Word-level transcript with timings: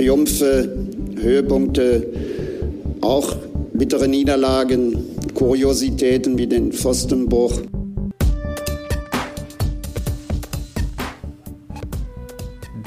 Triumphe, 0.00 0.66
Höhepunkte, 1.20 2.06
auch 3.02 3.36
bittere 3.74 4.08
Niederlagen, 4.08 4.96
Kuriositäten 5.34 6.38
wie 6.38 6.46
den 6.46 6.72
Pfostenbruch. 6.72 7.60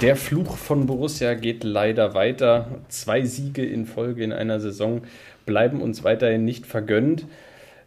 Der 0.01 0.15
Fluch 0.15 0.57
von 0.57 0.87
Borussia 0.87 1.35
geht 1.35 1.63
leider 1.63 2.15
weiter. 2.15 2.81
Zwei 2.89 3.23
Siege 3.25 3.63
in 3.63 3.85
Folge 3.85 4.23
in 4.23 4.33
einer 4.33 4.59
Saison 4.59 5.03
bleiben 5.45 5.83
uns 5.83 6.03
weiterhin 6.03 6.45
nicht 6.45 6.65
vergönnt. 6.65 7.27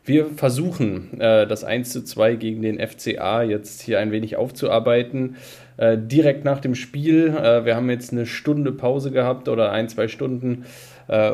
Wir 0.07 0.27
versuchen, 0.27 1.21
äh, 1.21 1.49
das 1.49 1.65
1 1.65 1.91
zu 1.91 2.05
2 2.05 2.37
gegen 2.37 2.63
den 2.63 2.79
FCA 2.79 3.43
jetzt 3.43 3.83
hier 3.83 3.99
ein 3.99 4.13
wenig 4.13 4.37
aufzuarbeiten. 4.37 5.35
Äh, 5.79 5.99
direkt 5.99 6.45
nach 6.45 6.61
dem 6.61 6.77
Spiel, 6.77 7.37
äh, 7.37 7.65
wir 7.65 7.75
haben 7.75 7.91
jetzt 7.91 8.13
eine 8.13 8.25
Stunde 8.25 8.71
Pause 8.71 9.11
gehabt 9.11 9.49
oder 9.49 9.73
ein, 9.73 9.89
zwei 9.89 10.09
Stunden, 10.09 10.65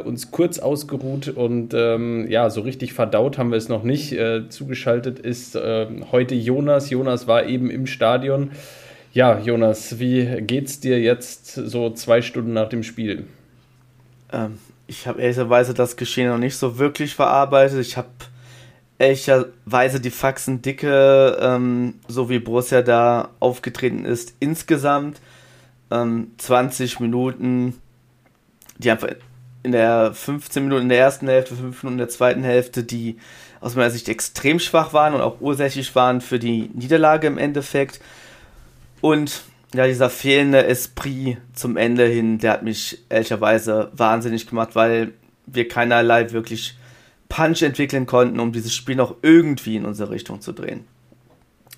uns 0.04 0.30
kurz 0.30 0.58
ausgeruht 0.58 1.28
und 1.28 1.72
ähm, 1.72 2.26
ja, 2.28 2.50
so 2.50 2.60
richtig 2.60 2.92
verdaut 2.92 3.38
haben 3.38 3.52
wir 3.52 3.56
es 3.56 3.70
noch 3.70 3.84
nicht. 3.84 4.14
zugeschaltet 4.50 5.18
ist 5.18 5.56
heute 5.56 6.34
Jonas. 6.34 6.90
Jonas 6.90 7.26
war 7.26 7.46
eben 7.46 7.70
im 7.70 7.86
Stadion. 7.86 8.50
Ja, 9.14 9.38
Jonas, 9.38 9.98
wie 9.98 10.42
geht's 10.42 10.80
dir 10.80 11.00
jetzt 11.00 11.54
so 11.54 11.88
zwei 11.88 12.20
Stunden 12.20 12.52
nach 12.52 12.68
dem 12.68 12.82
Spiel? 12.82 13.24
Ähm, 14.30 14.58
ich 14.86 15.06
habe 15.06 15.22
ehrlicherweise 15.22 15.72
das 15.72 15.96
Geschehen 15.96 16.28
noch 16.28 16.36
nicht 16.36 16.56
so 16.56 16.78
wirklich 16.78 17.14
verarbeitet. 17.14 17.80
Ich 17.80 17.96
habe 17.96 18.08
ehrlicherweise 19.02 20.00
die 20.00 20.10
Faxen 20.10 20.62
dicke, 20.62 21.36
ähm, 21.40 21.94
so 22.06 22.30
wie 22.30 22.38
Borussia 22.38 22.82
da 22.82 23.30
aufgetreten 23.40 24.04
ist, 24.04 24.34
insgesamt 24.38 25.20
ähm, 25.90 26.30
20 26.38 27.00
Minuten, 27.00 27.80
die 28.78 28.92
einfach 28.92 29.08
in 29.64 29.72
der 29.72 30.14
15 30.14 30.62
Minuten 30.62 30.82
in 30.82 30.88
der 30.88 30.98
ersten 30.98 31.26
Hälfte, 31.26 31.56
5 31.56 31.82
Minuten 31.82 31.94
in 31.94 31.98
der 31.98 32.08
zweiten 32.10 32.44
Hälfte, 32.44 32.84
die 32.84 33.18
aus 33.60 33.74
meiner 33.74 33.90
Sicht 33.90 34.08
extrem 34.08 34.60
schwach 34.60 34.92
waren 34.92 35.14
und 35.14 35.20
auch 35.20 35.40
ursächlich 35.40 35.92
waren 35.96 36.20
für 36.20 36.38
die 36.38 36.70
Niederlage 36.72 37.26
im 37.26 37.38
Endeffekt. 37.38 38.00
Und 39.00 39.42
ja, 39.74 39.88
dieser 39.88 40.10
fehlende 40.10 40.64
Esprit 40.64 41.38
zum 41.54 41.76
Ende 41.76 42.06
hin, 42.06 42.38
der 42.38 42.52
hat 42.52 42.62
mich 42.62 42.98
ehrlicherweise 43.08 43.90
wahnsinnig 43.94 44.46
gemacht, 44.46 44.76
weil 44.76 45.12
wir 45.46 45.66
keinerlei 45.66 46.30
wirklich 46.30 46.76
Punch 47.32 47.62
entwickeln 47.62 48.04
konnten, 48.04 48.38
um 48.40 48.52
dieses 48.52 48.74
Spiel 48.74 48.94
noch 48.94 49.16
irgendwie 49.22 49.76
in 49.76 49.86
unsere 49.86 50.10
Richtung 50.10 50.42
zu 50.42 50.52
drehen. 50.52 50.84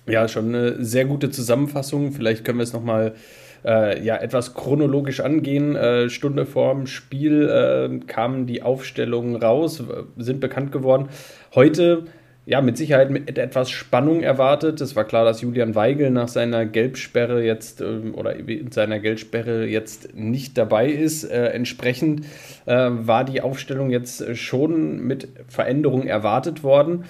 Ja, 0.05 0.27
schon 0.27 0.49
eine 0.49 0.83
sehr 0.83 1.05
gute 1.05 1.31
Zusammenfassung. 1.31 2.11
Vielleicht 2.11 2.43
können 2.43 2.59
wir 2.59 2.63
es 2.63 2.73
nochmal 2.73 3.15
äh, 3.63 4.03
ja, 4.03 4.17
etwas 4.17 4.53
chronologisch 4.53 5.21
angehen. 5.21 5.77
Äh, 5.77 6.09
Stunde 6.09 6.45
vorm 6.45 6.87
Spiel 6.87 7.47
äh, 7.47 8.05
kamen 8.05 8.47
die 8.47 8.63
Aufstellungen 8.63 9.37
raus, 9.37 9.81
sind 10.17 10.41
bekannt 10.41 10.73
geworden. 10.73 11.07
Heute 11.55 12.03
ja, 12.45 12.61
mit 12.61 12.77
Sicherheit 12.77 13.09
mit 13.09 13.37
etwas 13.37 13.71
Spannung 13.71 14.21
erwartet. 14.21 14.79
Es 14.79 14.95
war 14.95 15.05
klar, 15.05 15.25
dass 15.25 15.41
Julian 15.41 15.73
Weigel 15.73 16.11
nach 16.11 16.27
seiner 16.27 16.65
Gelbsperre 16.65 17.43
jetzt 17.43 17.81
ähm, 17.81 18.13
oder 18.13 18.35
in 18.35 18.71
seiner 18.71 18.99
Gelbsperre 18.99 19.65
jetzt 19.65 20.15
nicht 20.15 20.57
dabei 20.57 20.87
ist. 20.89 21.23
Äh, 21.23 21.47
entsprechend 21.47 22.25
äh, 22.67 22.75
war 22.75 23.23
die 23.23 23.41
Aufstellung 23.41 23.89
jetzt 23.89 24.37
schon 24.37 24.99
mit 24.99 25.27
Veränderungen 25.47 26.07
erwartet 26.07 26.63
worden. 26.63 27.05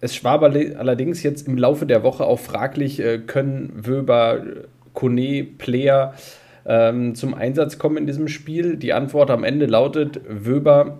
Es 0.00 0.22
war 0.22 0.42
allerdings 0.42 1.22
jetzt 1.22 1.48
im 1.48 1.56
Laufe 1.56 1.86
der 1.86 2.02
Woche 2.02 2.24
auch 2.24 2.40
fraglich, 2.40 3.00
äh, 3.00 3.18
können 3.18 3.72
Wöber, 3.74 4.44
Kone, 4.92 5.44
Player 5.44 6.14
ähm, 6.66 7.14
zum 7.14 7.32
Einsatz 7.32 7.78
kommen 7.78 7.96
in 7.96 8.06
diesem 8.06 8.28
Spiel. 8.28 8.76
Die 8.76 8.92
Antwort 8.92 9.30
am 9.30 9.44
Ende 9.44 9.64
lautet, 9.64 10.20
Wöber 10.28 10.98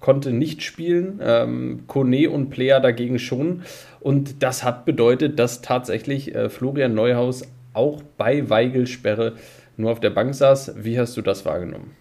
konnte 0.00 0.32
nicht 0.32 0.62
spielen, 0.62 1.20
ähm, 1.22 1.84
Kone 1.86 2.30
und 2.30 2.50
Player 2.50 2.80
dagegen 2.80 3.18
schon. 3.18 3.62
Und 4.00 4.42
das 4.42 4.62
hat 4.62 4.84
bedeutet, 4.84 5.38
dass 5.38 5.62
tatsächlich 5.62 6.34
äh, 6.34 6.48
Florian 6.48 6.94
Neuhaus 6.94 7.42
auch 7.72 8.02
bei 8.16 8.48
Weigelsperre 8.48 9.34
nur 9.76 9.92
auf 9.92 10.00
der 10.00 10.10
Bank 10.10 10.34
saß. 10.34 10.74
Wie 10.76 10.98
hast 10.98 11.16
du 11.16 11.22
das 11.22 11.44
wahrgenommen? 11.44 11.96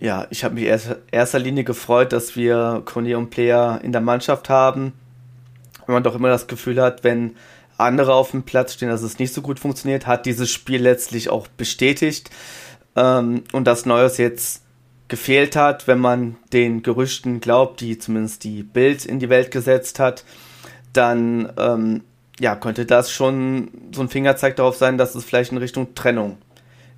Ja, 0.00 0.26
ich 0.30 0.42
habe 0.42 0.56
mich 0.56 0.64
in 0.64 0.80
erster 1.12 1.38
Linie 1.38 1.62
gefreut, 1.62 2.12
dass 2.12 2.34
wir 2.34 2.82
Kone 2.84 3.16
und 3.16 3.30
Player 3.30 3.80
in 3.84 3.92
der 3.92 4.00
Mannschaft 4.00 4.48
haben. 4.48 4.94
Wenn 5.86 5.94
man 5.94 6.02
doch 6.02 6.16
immer 6.16 6.28
das 6.28 6.48
Gefühl 6.48 6.80
hat, 6.80 7.04
wenn 7.04 7.36
andere 7.78 8.14
auf 8.14 8.32
dem 8.32 8.42
Platz 8.42 8.74
stehen, 8.74 8.88
dass 8.88 9.02
es 9.02 9.18
nicht 9.18 9.32
so 9.32 9.42
gut 9.42 9.60
funktioniert, 9.60 10.06
hat 10.06 10.26
dieses 10.26 10.50
Spiel 10.50 10.82
letztlich 10.82 11.30
auch 11.30 11.46
bestätigt. 11.46 12.30
Ähm, 12.96 13.44
und 13.52 13.66
dass 13.66 13.86
Neuhaus 13.86 14.18
jetzt 14.18 14.61
gefehlt 15.12 15.56
hat, 15.56 15.86
wenn 15.88 15.98
man 15.98 16.36
den 16.54 16.82
Gerüchten 16.82 17.40
glaubt, 17.40 17.82
die 17.82 17.98
zumindest 17.98 18.44
die 18.44 18.62
Bild 18.62 19.04
in 19.04 19.18
die 19.18 19.28
Welt 19.28 19.50
gesetzt 19.50 19.98
hat, 19.98 20.24
dann 20.94 21.52
ähm, 21.58 22.00
ja, 22.40 22.56
könnte 22.56 22.86
das 22.86 23.12
schon 23.12 23.68
so 23.94 24.00
ein 24.00 24.08
Fingerzeig 24.08 24.56
darauf 24.56 24.74
sein, 24.74 24.96
dass 24.96 25.14
es 25.14 25.26
vielleicht 25.26 25.52
in 25.52 25.58
Richtung 25.58 25.94
Trennung 25.94 26.38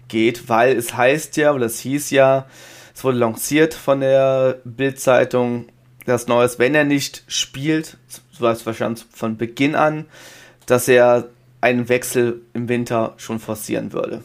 geht, 0.07 0.49
weil 0.49 0.77
es 0.77 0.97
heißt 0.97 1.37
ja, 1.39 1.55
oder 1.55 1.67
es 1.67 1.81
hieß 1.81 2.11
ja, 2.11 2.47
es 2.95 3.03
wurde 3.03 3.19
lanciert 3.19 3.75
von 3.75 3.99
der 3.99 4.61
Bild-Zeitung, 4.63 5.67
dass 6.07 6.29
Neues, 6.29 6.61
wenn 6.61 6.77
er 6.77 6.85
nicht 6.85 7.25
spielt, 7.27 7.97
so 8.31 8.45
war 8.45 8.53
es 8.53 8.65
wahrscheinlich 8.65 9.05
von 9.11 9.37
Beginn 9.37 9.75
an, 9.75 10.05
dass 10.67 10.87
er 10.87 11.31
einen 11.61 11.89
Wechsel 11.89 12.43
im 12.53 12.69
Winter 12.69 13.15
schon 13.17 13.41
forcieren 13.41 13.93
würde. 13.93 14.23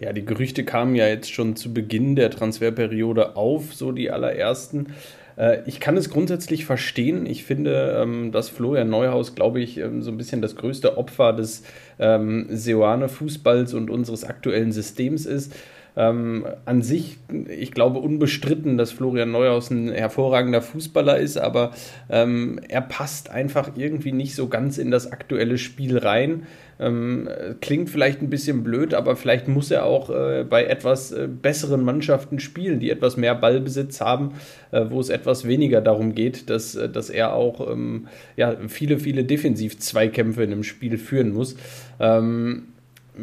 Ja, 0.00 0.14
die 0.14 0.24
Gerüchte 0.24 0.64
kamen 0.64 0.94
ja 0.94 1.06
jetzt 1.06 1.30
schon 1.30 1.56
zu 1.56 1.74
Beginn 1.74 2.16
der 2.16 2.30
Transferperiode 2.30 3.36
auf, 3.36 3.74
so 3.74 3.92
die 3.92 4.10
allerersten. 4.10 4.94
Äh, 5.36 5.58
ich 5.66 5.78
kann 5.78 5.94
es 5.98 6.08
grundsätzlich 6.08 6.64
verstehen. 6.64 7.26
Ich 7.26 7.44
finde, 7.44 8.00
ähm, 8.00 8.32
dass 8.32 8.48
Florian 8.48 8.88
Neuhaus, 8.88 9.34
glaube 9.34 9.60
ich, 9.60 9.76
ähm, 9.76 10.00
so 10.00 10.10
ein 10.10 10.16
bisschen 10.16 10.40
das 10.40 10.56
größte 10.56 10.96
Opfer 10.96 11.34
des 11.34 11.64
ähm, 11.98 12.46
Seoane-Fußballs 12.48 13.74
und 13.74 13.90
unseres 13.90 14.24
aktuellen 14.24 14.72
Systems 14.72 15.26
ist. 15.26 15.54
Ähm, 15.96 16.46
an 16.64 16.82
sich, 16.82 17.18
ich 17.48 17.72
glaube, 17.72 17.98
unbestritten, 17.98 18.76
dass 18.78 18.92
Florian 18.92 19.30
Neuhaus 19.30 19.70
ein 19.70 19.90
hervorragender 19.90 20.62
Fußballer 20.62 21.18
ist, 21.18 21.36
aber 21.36 21.72
ähm, 22.08 22.60
er 22.68 22.80
passt 22.80 23.30
einfach 23.30 23.72
irgendwie 23.76 24.12
nicht 24.12 24.34
so 24.34 24.48
ganz 24.48 24.78
in 24.78 24.90
das 24.90 25.10
aktuelle 25.10 25.58
Spiel 25.58 25.98
rein. 25.98 26.46
Ähm, 26.78 27.28
klingt 27.60 27.90
vielleicht 27.90 28.22
ein 28.22 28.30
bisschen 28.30 28.62
blöd, 28.62 28.94
aber 28.94 29.14
vielleicht 29.14 29.48
muss 29.48 29.70
er 29.70 29.84
auch 29.84 30.08
äh, 30.08 30.46
bei 30.48 30.64
etwas 30.64 31.12
äh, 31.12 31.28
besseren 31.28 31.84
Mannschaften 31.84 32.40
spielen, 32.40 32.80
die 32.80 32.90
etwas 32.90 33.18
mehr 33.18 33.34
Ballbesitz 33.34 34.00
haben, 34.00 34.32
äh, 34.70 34.86
wo 34.88 34.98
es 34.98 35.10
etwas 35.10 35.46
weniger 35.46 35.82
darum 35.82 36.14
geht, 36.14 36.48
dass, 36.48 36.74
äh, 36.76 36.88
dass 36.88 37.10
er 37.10 37.34
auch 37.34 37.70
ähm, 37.70 38.08
ja, 38.36 38.56
viele, 38.68 38.98
viele 38.98 39.24
Defensiv-Zweikämpfe 39.24 40.42
in 40.42 40.52
einem 40.52 40.64
Spiel 40.64 40.96
führen 40.96 41.32
muss. 41.32 41.56
Ähm, 41.98 42.68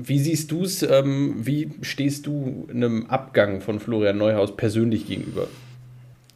wie 0.04 0.20
siehst 0.20 0.52
du 0.52 0.64
es? 0.64 0.84
Ähm, 0.84 1.36
wie 1.38 1.72
stehst 1.82 2.28
du 2.28 2.68
einem 2.70 3.08
Abgang 3.08 3.62
von 3.62 3.80
Florian 3.80 4.18
Neuhaus 4.18 4.56
persönlich 4.56 5.08
gegenüber? 5.08 5.48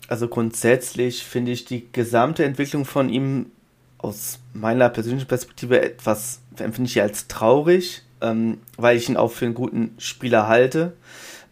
Also 0.07 0.27
grundsätzlich 0.27 1.23
finde 1.23 1.51
ich 1.51 1.65
die 1.65 1.87
gesamte 1.91 2.43
Entwicklung 2.43 2.85
von 2.85 3.09
ihm 3.09 3.47
aus 3.97 4.39
meiner 4.53 4.89
persönlichen 4.89 5.27
Perspektive 5.27 5.81
etwas, 5.81 6.41
empfinde 6.57 6.89
ich 6.89 7.01
als 7.01 7.27
traurig, 7.27 8.01
ähm, 8.19 8.57
weil 8.77 8.97
ich 8.97 9.07
ihn 9.07 9.17
auch 9.17 9.31
für 9.31 9.45
einen 9.45 9.53
guten 9.53 9.95
Spieler 9.97 10.47
halte. 10.47 10.93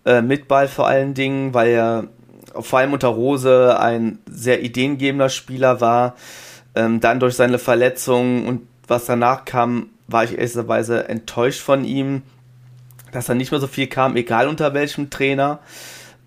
Äh, 0.05 0.21
mit 0.21 0.47
Ball 0.47 0.67
vor 0.67 0.87
allen 0.87 1.13
Dingen, 1.13 1.53
weil 1.53 1.69
er 1.69 2.07
vor 2.59 2.79
allem 2.79 2.93
unter 2.93 3.09
Rose 3.09 3.79
ein 3.79 4.19
sehr 4.29 4.63
ideengebender 4.63 5.29
Spieler 5.29 5.81
war. 5.81 6.15
Ähm, 6.75 6.99
dann 6.99 7.19
durch 7.19 7.35
seine 7.35 7.59
Verletzung 7.59 8.47
und 8.47 8.61
was 8.89 9.05
danach 9.05 9.45
kam, 9.45 9.89
war 10.07 10.23
ich 10.23 10.37
ehrlicherweise 10.37 11.07
enttäuscht 11.07 11.61
von 11.61 11.85
ihm, 11.85 12.23
dass 13.11 13.29
er 13.29 13.35
nicht 13.35 13.51
mehr 13.51 13.59
so 13.59 13.67
viel 13.67 13.87
kam, 13.87 14.15
egal 14.15 14.47
unter 14.47 14.73
welchem 14.73 15.09
Trainer. 15.09 15.59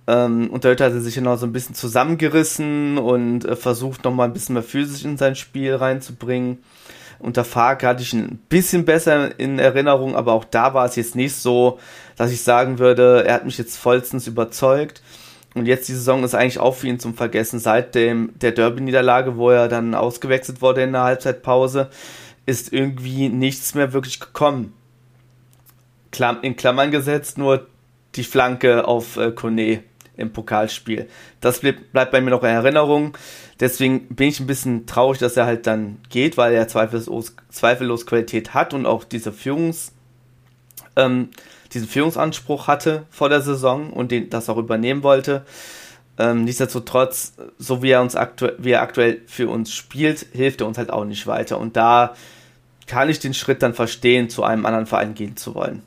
Ähm, 0.06 0.50
und 0.50 0.64
heute 0.64 0.84
hat 0.84 0.92
er 0.92 1.00
sich 1.00 1.16
ja 1.16 1.22
noch 1.22 1.36
so 1.36 1.46
ein 1.46 1.52
bisschen 1.52 1.74
zusammengerissen 1.74 2.98
und 2.98 3.44
äh, 3.44 3.56
versucht 3.56 4.04
noch 4.04 4.12
mal 4.12 4.24
ein 4.24 4.32
bisschen 4.32 4.54
mehr 4.54 4.62
physisch 4.62 5.04
in 5.04 5.16
sein 5.16 5.36
Spiel 5.36 5.74
reinzubringen. 5.74 6.58
Unter 7.18 7.44
Farke 7.44 7.86
hatte 7.86 8.02
ich 8.02 8.12
ihn 8.12 8.24
ein 8.24 8.40
bisschen 8.48 8.84
besser 8.84 9.38
in 9.38 9.60
Erinnerung, 9.60 10.16
aber 10.16 10.32
auch 10.32 10.44
da 10.44 10.74
war 10.74 10.86
es 10.86 10.96
jetzt 10.96 11.14
nicht 11.14 11.36
so, 11.36 11.78
dass 12.16 12.32
ich 12.32 12.42
sagen 12.42 12.80
würde, 12.80 13.24
er 13.24 13.34
hat 13.34 13.44
mich 13.44 13.58
jetzt 13.58 13.76
vollstens 13.76 14.26
überzeugt. 14.26 15.02
Und 15.54 15.66
jetzt 15.66 15.88
die 15.88 15.92
Saison 15.92 16.24
ist 16.24 16.34
eigentlich 16.34 16.58
auch 16.58 16.74
für 16.74 16.88
ihn 16.88 16.98
zum 16.98 17.14
Vergessen. 17.14 17.60
Seit 17.60 17.94
dem, 17.94 18.32
der 18.40 18.52
Derby-Niederlage, 18.52 19.36
wo 19.36 19.50
er 19.50 19.68
dann 19.68 19.94
ausgewechselt 19.94 20.62
wurde 20.62 20.82
in 20.82 20.92
der 20.92 21.02
Halbzeitpause, 21.02 21.90
ist 22.46 22.72
irgendwie 22.72 23.28
nichts 23.28 23.74
mehr 23.74 23.92
wirklich 23.92 24.20
gekommen. 24.20 24.72
In 26.42 26.56
Klammern 26.56 26.90
gesetzt 26.90 27.38
nur 27.38 27.66
die 28.14 28.24
Flanke 28.24 28.86
auf 28.86 29.16
äh, 29.16 29.32
Kone 29.32 29.82
im 30.16 30.32
Pokalspiel. 30.32 31.08
Das 31.40 31.60
bleibt 31.60 32.10
bei 32.10 32.20
mir 32.20 32.30
noch 32.30 32.42
in 32.42 32.50
Erinnerung. 32.50 33.16
Deswegen 33.60 34.08
bin 34.08 34.28
ich 34.28 34.40
ein 34.40 34.46
bisschen 34.46 34.86
traurig, 34.86 35.18
dass 35.18 35.36
er 35.36 35.46
halt 35.46 35.66
dann 35.66 35.98
geht, 36.10 36.36
weil 36.36 36.52
er 36.52 36.68
zweifellos, 36.68 37.34
zweifellos 37.48 38.06
Qualität 38.06 38.54
hat 38.54 38.74
und 38.74 38.84
auch 38.84 39.04
diese 39.04 39.32
Führungs, 39.32 39.92
ähm, 40.96 41.30
diesen 41.72 41.88
Führungsanspruch 41.88 42.66
hatte 42.66 43.06
vor 43.10 43.30
der 43.30 43.40
Saison 43.40 43.92
und 43.92 44.10
den, 44.10 44.28
das 44.28 44.50
auch 44.50 44.58
übernehmen 44.58 45.02
wollte. 45.02 45.46
Ähm, 46.18 46.44
nichtsdestotrotz, 46.44 47.34
so 47.58 47.82
wie 47.82 47.90
er 47.90 48.02
uns 48.02 48.16
aktuell, 48.16 48.54
wie 48.58 48.72
er 48.72 48.82
aktuell 48.82 49.22
für 49.26 49.48
uns 49.48 49.72
spielt, 49.72 50.26
hilft 50.32 50.60
er 50.60 50.66
uns 50.66 50.78
halt 50.78 50.90
auch 50.90 51.04
nicht 51.04 51.26
weiter. 51.26 51.58
Und 51.58 51.76
da 51.76 52.14
kann 52.86 53.08
ich 53.08 53.18
den 53.18 53.34
Schritt 53.34 53.62
dann 53.62 53.74
verstehen, 53.74 54.28
zu 54.28 54.44
einem 54.44 54.66
anderen 54.66 54.86
Verein 54.86 55.14
gehen 55.14 55.36
zu 55.36 55.54
wollen. 55.54 55.82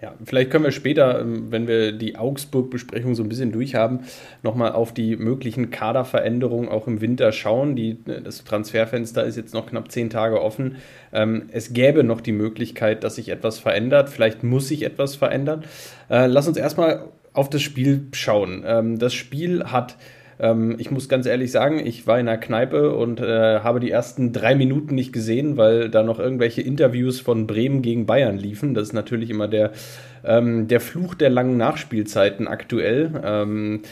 Ja, 0.00 0.14
vielleicht 0.24 0.50
können 0.50 0.62
wir 0.62 0.70
später, 0.70 1.20
ähm, 1.20 1.50
wenn 1.50 1.66
wir 1.66 1.90
die 1.90 2.16
Augsburg-Besprechung 2.16 3.16
so 3.16 3.24
ein 3.24 3.28
bisschen 3.28 3.50
durchhaben, 3.50 4.04
nochmal 4.44 4.70
auf 4.70 4.94
die 4.94 5.16
möglichen 5.16 5.70
Kaderveränderungen 5.70 6.68
auch 6.68 6.86
im 6.86 7.00
Winter 7.00 7.32
schauen. 7.32 7.74
Die, 7.74 7.98
das 8.04 8.44
Transferfenster 8.44 9.24
ist 9.24 9.36
jetzt 9.36 9.54
noch 9.54 9.66
knapp 9.66 9.90
zehn 9.90 10.08
Tage 10.08 10.40
offen. 10.40 10.76
Ähm, 11.12 11.48
es 11.50 11.72
gäbe 11.72 12.04
noch 12.04 12.20
die 12.20 12.30
Möglichkeit, 12.30 13.02
dass 13.02 13.16
sich 13.16 13.28
etwas 13.28 13.58
verändert. 13.58 14.08
Vielleicht 14.08 14.44
muss 14.44 14.68
sich 14.68 14.84
etwas 14.84 15.16
verändern. 15.16 15.64
Äh, 16.08 16.26
lass 16.26 16.46
uns 16.46 16.56
erstmal 16.56 17.06
auf 17.38 17.48
das 17.48 17.62
Spiel 17.62 18.08
schauen. 18.12 18.64
Ähm, 18.66 18.98
das 18.98 19.14
Spiel 19.14 19.64
hat 19.64 19.96
ähm, 20.40 20.76
ich 20.78 20.90
muss 20.90 21.08
ganz 21.08 21.26
ehrlich 21.26 21.50
sagen, 21.50 21.84
ich 21.84 22.06
war 22.06 22.18
in 22.18 22.26
der 22.26 22.38
Kneipe 22.38 22.94
und 22.94 23.20
äh, 23.20 23.60
habe 23.60 23.80
die 23.80 23.90
ersten 23.90 24.32
drei 24.32 24.54
Minuten 24.54 24.94
nicht 24.94 25.12
gesehen, 25.12 25.56
weil 25.56 25.88
da 25.88 26.02
noch 26.02 26.18
irgendwelche 26.18 26.62
Interviews 26.62 27.20
von 27.20 27.46
Bremen 27.46 27.82
gegen 27.82 28.06
Bayern 28.06 28.38
liefen. 28.38 28.74
Das 28.74 28.88
ist 28.88 28.92
natürlich 28.92 29.30
immer 29.30 29.48
der, 29.48 29.72
ähm, 30.24 30.68
der 30.68 30.80
Fluch 30.80 31.14
der 31.14 31.30
langen 31.30 31.56
Nachspielzeiten 31.56 32.46
aktuell. 32.46 33.20
Ähm, 33.24 33.82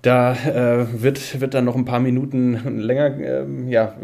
da 0.00 0.32
äh, 0.32 1.02
wird, 1.02 1.40
wird 1.40 1.54
dann 1.54 1.64
noch 1.64 1.76
ein 1.76 1.84
paar 1.84 2.00
Minuten 2.00 2.78
länger, 2.80 3.18
äh, 3.18 3.44
ja, 3.68 3.94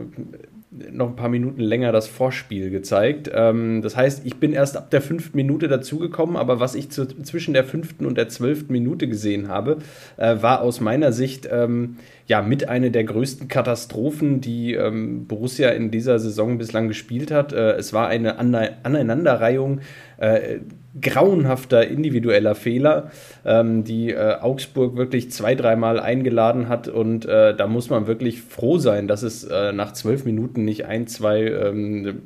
noch 0.90 1.08
ein 1.08 1.16
paar 1.16 1.28
Minuten 1.28 1.60
länger 1.60 1.92
das 1.92 2.06
Vorspiel 2.08 2.70
gezeigt. 2.70 3.30
Ähm, 3.32 3.82
das 3.82 3.96
heißt, 3.96 4.24
ich 4.24 4.36
bin 4.36 4.52
erst 4.52 4.76
ab 4.76 4.90
der 4.90 5.02
fünften 5.02 5.36
Minute 5.36 5.68
dazugekommen, 5.68 6.36
aber 6.36 6.60
was 6.60 6.74
ich 6.74 6.90
zu, 6.90 7.06
zwischen 7.06 7.54
der 7.54 7.64
fünften 7.64 8.06
und 8.06 8.16
der 8.16 8.28
zwölften 8.28 8.72
Minute 8.72 9.08
gesehen 9.08 9.48
habe, 9.48 9.78
äh, 10.16 10.36
war 10.40 10.62
aus 10.62 10.80
meiner 10.80 11.12
Sicht 11.12 11.48
ähm, 11.50 11.96
ja 12.28 12.42
mit 12.42 12.68
einer 12.68 12.90
der 12.90 13.04
größten 13.04 13.48
Katastrophen, 13.48 14.40
die 14.40 14.74
ähm, 14.74 15.26
Borussia 15.26 15.70
in 15.70 15.90
dieser 15.90 16.18
Saison 16.18 16.58
bislang 16.58 16.86
gespielt 16.86 17.30
hat. 17.30 17.52
Äh, 17.52 17.72
es 17.72 17.92
war 17.92 18.08
eine 18.08 18.38
Ane 18.38 18.76
Aneinanderreihung 18.82 19.80
äh, 20.18 20.58
grauenhafter 21.00 21.86
individueller 21.86 22.54
Fehler, 22.54 23.10
ähm, 23.44 23.84
die 23.84 24.10
äh, 24.10 24.34
Augsburg 24.40 24.96
wirklich 24.96 25.30
zwei, 25.30 25.54
dreimal 25.54 26.00
eingeladen 26.00 26.68
hat. 26.68 26.88
Und 26.88 27.24
äh, 27.24 27.56
da 27.56 27.66
muss 27.66 27.88
man 27.88 28.06
wirklich 28.06 28.42
froh 28.42 28.78
sein, 28.78 29.08
dass 29.08 29.22
es 29.22 29.44
äh, 29.44 29.72
nach 29.72 29.92
zwölf 29.92 30.24
Minuten 30.24 30.64
nicht 30.64 30.84
ein, 30.86 31.06
zwei, 31.06 31.44
ähm, 31.44 32.20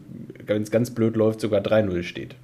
wenn 0.46 0.62
es 0.62 0.70
ganz 0.70 0.90
blöd 0.90 1.16
läuft, 1.16 1.40
sogar 1.40 1.60
3-0 1.60 2.02
steht. 2.02 2.34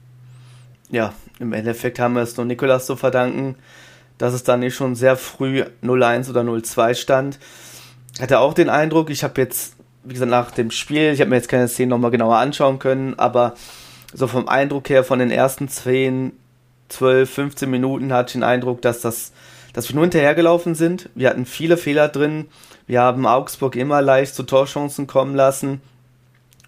Ja, 0.90 1.12
im 1.40 1.52
Endeffekt 1.52 1.98
haben 1.98 2.14
wir 2.14 2.22
es 2.22 2.36
nur 2.36 2.46
Nikolas 2.46 2.86
zu 2.86 2.96
verdanken, 2.96 3.56
dass 4.18 4.34
es 4.34 4.44
dann 4.44 4.60
nicht 4.60 4.74
schon 4.74 4.94
sehr 4.94 5.16
früh 5.16 5.64
0-1 5.82 6.28
oder 6.30 6.42
0-2 6.42 6.94
stand. 6.94 7.38
Hatte 8.20 8.40
auch 8.40 8.52
den 8.52 8.68
Eindruck, 8.68 9.10
ich 9.10 9.24
habe 9.24 9.40
jetzt, 9.40 9.76
wie 10.04 10.14
gesagt, 10.14 10.30
nach 10.30 10.50
dem 10.50 10.70
Spiel, 10.70 11.12
ich 11.12 11.20
habe 11.20 11.30
mir 11.30 11.36
jetzt 11.36 11.48
keine 11.48 11.68
Szene 11.68 11.90
nochmal 11.90 12.10
genauer 12.10 12.36
anschauen 12.36 12.78
können, 12.78 13.18
aber 13.18 13.54
so 14.12 14.26
vom 14.26 14.48
Eindruck 14.48 14.88
her 14.90 15.04
von 15.04 15.18
den 15.18 15.30
ersten 15.30 15.68
10, 15.68 16.32
12, 16.88 17.30
15 17.30 17.70
Minuten 17.70 18.12
hatte 18.12 18.30
ich 18.30 18.32
den 18.32 18.42
Eindruck, 18.42 18.82
dass 18.82 19.00
das, 19.00 19.32
dass 19.72 19.88
wir 19.88 19.94
nur 19.94 20.04
hinterhergelaufen 20.04 20.74
sind. 20.74 21.10
Wir 21.14 21.30
hatten 21.30 21.46
viele 21.46 21.76
Fehler 21.76 22.08
drin. 22.08 22.46
Wir 22.86 23.02
haben 23.02 23.26
Augsburg 23.26 23.76
immer 23.76 24.00
leicht 24.00 24.34
zu 24.34 24.42
Torchancen 24.44 25.06
kommen 25.06 25.34
lassen. 25.34 25.80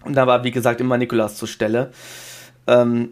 Und 0.05 0.15
da 0.15 0.27
war, 0.27 0.43
wie 0.43 0.51
gesagt, 0.51 0.79
immer 0.79 0.97
Nikolas 0.97 1.35
zur 1.35 1.47
Stelle. 1.47 1.91
Ähm, 2.67 3.09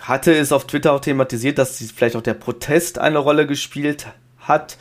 hatte 0.00 0.34
es 0.34 0.52
auf 0.52 0.66
Twitter 0.66 0.92
auch 0.92 1.00
thematisiert, 1.00 1.58
dass 1.58 1.78
vielleicht 1.94 2.16
auch 2.16 2.22
der 2.22 2.34
Protest 2.34 2.98
eine 2.98 3.18
Rolle 3.18 3.46
gespielt 3.46 4.06
hat. 4.38 4.76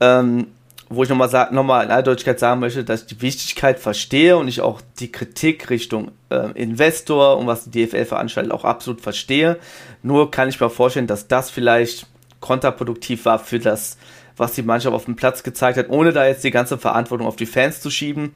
Ähm, 0.00 0.48
wo 0.90 1.02
ich 1.02 1.08
nochmal 1.08 1.48
noch 1.52 1.64
mal 1.64 1.84
in 1.84 1.90
Alldeutigkeit 1.90 2.38
sagen 2.38 2.60
möchte, 2.60 2.82
dass 2.82 3.02
ich 3.02 3.06
die 3.08 3.20
Wichtigkeit 3.20 3.78
verstehe 3.78 4.36
und 4.36 4.48
ich 4.48 4.60
auch 4.60 4.80
die 5.00 5.12
Kritik 5.12 5.68
Richtung 5.68 6.12
äh, 6.30 6.50
Investor 6.52 7.36
und 7.36 7.46
was 7.46 7.64
die 7.64 7.86
DFL 7.86 8.06
veranstaltet 8.06 8.52
auch 8.52 8.64
absolut 8.64 9.00
verstehe. 9.00 9.58
Nur 10.02 10.30
kann 10.30 10.48
ich 10.48 10.58
mir 10.58 10.70
vorstellen, 10.70 11.06
dass 11.06 11.28
das 11.28 11.50
vielleicht 11.50 12.06
kontraproduktiv 12.40 13.24
war 13.26 13.38
für 13.38 13.58
das, 13.58 13.98
was 14.36 14.54
die 14.54 14.62
Mannschaft 14.62 14.94
auf 14.94 15.04
dem 15.04 15.16
Platz 15.16 15.42
gezeigt 15.42 15.76
hat, 15.76 15.90
ohne 15.90 16.12
da 16.12 16.26
jetzt 16.26 16.44
die 16.44 16.50
ganze 16.50 16.78
Verantwortung 16.78 17.26
auf 17.26 17.36
die 17.36 17.46
Fans 17.46 17.80
zu 17.80 17.90
schieben. 17.90 18.34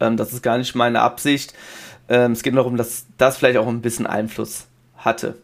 Ähm, 0.00 0.16
das 0.16 0.32
ist 0.32 0.42
gar 0.42 0.58
nicht 0.58 0.76
meine 0.76 1.00
Absicht. 1.00 1.54
Ähm, 2.08 2.32
es 2.32 2.42
geht 2.42 2.54
nur 2.54 2.62
darum, 2.62 2.76
dass 2.76 3.06
das 3.16 3.36
vielleicht 3.36 3.58
auch 3.58 3.66
ein 3.66 3.82
bisschen 3.82 4.06
Einfluss 4.06 4.68
hatte. 4.98 5.34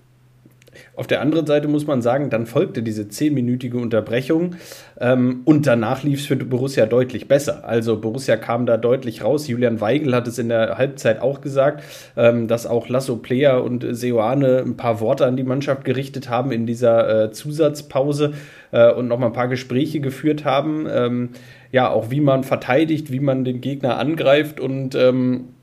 Auf 0.97 1.07
der 1.07 1.21
anderen 1.21 1.47
Seite 1.47 1.69
muss 1.69 1.87
man 1.87 2.03
sagen, 2.03 2.31
dann 2.31 2.47
folgte 2.47 2.83
diese 2.83 3.09
zehnminütige 3.09 3.79
Unterbrechung 3.79 4.57
ähm, 5.01 5.43
und 5.45 5.67
danach 5.67 6.03
lief 6.03 6.21
es 6.21 6.27
für 6.27 6.37
Borussia 6.37 6.87
deutlich 6.87 7.29
besser. 7.29 7.65
Also 7.67 8.01
Borussia 8.01 8.37
kam 8.37 8.67
da 8.67 8.77
deutlich 8.77 9.23
raus. 9.23 9.49
Julian 9.49 9.81
Weigel 9.81 10.15
hat 10.15 10.29
es 10.29 10.39
in 10.39 10.49
der 10.49 10.79
Halbzeit 10.79 11.21
auch 11.21 11.41
gesagt, 11.41 11.83
ähm, 12.17 12.49
dass 12.49 12.67
auch 12.67 12.89
Lasso 12.89 13.17
Player 13.17 13.63
und 13.63 13.87
Seoane 13.89 14.59
ein 14.59 14.77
paar 14.77 15.01
Worte 15.01 15.27
an 15.27 15.37
die 15.37 15.45
Mannschaft 15.45 15.85
gerichtet 15.85 16.29
haben 16.29 16.53
in 16.53 16.67
dieser 16.67 17.25
äh, 17.25 17.31
Zusatzpause 17.33 18.35
äh, 18.73 18.93
und 18.93 19.09
nochmal 19.09 19.31
ein 19.31 19.35
paar 19.35 19.49
Gespräche 19.49 20.01
geführt 20.01 20.45
haben. 20.45 20.87
Ähm, 20.91 21.31
ja, 21.73 21.91
auch 21.91 22.11
wie 22.11 22.21
man 22.21 22.45
verteidigt, 22.45 23.11
wie 23.11 23.21
man 23.21 23.45
den 23.45 23.61
Gegner 23.61 23.99
angreift 23.99 24.61
und 24.61 24.95
ähm, 24.95 25.54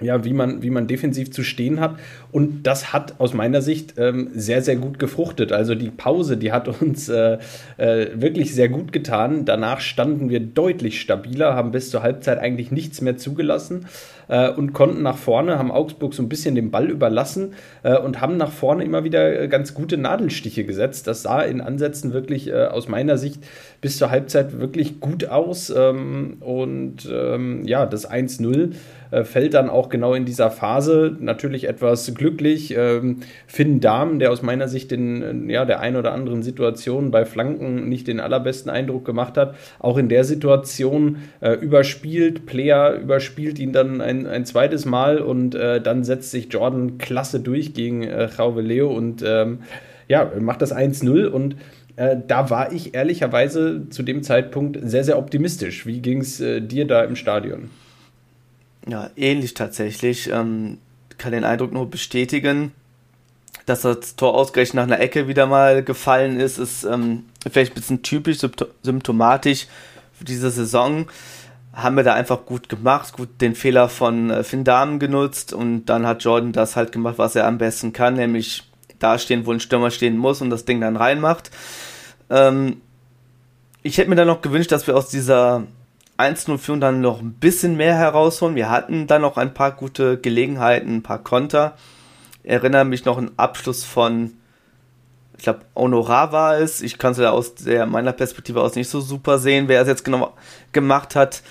ja, 0.00 0.24
wie 0.24 0.32
man, 0.32 0.62
wie 0.62 0.70
man 0.70 0.86
defensiv 0.86 1.30
zu 1.30 1.42
stehen 1.42 1.80
hat. 1.80 1.96
Und 2.32 2.62
das 2.64 2.92
hat 2.92 3.14
aus 3.18 3.34
meiner 3.34 3.62
Sicht 3.62 3.94
ähm, 3.98 4.30
sehr, 4.34 4.62
sehr 4.62 4.76
gut 4.76 4.98
gefruchtet. 4.98 5.52
Also 5.52 5.74
die 5.74 5.90
Pause, 5.90 6.36
die 6.36 6.52
hat 6.52 6.68
uns 6.80 7.08
äh, 7.08 7.38
äh, 7.76 8.08
wirklich 8.14 8.54
sehr 8.54 8.68
gut 8.68 8.92
getan. 8.92 9.44
Danach 9.44 9.80
standen 9.80 10.28
wir 10.30 10.40
deutlich 10.40 11.00
stabiler, 11.00 11.54
haben 11.54 11.72
bis 11.72 11.90
zur 11.90 12.02
Halbzeit 12.02 12.38
eigentlich 12.38 12.70
nichts 12.70 13.00
mehr 13.00 13.16
zugelassen 13.16 13.86
äh, 14.30 14.48
und 14.48 14.72
konnten 14.72 15.02
nach 15.02 15.18
vorne, 15.18 15.58
haben 15.58 15.70
Augsburg 15.70 16.14
so 16.14 16.22
ein 16.22 16.28
bisschen 16.28 16.54
den 16.54 16.70
Ball 16.70 16.88
überlassen 16.88 17.54
äh, 17.82 17.98
und 17.98 18.20
haben 18.20 18.36
nach 18.36 18.52
vorne 18.52 18.84
immer 18.84 19.04
wieder 19.04 19.40
äh, 19.40 19.48
ganz 19.48 19.74
gute 19.74 19.98
Nadelstiche 19.98 20.64
gesetzt. 20.64 21.06
Das 21.06 21.22
sah 21.22 21.42
in 21.42 21.60
Ansätzen 21.60 22.12
wirklich 22.12 22.48
äh, 22.48 22.66
aus 22.66 22.88
meiner 22.88 23.18
Sicht 23.18 23.42
bis 23.80 23.98
zur 23.98 24.10
Halbzeit 24.10 24.60
wirklich 24.60 25.00
gut 25.00 25.26
aus. 25.26 25.70
Ähm, 25.70 26.36
und 26.40 27.08
ähm, 27.12 27.64
ja, 27.66 27.86
das 27.86 28.08
1-0 28.10 28.72
äh, 29.10 29.24
fällt 29.24 29.54
dann 29.54 29.70
auch 29.70 29.88
genau 29.88 30.14
in 30.14 30.24
dieser 30.24 30.50
Phase. 30.50 31.16
Natürlich 31.20 31.68
etwas 31.68 32.14
glücklich. 32.14 32.74
Ähm, 32.76 33.20
Finn 33.46 33.80
Dahm, 33.80 34.18
der 34.18 34.32
aus 34.32 34.42
meiner 34.42 34.68
Sicht 34.68 34.92
in 34.92 35.48
ja, 35.48 35.64
der 35.64 35.80
ein 35.80 35.96
oder 35.96 36.12
anderen 36.12 36.42
Situation 36.42 37.10
bei 37.10 37.24
Flanken 37.24 37.88
nicht 37.88 38.08
den 38.08 38.20
allerbesten 38.20 38.70
Eindruck 38.70 39.04
gemacht 39.04 39.36
hat, 39.36 39.54
auch 39.78 39.98
in 39.98 40.08
der 40.08 40.24
Situation 40.24 41.18
äh, 41.40 41.52
überspielt. 41.52 42.46
Player 42.46 42.94
überspielt 42.94 43.58
ihn 43.58 43.72
dann 43.72 44.00
ein, 44.00 44.26
ein 44.26 44.44
zweites 44.44 44.84
Mal 44.84 45.18
und 45.18 45.54
äh, 45.54 45.80
dann 45.80 46.04
setzt 46.04 46.30
sich 46.30 46.52
Jordan 46.52 46.98
klasse 46.98 47.40
durch 47.40 47.74
gegen 47.74 48.02
äh, 48.02 48.28
Jauve 48.36 48.60
Leo 48.60 48.92
und 48.92 49.24
ähm, 49.26 49.60
ja, 50.08 50.30
macht 50.40 50.60
das 50.60 50.74
1-0 50.74 51.26
und 51.26 51.56
äh, 51.96 52.16
da 52.26 52.50
war 52.50 52.72
ich 52.72 52.94
ehrlicherweise 52.94 53.88
zu 53.90 54.02
dem 54.02 54.22
Zeitpunkt 54.22 54.78
sehr, 54.82 55.04
sehr 55.04 55.18
optimistisch. 55.18 55.86
Wie 55.86 56.00
ging 56.00 56.20
es 56.20 56.40
äh, 56.40 56.60
dir 56.60 56.86
da 56.86 57.02
im 57.02 57.14
Stadion? 57.14 57.70
Ja, 58.86 59.10
ähnlich 59.16 59.54
tatsächlich. 59.54 60.30
Ähm, 60.30 60.78
kann 61.18 61.32
den 61.32 61.44
Eindruck 61.44 61.72
nur 61.72 61.90
bestätigen, 61.90 62.72
dass 63.66 63.82
das 63.82 64.16
Tor 64.16 64.34
ausgerechnet 64.34 64.74
nach 64.74 64.94
einer 64.94 65.00
Ecke 65.00 65.28
wieder 65.28 65.46
mal 65.46 65.84
gefallen 65.84 66.40
ist, 66.40 66.58
ist 66.58 66.84
ähm, 66.84 67.24
vielleicht 67.50 67.72
ein 67.72 67.74
bisschen 67.74 68.02
typisch, 68.02 68.38
symptomatisch 68.82 69.66
für 70.12 70.24
diese 70.24 70.50
Saison. 70.50 71.06
Haben 71.72 71.96
wir 71.96 72.02
da 72.02 72.14
einfach 72.14 72.46
gut 72.46 72.68
gemacht, 72.68 73.12
gut 73.12 73.40
den 73.40 73.54
Fehler 73.54 73.88
von 73.88 74.30
äh, 74.30 74.42
Finn 74.42 74.64
Dahmen 74.64 74.98
genutzt 74.98 75.52
und 75.52 75.86
dann 75.86 76.06
hat 76.06 76.24
Jordan 76.24 76.52
das 76.52 76.74
halt 76.74 76.90
gemacht, 76.90 77.18
was 77.18 77.36
er 77.36 77.46
am 77.46 77.58
besten 77.58 77.92
kann, 77.92 78.14
nämlich 78.14 78.64
da 78.98 79.18
stehen, 79.18 79.46
wo 79.46 79.52
ein 79.52 79.60
Stürmer 79.60 79.90
stehen 79.90 80.16
muss 80.16 80.40
und 80.40 80.50
das 80.50 80.64
Ding 80.64 80.80
dann 80.80 80.96
reinmacht. 80.96 81.50
Ähm, 82.28 82.80
ich 83.82 83.98
hätte 83.98 84.10
mir 84.10 84.16
dann 84.16 84.26
noch 84.26 84.42
gewünscht, 84.42 84.72
dass 84.72 84.86
wir 84.86 84.96
aus 84.96 85.08
dieser 85.08 85.66
1-0-Führung 86.20 86.80
dann 86.80 87.00
noch 87.00 87.20
ein 87.20 87.32
bisschen 87.32 87.76
mehr 87.76 87.94
herausholen. 87.94 88.56
Wir 88.56 88.70
hatten 88.70 89.06
dann 89.06 89.22
noch 89.22 89.36
ein 89.36 89.54
paar 89.54 89.72
gute 89.72 90.18
Gelegenheiten, 90.18 90.96
ein 90.96 91.02
paar 91.02 91.22
Konter. 91.22 91.76
Ich 92.42 92.50
erinnere 92.50 92.84
mich 92.84 93.04
noch 93.04 93.18
einen 93.18 93.38
Abschluss 93.38 93.84
von, 93.84 94.32
ich 95.36 95.44
glaube, 95.44 95.60
Honorar 95.74 96.32
war 96.32 96.58
es. 96.58 96.82
Ich 96.82 96.98
kann 96.98 97.12
es 97.12 97.18
ja 97.18 97.30
aus 97.30 97.54
der, 97.54 97.86
meiner 97.86 98.12
Perspektive 98.12 98.60
aus 98.60 98.74
nicht 98.74 98.88
so 98.88 99.00
super 99.00 99.38
sehen, 99.38 99.68
wer 99.68 99.82
es 99.82 99.88
jetzt 99.88 100.04
genau 100.04 100.34
gemacht 100.72 101.16
hat. 101.16 101.42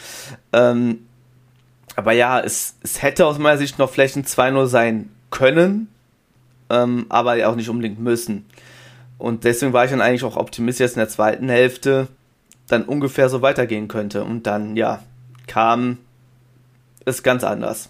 Ähm, 0.54 1.08
aber 1.96 2.14
ja, 2.14 2.40
es, 2.40 2.76
es 2.82 3.02
hätte 3.02 3.26
aus 3.26 3.38
meiner 3.38 3.58
Sicht 3.58 3.78
noch 3.78 3.90
vielleicht 3.90 4.16
ein 4.16 4.24
2-0 4.24 4.68
sein 4.68 5.10
können, 5.32 5.90
ähm, 6.70 7.06
aber 7.10 7.48
auch 7.48 7.56
nicht 7.56 7.70
unbedingt 7.70 8.00
müssen. 8.00 8.46
Und 9.18 9.44
deswegen 9.44 9.74
war 9.74 9.84
ich 9.84 9.92
dann 9.92 10.02
eigentlich 10.02 10.24
auch 10.24 10.38
optimistisch, 10.38 10.86
dass 10.86 10.94
in 10.94 11.00
der 11.00 11.10
zweiten 11.10 11.50
Hälfte 11.50 12.08
dann 12.70 12.84
ungefähr 12.84 13.28
so 13.30 13.42
weitergehen 13.42 13.88
könnte. 13.90 14.24
Und 14.24 14.48
dann, 14.48 14.78
ja, 14.78 15.02
kam 15.48 15.98
es 17.06 17.24
ganz 17.24 17.44
anders. 17.44 17.90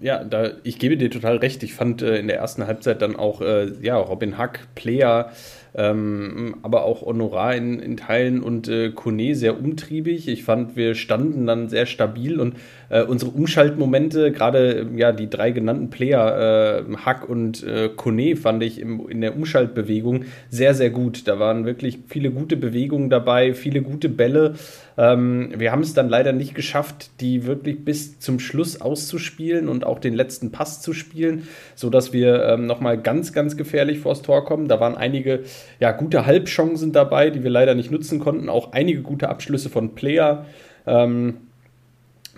ja, 0.00 0.24
da, 0.24 0.50
ich 0.64 0.78
gebe 0.78 0.96
dir 0.96 1.10
total 1.10 1.38
recht. 1.38 1.62
Ich 1.62 1.74
fand 1.74 2.02
äh, 2.02 2.18
in 2.18 2.28
der 2.28 2.36
ersten 2.38 2.66
Halbzeit 2.66 3.02
dann 3.02 3.16
auch 3.16 3.40
äh, 3.40 3.72
ja, 3.80 3.96
Robin 3.96 4.36
Hack, 4.38 4.66
Player, 4.74 5.32
ähm, 5.76 6.56
aber 6.62 6.84
auch 6.84 7.02
Honorar 7.02 7.54
in, 7.54 7.78
in 7.78 7.96
Teilen 7.96 8.42
und 8.42 8.66
äh, 8.68 8.90
Kone 8.90 9.34
sehr 9.34 9.60
umtriebig. 9.60 10.26
Ich 10.26 10.42
fand, 10.42 10.74
wir 10.74 10.94
standen 10.94 11.46
dann 11.46 11.68
sehr 11.68 11.84
stabil 11.84 12.40
und 12.40 12.54
äh, 12.88 13.02
unsere 13.02 13.30
Umschaltmomente, 13.32 14.32
gerade 14.32 14.88
ja, 14.96 15.12
die 15.12 15.28
drei 15.28 15.50
genannten 15.50 15.90
Player, 15.90 16.84
äh, 16.88 16.96
Hack 16.96 17.28
und 17.28 17.62
äh, 17.62 17.90
Kone, 17.94 18.36
fand 18.36 18.62
ich 18.62 18.80
im, 18.80 19.08
in 19.08 19.20
der 19.20 19.36
Umschaltbewegung 19.36 20.24
sehr, 20.48 20.74
sehr 20.74 20.90
gut. 20.90 21.28
Da 21.28 21.38
waren 21.38 21.66
wirklich 21.66 21.98
viele 22.06 22.30
gute 22.30 22.56
Bewegungen 22.56 23.10
dabei, 23.10 23.52
viele 23.52 23.82
gute 23.82 24.08
Bälle. 24.08 24.54
Ähm, 24.96 25.52
wir 25.56 25.72
haben 25.72 25.82
es 25.82 25.94
dann 25.94 26.08
leider 26.08 26.32
nicht 26.32 26.54
geschafft, 26.54 27.10
die 27.20 27.46
wirklich 27.46 27.84
bis 27.84 28.18
zum 28.18 28.40
Schluss 28.40 28.80
auszuspielen 28.80 29.68
und 29.68 29.84
auch 29.84 29.98
den 29.98 30.14
letzten 30.14 30.52
Pass 30.52 30.80
zu 30.80 30.94
spielen, 30.94 31.48
sodass 31.74 32.12
wir 32.12 32.44
ähm, 32.44 32.66
nochmal 32.66 32.98
ganz, 32.98 33.32
ganz 33.32 33.56
gefährlich 33.56 33.98
vors 33.98 34.22
Tor 34.22 34.44
kommen. 34.44 34.68
Da 34.68 34.80
waren 34.80 34.96
einige 34.96 35.40
ja, 35.80 35.92
gute 35.92 36.26
Halbchancen 36.26 36.92
dabei, 36.92 37.30
die 37.30 37.42
wir 37.42 37.50
leider 37.50 37.74
nicht 37.74 37.90
nutzen 37.90 38.18
konnten. 38.18 38.48
Auch 38.48 38.72
einige 38.72 39.02
gute 39.02 39.28
Abschlüsse 39.28 39.70
von 39.70 39.94
Player. 39.94 40.46
Ähm, 40.86 41.38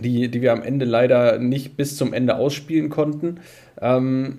die, 0.00 0.28
die 0.28 0.42
wir 0.42 0.52
am 0.52 0.62
Ende 0.62 0.84
leider 0.84 1.38
nicht 1.38 1.76
bis 1.76 1.96
zum 1.96 2.12
Ende 2.12 2.36
ausspielen 2.36 2.88
konnten. 2.88 3.40
Ähm, 3.80 4.38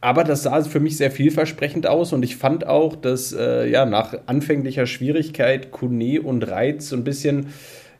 aber 0.00 0.24
das 0.24 0.42
sah 0.42 0.60
für 0.62 0.80
mich 0.80 0.98
sehr 0.98 1.10
vielversprechend 1.10 1.86
aus 1.86 2.12
und 2.12 2.22
ich 2.22 2.36
fand 2.36 2.66
auch, 2.66 2.94
dass 2.94 3.32
äh, 3.32 3.66
ja 3.70 3.86
nach 3.86 4.14
anfänglicher 4.26 4.86
Schwierigkeit 4.86 5.70
Kune 5.70 6.20
und 6.20 6.46
Reiz 6.46 6.90
so 6.90 6.96
ein 6.96 7.04
bisschen 7.04 7.46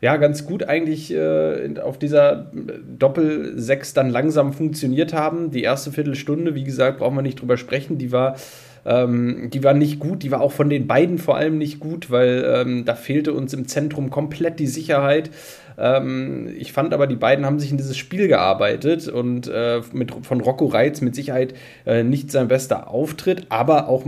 ja 0.01 0.17
ganz 0.17 0.45
gut 0.45 0.63
eigentlich 0.63 1.11
äh, 1.11 1.79
auf 1.79 1.97
dieser 1.97 2.51
Doppel-6 2.99 3.95
dann 3.95 4.11
langsam 4.11 4.53
funktioniert 4.53 5.13
haben. 5.13 5.49
Die 5.49 5.63
erste 5.63 5.91
Viertelstunde, 5.91 6.53
wie 6.53 6.63
gesagt, 6.63 6.99
brauchen 6.99 7.15
wir 7.15 7.23
nicht 7.23 7.41
drüber 7.41 7.57
sprechen, 7.57 7.97
die 7.97 8.11
war 8.11 8.35
ähm, 8.85 9.49
die 9.51 9.63
war 9.63 9.73
nicht 9.73 9.99
gut, 9.99 10.23
die 10.23 10.31
war 10.31 10.41
auch 10.41 10.51
von 10.51 10.69
den 10.69 10.87
beiden 10.87 11.17
vor 11.17 11.35
allem 11.35 11.57
nicht 11.57 11.79
gut, 11.79 12.11
weil 12.11 12.45
ähm, 12.47 12.85
da 12.85 12.95
fehlte 12.95 13.33
uns 13.33 13.53
im 13.53 13.67
Zentrum 13.67 14.09
komplett 14.09 14.59
die 14.59 14.67
Sicherheit. 14.67 15.31
Ähm, 15.77 16.53
ich 16.57 16.71
fand 16.71 16.93
aber, 16.93 17.07
die 17.07 17.15
beiden 17.15 17.45
haben 17.45 17.59
sich 17.59 17.71
in 17.71 17.77
dieses 17.77 17.97
Spiel 17.97 18.27
gearbeitet 18.27 19.07
und 19.07 19.47
äh, 19.47 19.81
mit, 19.91 20.13
von 20.25 20.39
Rocco 20.39 20.67
Reitz 20.67 21.01
mit 21.01 21.15
Sicherheit 21.15 21.55
äh, 21.85 22.03
nicht 22.03 22.31
sein 22.31 22.47
bester 22.47 22.89
Auftritt, 22.89 23.47
aber 23.49 23.89
auch 23.89 24.05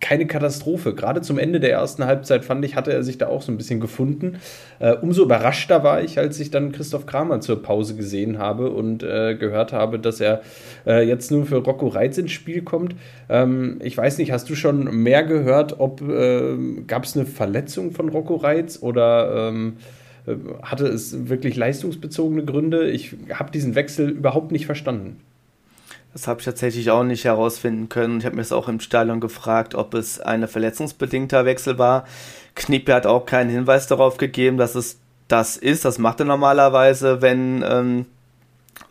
keine 0.00 0.26
Katastrophe. 0.26 0.94
Gerade 0.94 1.20
zum 1.20 1.38
Ende 1.38 1.60
der 1.60 1.72
ersten 1.72 2.04
Halbzeit 2.04 2.44
fand 2.44 2.64
ich, 2.64 2.76
hatte 2.76 2.92
er 2.92 3.02
sich 3.02 3.18
da 3.18 3.28
auch 3.28 3.42
so 3.42 3.52
ein 3.52 3.56
bisschen 3.56 3.80
gefunden. 3.80 4.38
Äh, 4.78 4.94
umso 4.94 5.22
überraschter 5.22 5.82
war 5.82 6.02
ich, 6.02 6.18
als 6.18 6.38
ich 6.40 6.50
dann 6.50 6.72
Christoph 6.72 7.06
Kramer 7.06 7.40
zur 7.40 7.62
Pause 7.62 7.96
gesehen 7.96 8.38
habe 8.38 8.70
und 8.70 9.02
äh, 9.02 9.34
gehört 9.34 9.72
habe, 9.72 9.98
dass 9.98 10.20
er 10.20 10.42
äh, 10.86 11.06
jetzt 11.06 11.30
nur 11.30 11.46
für 11.46 11.56
Rocco 11.56 11.88
Reitz 11.88 12.18
ins 12.18 12.32
Spiel 12.32 12.62
kommt. 12.62 12.94
Ähm, 13.28 13.78
ich 13.82 13.96
weiß 13.96 14.18
nicht, 14.18 14.32
hast 14.32 14.48
du 14.48 14.54
schon 14.54 15.02
mehr 15.02 15.24
gehört, 15.24 15.80
ob 15.80 16.00
ähm, 16.00 16.84
gab 16.86 17.04
es 17.04 17.16
eine 17.16 17.26
Verletzung 17.26 17.92
von 17.92 18.08
Rocco 18.08 18.36
Reitz 18.36 18.78
oder 18.82 19.48
ähm, 19.48 19.76
äh, 20.26 20.34
hatte 20.62 20.86
es 20.86 21.28
wirklich 21.28 21.56
leistungsbezogene 21.56 22.44
Gründe? 22.44 22.90
Ich 22.90 23.16
habe 23.32 23.50
diesen 23.50 23.74
Wechsel 23.74 24.08
überhaupt 24.10 24.52
nicht 24.52 24.66
verstanden. 24.66 25.20
Das 26.18 26.26
habe 26.26 26.40
ich 26.40 26.46
tatsächlich 26.46 26.90
auch 26.90 27.04
nicht 27.04 27.24
herausfinden 27.24 27.88
können. 27.88 28.18
Ich 28.18 28.26
habe 28.26 28.34
mir 28.34 28.42
das 28.42 28.50
auch 28.50 28.66
im 28.66 28.80
Stadion 28.80 29.20
gefragt, 29.20 29.76
ob 29.76 29.94
es 29.94 30.18
ein 30.18 30.48
verletzungsbedingter 30.48 31.44
Wechsel 31.44 31.78
war. 31.78 32.06
Kniepe 32.56 32.92
hat 32.92 33.06
auch 33.06 33.24
keinen 33.24 33.50
Hinweis 33.50 33.86
darauf 33.86 34.16
gegeben, 34.16 34.56
dass 34.56 34.74
es 34.74 34.98
das 35.28 35.56
ist. 35.56 35.84
Das 35.84 35.98
macht 35.98 36.18
er 36.18 36.26
normalerweise, 36.26 37.22
wenn 37.22 37.64
ähm, 37.64 38.06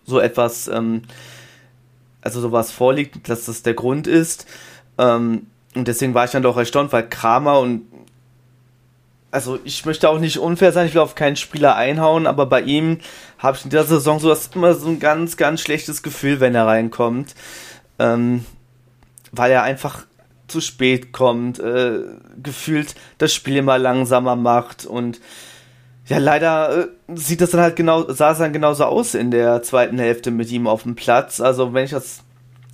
so 0.05 0.21
etwas, 0.21 0.69
ähm, 0.69 1.01
also 2.21 2.39
sowas 2.39 2.71
vorliegt, 2.71 3.27
dass 3.27 3.47
das 3.47 3.61
der 3.61 3.73
Grund 3.73 4.07
ist. 4.07 4.47
Ähm, 4.97 5.47
und 5.75 5.89
deswegen 5.89 6.13
war 6.13 6.23
ich 6.23 6.31
dann 6.31 6.43
doch 6.43 6.55
erstaunt, 6.55 6.93
weil 6.93 7.09
Kramer 7.09 7.59
und 7.59 7.81
also 9.31 9.59
ich 9.63 9.85
möchte 9.85 10.09
auch 10.09 10.19
nicht 10.19 10.39
unfair 10.39 10.71
sein, 10.71 10.87
ich 10.87 10.93
will 10.93 11.01
auf 11.01 11.15
keinen 11.15 11.35
Spieler 11.35 11.75
einhauen, 11.75 12.27
aber 12.27 12.45
bei 12.45 12.61
ihm 12.61 12.99
habe 13.37 13.57
ich 13.57 13.63
in 13.63 13.69
dieser 13.69 13.83
Saison 13.83 14.19
so 14.19 14.29
das 14.29 14.47
immer 14.55 14.73
so 14.73 14.87
ein 14.87 14.99
ganz, 14.99 15.37
ganz 15.37 15.61
schlechtes 15.61 16.01
Gefühl, 16.01 16.39
wenn 16.39 16.55
er 16.55 16.65
reinkommt. 16.65 17.35
Ähm, 17.99 18.45
weil 19.31 19.51
er 19.51 19.63
einfach 19.63 20.05
zu 20.47 20.61
spät 20.61 21.11
kommt, 21.11 21.59
äh, 21.59 21.99
gefühlt 22.41 22.95
das 23.17 23.33
Spiel 23.33 23.57
immer 23.57 23.77
langsamer 23.77 24.35
macht 24.35 24.85
und 24.85 25.19
ja, 26.05 26.19
leider 26.19 26.85
äh, 26.85 26.87
sieht 27.15 27.41
das 27.41 27.51
dann 27.51 27.61
halt 27.61 27.75
genau, 27.75 28.09
sah 28.09 28.31
es 28.31 28.37
dann 28.37 28.53
genauso 28.53 28.85
aus 28.85 29.13
in 29.13 29.29
der 29.29 29.61
zweiten 29.61 29.99
Hälfte 29.99 30.31
mit 30.31 30.49
ihm 30.51 30.67
auf 30.67 30.83
dem 30.83 30.95
Platz. 30.95 31.41
Also 31.41 31.73
wenn 31.73 31.83
ich 31.83 31.91
das 31.91 32.23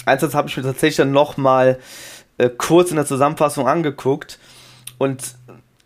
Einsatz 0.05 0.35
habe 0.35 0.47
ich 0.47 0.57
mir 0.57 0.63
tatsächlich 0.63 0.97
dann 0.97 1.11
nochmal 1.11 1.79
äh, 2.37 2.49
kurz 2.49 2.91
in 2.91 2.97
der 2.97 3.07
Zusammenfassung 3.07 3.67
angeguckt 3.67 4.37
und 4.99 5.23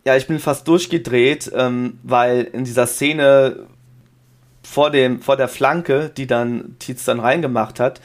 ja, 0.04 0.16
ich 0.16 0.26
bin 0.26 0.38
fast 0.38 0.66
durchgedreht, 0.68 1.50
ähm, 1.54 1.98
weil 2.02 2.42
in 2.44 2.64
dieser 2.64 2.86
Szene 2.86 3.66
vor, 4.62 4.90
dem, 4.90 5.20
vor 5.20 5.36
der 5.36 5.48
Flanke, 5.48 6.10
die 6.16 6.26
dann 6.26 6.76
Tietz 6.78 7.04
dann 7.04 7.20
reingemacht 7.20 7.80
hat, 7.80 8.00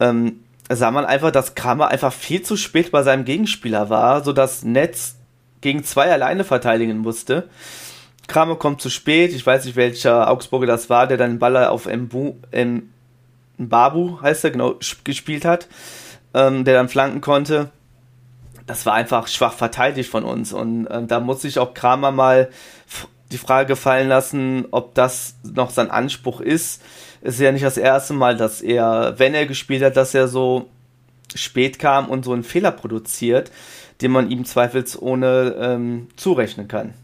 ähm, 0.00 0.40
sah 0.68 0.90
man 0.90 1.04
einfach, 1.04 1.30
dass 1.30 1.54
Kramer 1.54 1.88
einfach 1.88 2.12
viel 2.12 2.42
zu 2.42 2.56
spät 2.56 2.90
bei 2.90 3.02
seinem 3.02 3.24
Gegenspieler 3.24 3.90
war, 3.90 4.24
sodass 4.24 4.62
Netz 4.64 5.16
gegen 5.60 5.84
zwei 5.84 6.10
alleine 6.10 6.44
verteidigen 6.44 6.98
musste. 6.98 7.48
Kramer 8.26 8.56
kommt 8.56 8.80
zu 8.80 8.88
spät, 8.90 9.32
ich 9.32 9.46
weiß 9.46 9.64
nicht, 9.64 9.76
welcher 9.76 10.30
Augsburger 10.30 10.66
das 10.66 10.88
war, 10.88 11.06
der 11.06 11.16
dann 11.16 11.32
den 11.32 11.38
Ball 11.38 11.66
auf 11.66 11.86
Mbu, 11.86 12.34
M, 12.50 12.90
Babu, 13.58 14.20
heißt 14.22 14.44
er, 14.44 14.50
genau, 14.50 14.76
gespielt 15.04 15.44
hat, 15.44 15.68
ähm, 16.34 16.64
der 16.64 16.74
dann 16.74 16.88
flanken 16.88 17.20
konnte 17.20 17.70
das 18.66 18.86
war 18.86 18.94
einfach 18.94 19.28
schwach 19.28 19.54
verteidigt 19.54 20.10
von 20.10 20.24
uns. 20.24 20.52
Und 20.52 20.86
äh, 20.86 21.04
da 21.04 21.20
muss 21.20 21.42
sich 21.42 21.58
auch 21.58 21.74
Kramer 21.74 22.10
mal 22.10 22.50
die 23.30 23.38
Frage 23.38 23.76
fallen 23.76 24.08
lassen, 24.08 24.66
ob 24.70 24.94
das 24.94 25.36
noch 25.42 25.70
sein 25.70 25.90
Anspruch 25.90 26.40
ist. 26.40 26.82
Es 27.22 27.34
ist 27.34 27.40
ja 27.40 27.52
nicht 27.52 27.64
das 27.64 27.78
erste 27.78 28.12
Mal, 28.14 28.36
dass 28.36 28.60
er, 28.60 29.14
wenn 29.18 29.34
er 29.34 29.46
gespielt 29.46 29.82
hat, 29.82 29.96
dass 29.96 30.14
er 30.14 30.28
so 30.28 30.68
spät 31.34 31.78
kam 31.78 32.08
und 32.08 32.24
so 32.24 32.32
einen 32.32 32.44
Fehler 32.44 32.72
produziert, 32.72 33.50
den 34.02 34.10
man 34.10 34.30
ihm 34.30 34.44
zweifelsohne 34.44 35.56
ähm, 35.58 36.08
zurechnen 36.16 36.68
kann. 36.68 36.94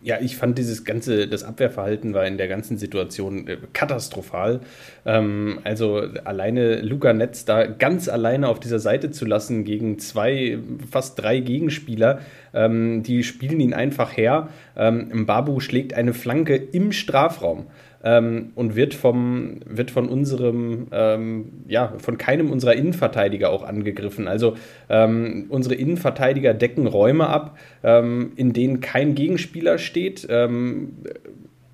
Ja, 0.00 0.20
ich 0.20 0.36
fand 0.36 0.56
dieses 0.58 0.84
ganze, 0.84 1.26
das 1.26 1.42
Abwehrverhalten 1.42 2.14
war 2.14 2.24
in 2.24 2.38
der 2.38 2.48
ganzen 2.48 2.78
Situation 2.78 3.46
äh, 3.46 3.58
katastrophal. 3.72 4.60
Ähm, 5.08 5.60
also 5.64 6.02
alleine 6.24 6.82
Luca 6.82 7.14
Netz 7.14 7.46
da 7.46 7.64
ganz 7.66 8.10
alleine 8.10 8.46
auf 8.46 8.60
dieser 8.60 8.78
Seite 8.78 9.10
zu 9.10 9.24
lassen 9.24 9.64
gegen 9.64 9.98
zwei, 9.98 10.58
fast 10.90 11.20
drei 11.20 11.40
Gegenspieler, 11.40 12.20
ähm, 12.52 13.02
die 13.02 13.24
spielen 13.24 13.58
ihn 13.58 13.72
einfach 13.72 14.14
her. 14.16 14.50
Ähm, 14.76 15.08
Mbabu 15.22 15.60
schlägt 15.60 15.94
eine 15.94 16.12
Flanke 16.12 16.56
im 16.56 16.92
Strafraum 16.92 17.68
ähm, 18.04 18.52
und 18.54 18.76
wird, 18.76 18.92
vom, 18.92 19.60
wird 19.64 19.90
von 19.90 20.10
unserem, 20.10 20.88
ähm, 20.92 21.52
ja, 21.68 21.94
von 21.96 22.18
keinem 22.18 22.50
unserer 22.50 22.74
Innenverteidiger 22.74 23.48
auch 23.48 23.62
angegriffen. 23.62 24.28
Also 24.28 24.56
ähm, 24.90 25.46
unsere 25.48 25.74
Innenverteidiger 25.74 26.52
decken 26.52 26.86
Räume 26.86 27.28
ab, 27.28 27.56
ähm, 27.82 28.32
in 28.36 28.52
denen 28.52 28.80
kein 28.80 29.14
Gegenspieler 29.14 29.78
steht 29.78 30.26
ähm, 30.28 30.90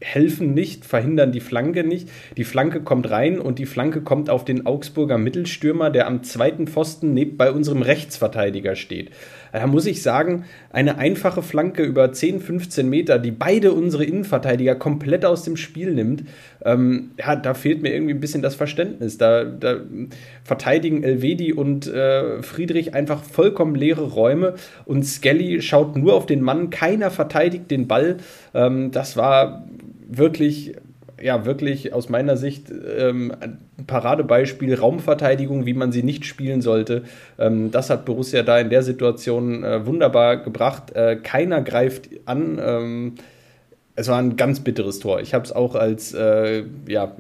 helfen 0.00 0.54
nicht, 0.54 0.84
verhindern 0.84 1.32
die 1.32 1.40
Flanke 1.40 1.84
nicht. 1.84 2.08
Die 2.36 2.44
Flanke 2.44 2.82
kommt 2.82 3.10
rein 3.10 3.38
und 3.38 3.58
die 3.58 3.66
Flanke 3.66 4.02
kommt 4.02 4.28
auf 4.28 4.44
den 4.44 4.66
Augsburger 4.66 5.18
Mittelstürmer, 5.18 5.90
der 5.90 6.06
am 6.06 6.22
zweiten 6.22 6.66
Pfosten 6.66 7.14
neben 7.14 7.36
bei 7.36 7.50
unserem 7.50 7.82
Rechtsverteidiger 7.82 8.76
steht. 8.76 9.10
Da 9.52 9.66
muss 9.66 9.86
ich 9.86 10.02
sagen, 10.02 10.44
eine 10.70 10.98
einfache 10.98 11.42
Flanke 11.42 11.84
über 11.84 12.12
10, 12.12 12.40
15 12.40 12.88
Meter, 12.88 13.18
die 13.18 13.30
beide 13.30 13.72
unsere 13.72 14.04
Innenverteidiger 14.04 14.74
komplett 14.74 15.24
aus 15.24 15.44
dem 15.44 15.56
Spiel 15.56 15.92
nimmt, 15.92 16.24
ähm, 16.64 17.10
ja, 17.18 17.36
da 17.36 17.54
fehlt 17.54 17.82
mir 17.82 17.92
irgendwie 17.92 18.14
ein 18.14 18.20
bisschen 18.20 18.42
das 18.42 18.54
Verständnis. 18.54 19.18
Da, 19.18 19.44
da 19.44 19.76
verteidigen 20.44 21.02
Elvedi 21.02 21.52
und 21.52 21.86
äh, 21.86 22.42
Friedrich 22.42 22.94
einfach 22.94 23.22
vollkommen 23.22 23.74
leere 23.74 24.12
Räume 24.12 24.54
und 24.84 25.04
Skelly 25.04 25.60
schaut 25.62 25.96
nur 25.96 26.14
auf 26.14 26.26
den 26.26 26.40
Mann, 26.40 26.70
keiner 26.70 27.10
verteidigt 27.10 27.70
den 27.70 27.86
Ball. 27.86 28.16
Ähm, 28.54 28.90
das 28.90 29.16
war 29.16 29.66
wirklich 30.08 30.74
ja 31.22 31.46
wirklich 31.46 31.92
aus 31.92 32.08
meiner 32.08 32.36
Sicht 32.36 32.70
ähm, 32.70 33.32
ein 33.40 33.58
Paradebeispiel 33.86 34.74
Raumverteidigung, 34.74 35.64
wie 35.64 35.72
man 35.72 35.92
sie 35.92 36.02
nicht 36.02 36.26
spielen 36.26 36.60
sollte. 36.60 37.04
Ähm, 37.38 37.70
das 37.70 37.90
hat 37.90 38.04
Borussia 38.04 38.42
da 38.42 38.58
in 38.58 38.70
der 38.70 38.82
Situation 38.82 39.64
äh, 39.64 39.86
wunderbar 39.86 40.38
gebracht. 40.38 40.94
Äh, 40.94 41.16
keiner 41.16 41.62
greift 41.62 42.10
an. 42.26 42.60
Ähm, 42.62 43.14
es 43.96 44.08
war 44.08 44.18
ein 44.18 44.36
ganz 44.36 44.60
bitteres 44.60 44.98
Tor. 44.98 45.20
Ich 45.20 45.34
habe 45.34 45.44
es 45.44 45.52
auch 45.52 45.74
als 45.74 46.12
äh, 46.14 46.64
ja, 46.88 47.14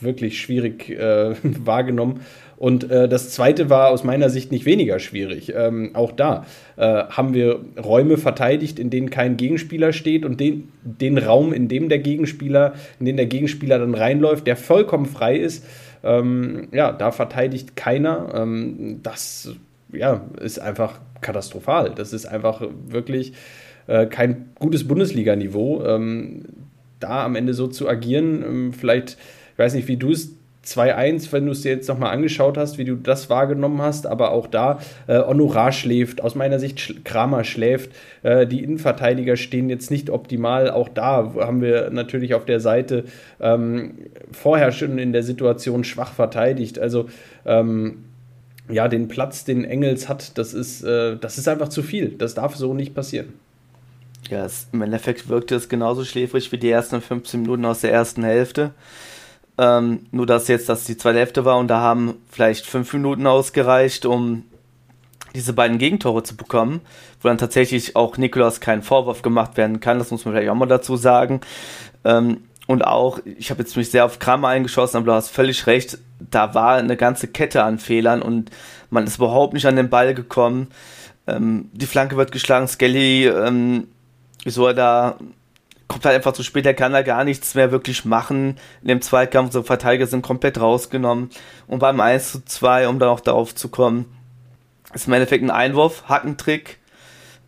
wirklich 0.00 0.40
schwierig 0.40 0.90
äh, 0.90 1.34
wahrgenommen. 1.42 2.20
Und 2.58 2.90
äh, 2.90 3.08
das 3.08 3.30
zweite 3.30 3.68
war 3.68 3.90
aus 3.90 4.02
meiner 4.02 4.30
Sicht 4.30 4.50
nicht 4.50 4.64
weniger 4.64 4.98
schwierig. 4.98 5.52
Ähm, 5.54 5.90
auch 5.94 6.12
da 6.12 6.46
äh, 6.76 7.04
haben 7.04 7.34
wir 7.34 7.60
Räume 7.82 8.16
verteidigt, 8.16 8.78
in 8.78 8.88
denen 8.88 9.10
kein 9.10 9.36
Gegenspieler 9.36 9.92
steht 9.92 10.24
und 10.24 10.40
den, 10.40 10.68
den 10.82 11.18
Raum, 11.18 11.52
in 11.52 11.68
dem 11.68 11.88
der 11.88 11.98
Gegenspieler, 11.98 12.74
in 12.98 13.06
den 13.06 13.16
der 13.16 13.26
Gegenspieler 13.26 13.78
dann 13.78 13.94
reinläuft, 13.94 14.46
der 14.46 14.56
vollkommen 14.56 15.06
frei 15.06 15.36
ist. 15.36 15.64
Ähm, 16.02 16.68
ja, 16.72 16.92
da 16.92 17.10
verteidigt 17.10 17.76
keiner. 17.76 18.32
Ähm, 18.34 19.00
das 19.02 19.54
ja, 19.92 20.22
ist 20.40 20.58
einfach 20.58 21.00
katastrophal. 21.20 21.92
Das 21.94 22.12
ist 22.12 22.26
einfach 22.26 22.62
wirklich 22.86 23.32
äh, 23.86 24.06
kein 24.06 24.50
gutes 24.58 24.86
Bundesliga-Niveau. 24.86 25.84
Ähm, 25.84 26.42
da 27.00 27.24
am 27.24 27.36
Ende 27.36 27.54
so 27.54 27.66
zu 27.66 27.88
agieren, 27.88 28.42
ähm, 28.42 28.72
vielleicht, 28.72 29.18
ich 29.52 29.58
weiß 29.58 29.74
nicht, 29.74 29.88
wie 29.88 29.96
du 29.96 30.10
es 30.10 30.36
2-1, 30.66 31.32
wenn 31.32 31.46
du 31.46 31.52
es 31.52 31.62
dir 31.62 31.70
jetzt 31.70 31.88
nochmal 31.88 32.12
angeschaut 32.12 32.58
hast, 32.58 32.76
wie 32.78 32.84
du 32.84 32.96
das 32.96 33.30
wahrgenommen 33.30 33.80
hast, 33.80 34.06
aber 34.06 34.32
auch 34.32 34.46
da 34.46 34.80
äh, 35.06 35.18
Honorar 35.18 35.72
schläft, 35.72 36.22
aus 36.22 36.34
meiner 36.34 36.58
Sicht 36.58 36.80
Sch 36.80 36.94
Kramer 37.04 37.44
schläft, 37.44 37.92
äh, 38.22 38.46
die 38.46 38.62
Innenverteidiger 38.64 39.36
stehen 39.36 39.70
jetzt 39.70 39.90
nicht 39.90 40.10
optimal, 40.10 40.70
auch 40.70 40.88
da 40.88 41.34
haben 41.36 41.62
wir 41.62 41.90
natürlich 41.90 42.34
auf 42.34 42.44
der 42.44 42.60
Seite 42.60 43.04
ähm, 43.40 43.92
vorher 44.32 44.72
schon 44.72 44.98
in 44.98 45.12
der 45.12 45.22
Situation 45.22 45.84
schwach 45.84 46.12
verteidigt, 46.12 46.78
also 46.78 47.06
ähm, 47.44 48.04
ja, 48.68 48.88
den 48.88 49.06
Platz, 49.06 49.44
den 49.44 49.64
Engels 49.64 50.08
hat, 50.08 50.36
das 50.36 50.52
ist, 50.52 50.82
äh, 50.82 51.16
das 51.16 51.38
ist 51.38 51.46
einfach 51.46 51.68
zu 51.68 51.84
viel, 51.84 52.08
das 52.10 52.34
darf 52.34 52.56
so 52.56 52.74
nicht 52.74 52.94
passieren. 52.94 53.34
Ja, 54.30 54.44
es, 54.44 54.68
im 54.72 54.82
Endeffekt 54.82 55.28
wirkte 55.28 55.54
es 55.54 55.68
genauso 55.68 56.04
schläfrig 56.04 56.50
wie 56.52 56.58
die 56.58 56.70
ersten 56.70 57.00
15 57.00 57.42
Minuten 57.42 57.64
aus 57.64 57.80
der 57.80 57.92
ersten 57.92 58.24
Hälfte. 58.24 58.72
Ähm, 59.58 60.06
nur 60.10 60.26
dass 60.26 60.48
jetzt 60.48 60.68
das 60.68 60.84
die 60.84 60.96
zweite 60.96 61.18
Hälfte 61.18 61.44
war 61.44 61.58
und 61.58 61.68
da 61.68 61.80
haben 61.80 62.14
vielleicht 62.30 62.66
fünf 62.66 62.92
Minuten 62.92 63.26
ausgereicht, 63.26 64.04
um 64.04 64.44
diese 65.34 65.52
beiden 65.52 65.78
Gegentore 65.78 66.22
zu 66.22 66.36
bekommen, 66.36 66.80
wo 67.20 67.28
dann 67.28 67.38
tatsächlich 67.38 67.96
auch 67.96 68.16
Nikolaus 68.16 68.60
kein 68.60 68.82
Vorwurf 68.82 69.22
gemacht 69.22 69.56
werden 69.56 69.80
kann, 69.80 69.98
das 69.98 70.10
muss 70.10 70.24
man 70.24 70.34
vielleicht 70.34 70.50
auch 70.50 70.54
mal 70.54 70.66
dazu 70.66 70.96
sagen. 70.96 71.40
Ähm, 72.04 72.42
und 72.66 72.84
auch, 72.84 73.20
ich 73.24 73.50
habe 73.50 73.62
jetzt 73.62 73.76
mich 73.76 73.90
sehr 73.90 74.04
auf 74.04 74.18
Kramer 74.18 74.48
eingeschossen, 74.48 74.96
aber 74.96 75.06
du 75.06 75.12
hast 75.12 75.30
völlig 75.30 75.66
recht, 75.66 75.98
da 76.18 76.54
war 76.54 76.76
eine 76.76 76.96
ganze 76.96 77.28
Kette 77.28 77.62
an 77.62 77.78
Fehlern 77.78 78.22
und 78.22 78.50
man 78.90 79.04
ist 79.04 79.18
überhaupt 79.18 79.54
nicht 79.54 79.66
an 79.66 79.76
den 79.76 79.88
Ball 79.88 80.14
gekommen. 80.14 80.68
Ähm, 81.26 81.70
die 81.72 81.86
Flanke 81.86 82.16
wird 82.16 82.32
geschlagen, 82.32 82.66
Skelly, 82.66 83.26
ähm, 83.26 83.88
so 84.54 84.66
er 84.66 84.74
da 84.74 85.18
kommt 85.88 86.04
halt 86.04 86.16
einfach 86.16 86.32
zu 86.32 86.42
spät, 86.42 86.66
er 86.66 86.74
kann 86.74 86.92
da 86.92 87.02
gar 87.02 87.24
nichts 87.24 87.54
mehr 87.54 87.70
wirklich 87.70 88.04
machen. 88.04 88.56
In 88.82 88.88
dem 88.88 89.02
Zweikampf, 89.02 89.48
unsere 89.48 89.64
Verteidiger 89.64 90.06
sind 90.06 90.22
komplett 90.22 90.60
rausgenommen. 90.60 91.30
Und 91.66 91.78
beim 91.78 92.00
1 92.00 92.32
zu 92.32 92.44
2, 92.44 92.88
um 92.88 92.98
dann 92.98 93.08
auch 93.08 93.20
darauf 93.20 93.54
zu 93.54 93.68
kommen, 93.68 94.06
ist 94.94 95.06
im 95.06 95.12
Endeffekt 95.12 95.44
ein 95.44 95.50
Einwurf, 95.50 96.04
Hackentrick. 96.08 96.78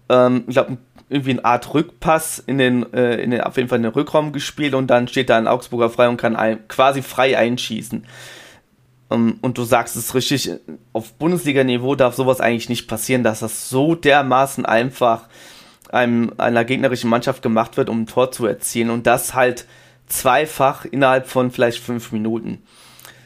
Ähm, 0.09 0.45
ich 0.47 0.55
glaube, 0.55 0.78
irgendwie 1.09 1.33
eine 1.33 1.45
Art 1.45 1.75
Rückpass 1.75 2.38
in 2.38 2.59
den, 2.59 2.93
äh, 2.93 3.17
in 3.17 3.31
den, 3.31 3.40
auf 3.40 3.57
jeden 3.57 3.69
Fall 3.69 3.78
in 3.78 3.85
den 3.85 3.93
Rückraum 3.93 4.33
gespielt 4.33 4.75
und 4.75 4.88
dann 4.88 5.09
steht 5.09 5.31
da 5.31 5.38
ein 5.38 5.49
Augsburger 5.49 5.90
frei 5.90 6.09
und 6.09 6.19
kann 6.19 6.37
ein, 6.37 6.69
quasi 6.69 7.02
frei 7.02 7.37
einschießen. 7.37 8.05
Um, 9.11 9.28
ähm, 9.28 9.38
und 9.40 9.57
du 9.57 9.64
sagst 9.64 9.97
es 9.97 10.14
richtig, 10.14 10.50
auf 10.93 11.14
Bundesliga-Niveau 11.14 11.95
darf 11.95 12.14
sowas 12.14 12.43
eigentlich 12.43 12.69
nicht 12.69 12.88
passieren, 12.88 13.25
dass 13.25 13.40
das 13.40 13.71
so 13.71 13.95
dermaßen 13.95 14.67
einfach 14.67 15.28
einem, 15.92 16.33
einer 16.38 16.64
gegnerischen 16.64 17.11
Mannschaft 17.11 17.42
gemacht 17.42 17.76
wird, 17.76 17.88
um 17.88 18.02
ein 18.02 18.07
Tor 18.07 18.30
zu 18.30 18.47
erzielen. 18.47 18.90
Und 18.90 19.07
das 19.07 19.35
halt 19.35 19.66
zweifach 20.07 20.85
innerhalb 20.85 21.28
von 21.28 21.50
vielleicht 21.50 21.83
fünf 21.83 22.12
Minuten. 22.12 22.62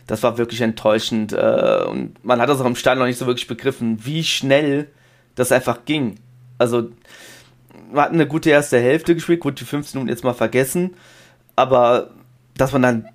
Das 0.07 0.23
war 0.23 0.39
wirklich 0.39 0.61
enttäuschend. 0.61 1.33
Äh, 1.33 1.85
und 1.87 2.23
man 2.25 2.41
hat 2.41 2.49
das 2.49 2.61
auch 2.61 2.67
im 2.67 2.77
Stadion 2.77 3.01
noch 3.01 3.07
nicht 3.07 3.19
so 3.19 3.27
wirklich 3.27 3.47
begriffen, 3.47 4.05
wie 4.05 4.25
schnell 4.25 4.89
das 5.35 5.53
einfach 5.53 5.85
ging. 5.85 6.17
Also, 6.59 6.91
man 7.91 8.05
hat 8.05 8.13
eine 8.13 8.27
gute 8.27 8.51
erste 8.51 8.79
Hälfte 8.79 9.15
gespielt, 9.15 9.41
gut, 9.41 9.61
die 9.61 9.65
15 9.65 9.99
Minuten 9.99 10.11
jetzt 10.11 10.25
mal 10.25 10.35
vergessen. 10.35 10.95
Aber 11.57 12.11
dass 12.57 12.73
man 12.73 12.83
dann 12.83 13.09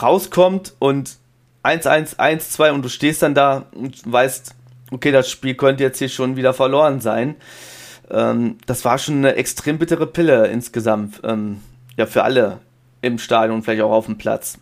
rauskommt 0.00 0.74
und 0.78 1.16
1-1, 1.62 2.16
1-2 2.16 2.72
und 2.72 2.84
du 2.84 2.88
stehst 2.88 3.22
dann 3.22 3.34
da 3.34 3.66
und 3.72 4.00
weißt, 4.10 4.54
okay, 4.90 5.12
das 5.12 5.30
Spiel 5.30 5.54
könnte 5.54 5.82
jetzt 5.82 5.98
hier 5.98 6.08
schon 6.08 6.36
wieder 6.36 6.52
verloren 6.52 7.00
sein 7.00 7.36
ähm, 8.10 8.56
das 8.66 8.84
war 8.84 8.98
schon 8.98 9.16
eine 9.18 9.36
extrem 9.36 9.78
bittere 9.78 10.06
Pille 10.06 10.46
insgesamt. 10.48 11.20
Ähm, 11.24 11.58
ja, 11.96 12.06
für 12.06 12.24
alle 12.24 12.58
im 13.02 13.18
Stadion 13.18 13.62
vielleicht 13.62 13.82
auch 13.82 13.92
auf 13.92 14.06
dem 14.06 14.18
Platz. 14.18 14.58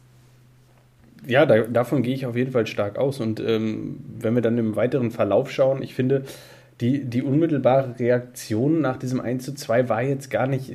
Ja, 1.27 1.47
da, 1.47 1.61
davon 1.63 2.03
gehe 2.03 2.15
ich 2.15 2.27
auf 2.27 2.37
jeden 2.37 2.53
Fall 2.53 2.67
stark 2.67 2.99
aus. 2.99 3.21
Und 3.21 3.41
ähm, 3.41 4.01
wenn 4.19 4.35
wir 4.35 4.43
dann 4.43 4.59
im 4.59 4.77
weiteren 4.77 5.11
Verlauf 5.11 5.51
schauen, 5.51 5.83
ich 5.83 5.95
finde, 5.95 6.25
die, 6.81 7.05
die 7.05 7.23
unmittelbare 7.23 7.99
Reaktion 7.99 8.81
nach 8.81 8.97
diesem 8.97 9.21
1 9.21 9.45
zu 9.45 9.55
2 9.55 9.89
war 9.89 10.03
jetzt 10.03 10.31
gar 10.31 10.49
nicht, 10.49 10.73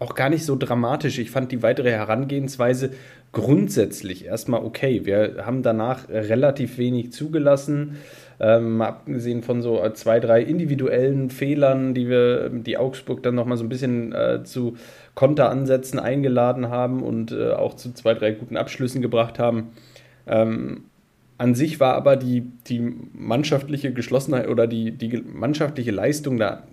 auch 0.00 0.16
gar 0.16 0.30
nicht 0.30 0.44
so 0.44 0.56
dramatisch. 0.56 1.18
Ich 1.18 1.30
fand 1.30 1.52
die 1.52 1.62
weitere 1.62 1.92
Herangehensweise 1.92 2.90
grundsätzlich 3.30 4.24
erstmal 4.24 4.64
okay. 4.64 5.02
Wir 5.04 5.44
haben 5.46 5.62
danach 5.62 6.08
relativ 6.08 6.76
wenig 6.78 7.12
zugelassen. 7.12 7.98
Ähm, 8.40 8.80
abgesehen 8.80 9.42
von 9.42 9.62
so 9.62 9.82
zwei, 9.94 10.20
drei 10.20 10.42
individuellen 10.42 11.28
Fehlern, 11.30 11.92
die 11.92 12.08
wir, 12.08 12.50
die 12.50 12.78
Augsburg 12.78 13.22
dann 13.22 13.34
nochmal 13.34 13.56
so 13.56 13.64
ein 13.64 13.68
bisschen 13.68 14.12
äh, 14.12 14.44
zu 14.44 14.76
Konteransätzen 15.14 15.98
eingeladen 15.98 16.68
haben 16.68 17.02
und 17.02 17.32
äh, 17.32 17.50
auch 17.50 17.74
zu 17.74 17.92
zwei, 17.94 18.14
drei 18.14 18.30
guten 18.30 18.56
Abschlüssen 18.56 19.02
gebracht 19.02 19.40
haben. 19.40 19.70
Ähm, 20.28 20.84
an 21.38 21.54
sich 21.54 21.80
war 21.80 21.94
aber 21.94 22.16
die, 22.16 22.42
die 22.66 22.94
mannschaftliche 23.12 23.92
Geschlossenheit 23.92 24.48
oder 24.48 24.66
die, 24.66 24.92
die 24.92 25.22
mannschaftliche 25.24 25.90
Leistung 25.92 26.36
da 26.36 26.64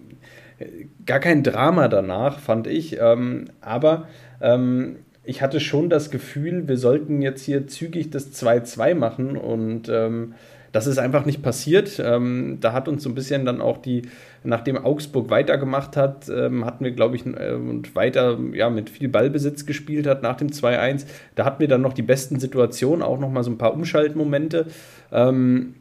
äh, 0.60 0.86
gar 1.06 1.19
kein 1.19 1.43
Drama 1.43 1.88
danach, 1.88 2.39
fand 2.39 2.67
ich. 2.67 2.97
Ähm, 2.99 3.45
aber 3.62 4.08
ähm, 4.41 4.97
ich 5.23 5.41
hatte 5.41 5.60
schon 5.60 5.89
das 5.89 6.12
Gefühl, 6.12 6.67
wir 6.67 6.78
sollten 6.78 7.21
jetzt 7.21 7.43
hier 7.43 7.67
zügig 7.67 8.10
das 8.12 8.32
2-2 8.34 8.95
machen 8.95 9.38
und 9.38 9.89
ähm, 9.89 10.34
das 10.75 10.88
ist 10.88 10.97
einfach 10.97 11.25
nicht 11.25 11.41
passiert. 11.41 12.01
Ähm, 12.03 12.57
da 12.59 12.73
hat 12.73 12.89
uns 12.89 13.01
so 13.01 13.07
ein 13.09 13.15
bisschen 13.15 13.45
dann 13.45 13.61
auch 13.61 13.77
die, 13.77 14.01
nachdem 14.43 14.77
Augsburg 14.77 15.29
weitergemacht 15.29 15.95
hat, 15.95 16.27
ähm, 16.27 16.65
hatten 16.65 16.83
wir, 16.83 16.91
glaube 16.91 17.15
ich, 17.15 17.25
äh, 17.25 17.53
und 17.53 17.95
weiter 17.95 18.38
ja, 18.51 18.69
mit 18.69 18.89
viel 18.89 19.07
Ballbesitz 19.07 19.65
gespielt 19.65 20.05
hat 20.05 20.21
nach 20.21 20.35
dem 20.35 20.49
2-1. 20.49 21.05
Da 21.35 21.45
hatten 21.45 21.61
wir 21.61 21.69
dann 21.69 21.79
noch 21.79 21.93
die 21.93 22.01
besten 22.01 22.41
Situationen, 22.41 23.03
auch 23.03 23.17
noch 23.17 23.31
mal 23.31 23.41
so 23.41 23.51
ein 23.51 23.57
paar 23.57 23.73
Umschaltmomente. 23.73 24.65
Ähm, 25.13 25.75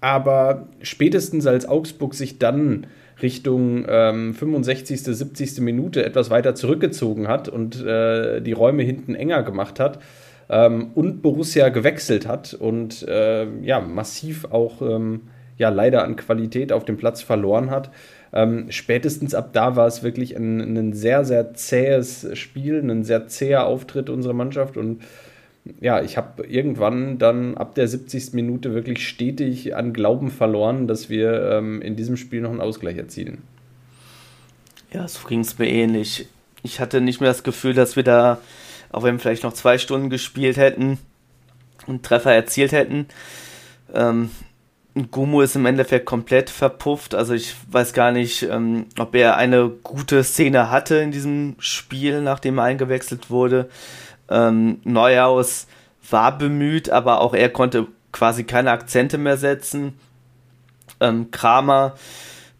aber 0.00 0.68
spätestens 0.82 1.44
als 1.48 1.68
Augsburg 1.68 2.14
sich 2.14 2.38
dann 2.38 2.86
Richtung 3.20 3.86
ähm, 3.88 4.34
65., 4.34 5.02
70. 5.02 5.58
Minute 5.62 6.04
etwas 6.04 6.30
weiter 6.30 6.54
zurückgezogen 6.54 7.26
hat 7.26 7.48
und 7.48 7.84
äh, 7.84 8.40
die 8.40 8.52
Räume 8.52 8.84
hinten 8.84 9.16
enger 9.16 9.42
gemacht 9.42 9.80
hat, 9.80 9.98
ähm, 10.48 10.90
und 10.94 11.22
Borussia 11.22 11.68
gewechselt 11.68 12.26
hat 12.26 12.54
und 12.54 13.02
äh, 13.06 13.46
ja, 13.62 13.80
massiv 13.80 14.46
auch 14.46 14.82
ähm, 14.82 15.22
ja, 15.56 15.68
leider 15.70 16.04
an 16.04 16.16
Qualität 16.16 16.72
auf 16.72 16.84
dem 16.84 16.96
Platz 16.96 17.22
verloren 17.22 17.70
hat. 17.70 17.90
Ähm, 18.32 18.66
spätestens 18.70 19.34
ab 19.34 19.50
da 19.52 19.76
war 19.76 19.86
es 19.86 20.02
wirklich 20.02 20.36
ein, 20.36 20.60
ein, 20.60 20.92
sehr, 20.92 21.24
sehr 21.24 21.54
zähes 21.54 22.26
Spiel, 22.34 22.78
ein 22.78 23.04
sehr 23.04 23.26
zäher 23.26 23.66
Auftritt 23.66 24.10
unserer 24.10 24.34
Mannschaft 24.34 24.76
und 24.76 25.02
ja, 25.80 26.02
ich 26.02 26.16
habe 26.16 26.46
irgendwann 26.46 27.18
dann 27.18 27.56
ab 27.56 27.74
der 27.74 27.88
70. 27.88 28.32
Minute 28.32 28.72
wirklich 28.72 29.06
stetig 29.06 29.76
an 29.76 29.92
Glauben 29.92 30.30
verloren, 30.30 30.86
dass 30.86 31.10
wir 31.10 31.50
ähm, 31.50 31.82
in 31.82 31.94
diesem 31.94 32.16
Spiel 32.16 32.40
noch 32.40 32.50
einen 32.50 32.62
Ausgleich 32.62 32.96
erzielen. 32.96 33.42
Ja, 34.92 35.06
so 35.06 35.26
ging 35.28 35.40
es 35.40 35.58
mir 35.58 35.68
ähnlich. 35.68 36.26
Ich 36.62 36.80
hatte 36.80 37.02
nicht 37.02 37.20
mehr 37.20 37.28
das 37.28 37.42
Gefühl, 37.42 37.74
dass 37.74 37.96
wir 37.96 38.02
da 38.02 38.38
auch 38.92 39.02
wenn 39.02 39.16
wir 39.16 39.20
vielleicht 39.20 39.44
noch 39.44 39.52
zwei 39.52 39.78
Stunden 39.78 40.10
gespielt 40.10 40.56
hätten 40.56 40.98
und 41.86 42.04
Treffer 42.04 42.32
erzielt 42.32 42.72
hätten. 42.72 43.06
Ähm, 43.92 44.30
Gumu 45.10 45.42
ist 45.42 45.56
im 45.56 45.66
Endeffekt 45.66 46.06
komplett 46.06 46.50
verpufft. 46.50 47.14
Also 47.14 47.34
ich 47.34 47.54
weiß 47.70 47.92
gar 47.92 48.10
nicht, 48.12 48.42
ähm, 48.42 48.86
ob 48.98 49.14
er 49.14 49.36
eine 49.36 49.68
gute 49.68 50.24
Szene 50.24 50.70
hatte 50.70 50.96
in 50.96 51.12
diesem 51.12 51.56
Spiel, 51.58 52.20
nachdem 52.20 52.58
er 52.58 52.64
eingewechselt 52.64 53.30
wurde. 53.30 53.68
Ähm, 54.28 54.80
Neuhaus 54.84 55.66
war 56.10 56.36
bemüht, 56.36 56.90
aber 56.90 57.20
auch 57.20 57.34
er 57.34 57.48
konnte 57.50 57.86
quasi 58.12 58.44
keine 58.44 58.70
Akzente 58.72 59.18
mehr 59.18 59.36
setzen. 59.36 59.94
Ähm, 61.00 61.30
Kramer 61.30 61.94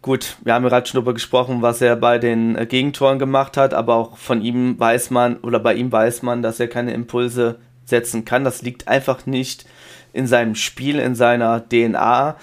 Gut, 0.01 0.37
wir 0.43 0.53
haben 0.53 0.63
gerade 0.63 0.87
schon 0.87 0.99
darüber 0.99 1.13
gesprochen, 1.13 1.61
was 1.61 1.81
er 1.81 1.97
bei 1.97 2.19
den 2.19 2.55
äh, 2.55 2.65
Gegentoren 2.65 3.19
gemacht 3.19 3.57
hat, 3.57 3.73
aber 3.73 3.95
auch 3.95 4.17
von 4.17 4.41
ihm 4.41 4.79
weiß 4.79 5.09
man, 5.09 5.37
oder 5.37 5.59
bei 5.59 5.73
ihm 5.73 5.91
weiß 5.91 6.21
man, 6.21 6.41
dass 6.41 6.59
er 6.59 6.69
keine 6.69 6.93
Impulse 6.93 7.59
setzen 7.83 8.23
kann. 8.23 8.45
Das 8.45 8.61
liegt 8.61 8.87
einfach 8.87 9.25
nicht 9.25 9.65
in 10.13 10.25
seinem 10.25 10.55
Spiel, 10.55 10.99
in 10.99 11.15
seiner 11.15 11.67
DNA. 11.67 12.37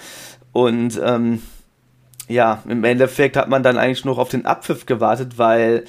Und 0.51 1.01
ähm, 1.03 1.41
ja, 2.27 2.61
im 2.67 2.83
Endeffekt 2.83 3.35
hat 3.35 3.49
man 3.49 3.63
dann 3.63 3.77
eigentlich 3.79 4.05
nur 4.05 4.19
auf 4.19 4.29
den 4.29 4.45
Abpfiff 4.45 4.85
gewartet, 4.85 5.39
weil 5.39 5.85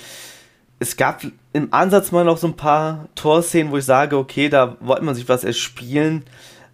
es 0.78 0.96
gab 0.96 1.22
im 1.52 1.68
Ansatz 1.72 2.12
mal 2.12 2.24
noch 2.24 2.38
so 2.38 2.46
ein 2.46 2.56
paar 2.56 3.08
Torszenen, 3.14 3.72
wo 3.72 3.76
ich 3.76 3.84
sage, 3.84 4.16
okay, 4.16 4.48
da 4.48 4.76
wollte 4.80 5.04
man 5.04 5.14
sich 5.14 5.28
was 5.28 5.44
erspielen, 5.44 6.24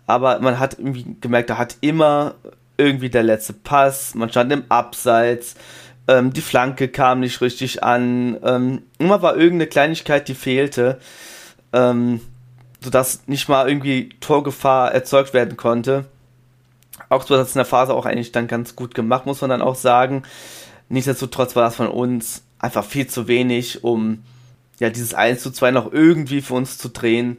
aber 0.06 0.38
man 0.40 0.58
hat 0.60 0.78
irgendwie 0.78 1.16
gemerkt, 1.20 1.50
da 1.50 1.58
hat 1.58 1.78
immer 1.80 2.34
irgendwie 2.76 3.10
der 3.10 3.22
letzte 3.22 3.52
Pass, 3.52 4.14
man 4.14 4.30
stand 4.30 4.52
im 4.52 4.64
Abseits, 4.68 5.54
ähm, 6.08 6.32
die 6.32 6.40
Flanke 6.40 6.88
kam 6.88 7.20
nicht 7.20 7.40
richtig 7.40 7.82
an, 7.82 8.38
ähm, 8.42 8.82
immer 8.98 9.22
war 9.22 9.36
irgendeine 9.36 9.68
Kleinigkeit, 9.68 10.28
die 10.28 10.34
fehlte, 10.34 10.98
ähm, 11.72 12.20
sodass 12.80 13.26
nicht 13.26 13.48
mal 13.48 13.68
irgendwie 13.68 14.10
Torgefahr 14.20 14.92
erzeugt 14.92 15.32
werden 15.32 15.56
konnte. 15.56 16.06
Auch 17.08 17.26
so, 17.26 17.36
das 17.36 17.54
in 17.54 17.58
der 17.58 17.64
Phase 17.64 17.94
auch 17.94 18.06
eigentlich 18.06 18.32
dann 18.32 18.46
ganz 18.46 18.76
gut 18.76 18.94
gemacht, 18.94 19.26
muss 19.26 19.40
man 19.40 19.50
dann 19.50 19.62
auch 19.62 19.74
sagen. 19.74 20.24
Nichtsdestotrotz 20.88 21.56
war 21.56 21.64
das 21.64 21.76
von 21.76 21.88
uns 21.88 22.42
einfach 22.58 22.84
viel 22.84 23.06
zu 23.06 23.26
wenig, 23.26 23.84
um 23.84 24.22
ja 24.80 24.90
dieses 24.90 25.14
1 25.14 25.42
zu 25.42 25.50
2 25.50 25.70
noch 25.70 25.92
irgendwie 25.92 26.40
für 26.40 26.54
uns 26.54 26.78
zu 26.78 26.88
drehen. 26.88 27.38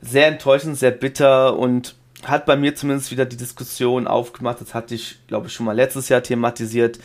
Sehr 0.00 0.28
enttäuschend, 0.28 0.78
sehr 0.78 0.90
bitter 0.90 1.56
und 1.56 1.96
hat 2.28 2.46
bei 2.46 2.56
mir 2.56 2.74
zumindest 2.74 3.10
wieder 3.10 3.26
die 3.26 3.36
Diskussion 3.36 4.06
aufgemacht, 4.06 4.60
das 4.60 4.74
hatte 4.74 4.94
ich, 4.94 5.18
glaube 5.26 5.48
ich, 5.48 5.52
schon 5.52 5.66
mal 5.66 5.72
letztes 5.76 6.08
Jahr 6.08 6.22
thematisiert, 6.22 6.98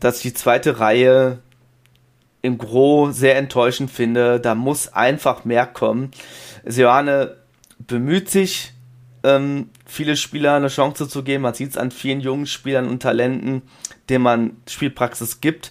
dass 0.00 0.16
ich 0.16 0.22
die 0.22 0.34
zweite 0.34 0.80
Reihe 0.80 1.38
im 2.42 2.58
Gros 2.58 3.16
sehr 3.16 3.36
enttäuschend 3.36 3.90
finde. 3.90 4.38
Da 4.38 4.54
muss 4.54 4.92
einfach 4.92 5.44
mehr 5.44 5.66
kommen. 5.66 6.10
Seoane 6.64 7.36
bemüht 7.78 8.30
sich, 8.30 8.72
ähm, 9.22 9.70
viele 9.86 10.16
Spieler 10.16 10.54
eine 10.54 10.68
Chance 10.68 11.08
zu 11.08 11.24
geben. 11.24 11.42
Man 11.42 11.54
sieht 11.54 11.70
es 11.70 11.78
an 11.78 11.90
vielen 11.90 12.20
jungen 12.20 12.46
Spielern 12.46 12.88
und 12.88 13.02
Talenten, 13.02 13.62
denen 14.10 14.22
man 14.22 14.56
Spielpraxis 14.68 15.40
gibt. 15.40 15.70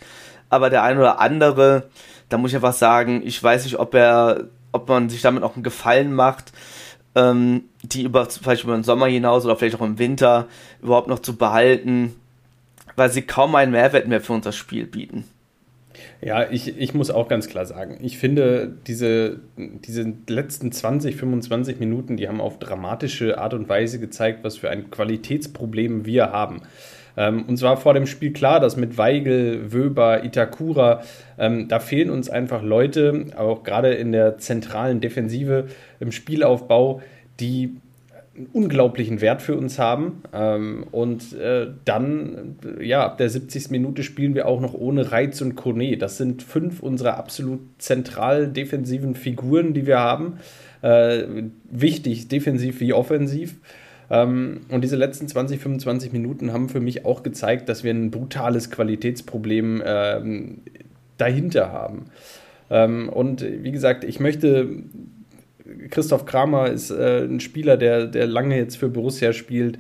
Aber 0.49 0.69
der 0.71 0.83
ein 0.83 0.97
oder 0.97 1.19
andere, 1.19 1.89
da 2.29 2.37
muss 2.37 2.51
ich 2.51 2.55
einfach 2.55 2.73
sagen, 2.73 3.21
ich 3.23 3.41
weiß 3.41 3.65
nicht, 3.65 3.77
ob 3.77 3.93
er, 3.93 4.45
ob 4.71 4.89
man 4.89 5.09
sich 5.09 5.21
damit 5.21 5.43
auch 5.43 5.53
einen 5.53 5.63
Gefallen 5.63 6.13
macht, 6.13 6.51
ähm, 7.15 7.63
die 7.83 8.03
über 8.03 8.25
vielleicht 8.25 8.63
über 8.63 8.73
den 8.73 8.83
Sommer 8.83 9.07
hinaus 9.07 9.45
oder 9.45 9.55
vielleicht 9.55 9.75
auch 9.75 9.85
im 9.85 9.99
Winter 9.99 10.47
überhaupt 10.81 11.07
noch 11.07 11.19
zu 11.19 11.35
behalten, 11.35 12.15
weil 12.95 13.11
sie 13.11 13.21
kaum 13.21 13.55
einen 13.55 13.71
Mehrwert 13.71 14.07
mehr 14.07 14.21
für 14.21 14.33
unser 14.33 14.51
Spiel 14.51 14.85
bieten. 14.85 15.25
Ja, 16.21 16.49
ich, 16.49 16.77
ich 16.77 16.93
muss 16.93 17.11
auch 17.11 17.27
ganz 17.27 17.47
klar 17.47 17.65
sagen, 17.65 17.97
ich 18.01 18.17
finde, 18.17 18.71
diese, 18.87 19.41
diese 19.57 20.13
letzten 20.27 20.71
20, 20.71 21.17
25 21.17 21.79
Minuten, 21.79 22.17
die 22.17 22.27
haben 22.27 22.39
auf 22.39 22.59
dramatische 22.59 23.37
Art 23.37 23.53
und 23.53 23.67
Weise 23.67 23.99
gezeigt, 23.99 24.43
was 24.43 24.57
für 24.57 24.69
ein 24.69 24.89
Qualitätsproblem 24.89 26.05
wir 26.05 26.31
haben. 26.31 26.61
Ähm, 27.15 27.45
uns 27.45 27.61
war 27.61 27.77
vor 27.77 27.93
dem 27.93 28.07
Spiel 28.07 28.33
klar, 28.33 28.59
dass 28.59 28.77
mit 28.77 28.97
Weigel, 28.97 29.71
Wöber, 29.71 30.23
Itakura, 30.23 31.03
ähm, 31.37 31.67
da 31.67 31.79
fehlen 31.79 32.09
uns 32.09 32.29
einfach 32.29 32.63
Leute, 32.63 33.27
auch 33.37 33.63
gerade 33.63 33.93
in 33.93 34.11
der 34.11 34.37
zentralen 34.37 34.99
Defensive 34.99 35.67
im 35.99 36.11
Spielaufbau, 36.11 37.01
die 37.39 37.75
einen 38.35 38.47
unglaublichen 38.51 39.21
Wert 39.21 39.41
für 39.41 39.55
uns 39.55 39.77
haben. 39.77 40.23
Ähm, 40.33 40.85
und 40.91 41.33
äh, 41.33 41.67
dann, 41.85 42.55
ja, 42.81 43.05
ab 43.05 43.17
der 43.17 43.29
70. 43.29 43.69
Minute 43.69 44.03
spielen 44.03 44.33
wir 44.33 44.47
auch 44.47 44.59
noch 44.59 44.73
ohne 44.73 45.11
Reiz 45.11 45.41
und 45.41 45.55
Kone. 45.55 45.97
Das 45.97 46.17
sind 46.17 46.41
fünf 46.41 46.81
unserer 46.81 47.17
absolut 47.17 47.59
zentral 47.77 48.47
defensiven 48.47 49.15
Figuren, 49.15 49.73
die 49.73 49.85
wir 49.85 49.99
haben. 49.99 50.39
Äh, 50.81 51.23
wichtig, 51.69 52.27
defensiv 52.27 52.79
wie 52.79 52.93
offensiv. 52.93 53.55
Ähm, 54.09 54.61
und 54.69 54.83
diese 54.83 54.95
letzten 54.95 55.27
20, 55.27 55.59
25 55.59 56.11
Minuten 56.11 56.53
haben 56.53 56.69
für 56.69 56.79
mich 56.79 57.05
auch 57.05 57.23
gezeigt, 57.23 57.69
dass 57.69 57.83
wir 57.83 57.91
ein 57.91 58.11
brutales 58.11 58.71
Qualitätsproblem 58.71 59.81
ähm, 59.85 60.57
dahinter 61.17 61.71
haben. 61.71 62.05
Ähm, 62.69 63.09
und 63.09 63.41
wie 63.41 63.71
gesagt, 63.71 64.03
ich 64.03 64.19
möchte 64.19 64.69
Christoph 65.89 66.25
Kramer 66.25 66.69
ist 66.69 66.91
äh, 66.91 67.23
ein 67.23 67.39
Spieler, 67.39 67.77
der, 67.77 68.07
der 68.07 68.27
lange 68.27 68.57
jetzt 68.57 68.77
für 68.77 68.89
Borussia 68.89 69.33
spielt, 69.33 69.79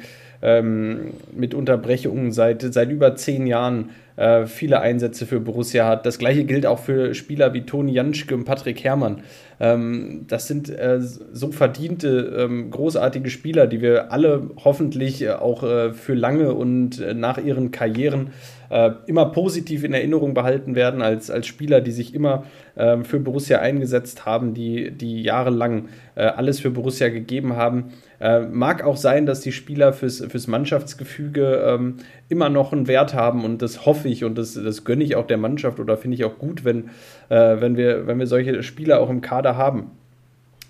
mit 1.31 1.53
Unterbrechungen 1.53 2.33
seit, 2.33 2.63
seit 2.73 2.91
über 2.91 3.15
zehn 3.15 3.47
Jahren 3.47 3.91
äh, 4.15 4.45
viele 4.45 4.79
Einsätze 4.81 5.25
für 5.25 5.39
Borussia 5.39 5.87
hat. 5.87 6.05
Das 6.05 6.19
gleiche 6.19 6.43
gilt 6.43 6.65
auch 6.65 6.79
für 6.79 7.15
Spieler 7.15 7.53
wie 7.53 7.61
Toni 7.61 7.93
Janschke 7.93 8.35
und 8.35 8.43
Patrick 8.43 8.83
Herrmann. 8.83 9.23
Ähm, 9.63 10.25
das 10.27 10.47
sind 10.47 10.69
äh, 10.69 10.99
so 10.99 11.53
verdiente, 11.53 12.35
ähm, 12.37 12.69
großartige 12.69 13.29
Spieler, 13.29 13.65
die 13.65 13.79
wir 13.79 14.11
alle 14.11 14.49
hoffentlich 14.61 15.21
äh, 15.21 15.31
auch 15.31 15.63
äh, 15.63 15.93
für 15.93 16.15
lange 16.15 16.53
und 16.53 16.99
äh, 16.99 17.13
nach 17.13 17.37
ihren 17.37 17.71
Karrieren 17.71 18.31
äh, 18.73 18.93
immer 19.05 19.25
positiv 19.27 19.83
in 19.83 19.93
Erinnerung 19.93 20.33
behalten 20.33 20.73
werden 20.73 21.03
als, 21.03 21.29
als 21.29 21.45
Spieler, 21.45 21.79
die 21.79 21.91
sich 21.91 22.15
immer 22.15 22.45
ähm, 22.75 23.05
für 23.05 23.19
Borussia 23.19 23.59
eingesetzt 23.59 24.25
haben, 24.25 24.55
die, 24.55 24.89
die 24.89 25.21
jahrelang 25.21 25.89
äh, 26.15 26.23
alles 26.23 26.59
für 26.59 26.71
Borussia 26.71 27.09
gegeben 27.09 27.55
haben. 27.55 27.93
Äh, 28.19 28.39
mag 28.39 28.83
auch 28.83 28.97
sein, 28.97 29.27
dass 29.27 29.41
die 29.41 29.51
Spieler 29.51 29.93
fürs, 29.93 30.25
fürs 30.27 30.47
Mannschaftsgefüge 30.47 31.63
ähm, 31.67 31.97
immer 32.29 32.49
noch 32.49 32.73
einen 32.73 32.87
Wert 32.87 33.13
haben 33.13 33.45
und 33.45 33.61
das 33.61 33.85
hoffe 33.85 34.07
ich 34.07 34.23
und 34.23 34.39
das, 34.39 34.55
das 34.55 34.83
gönne 34.83 35.03
ich 35.03 35.15
auch 35.15 35.27
der 35.27 35.37
Mannschaft 35.37 35.79
oder 35.79 35.95
finde 35.95 36.15
ich 36.15 36.23
auch 36.23 36.39
gut, 36.39 36.65
wenn, 36.65 36.85
äh, 37.29 37.61
wenn, 37.61 37.77
wir, 37.77 38.07
wenn 38.07 38.17
wir 38.17 38.25
solche 38.25 38.63
Spieler 38.63 39.01
auch 39.01 39.11
im 39.11 39.21
Kader 39.21 39.55
haben. 39.55 39.91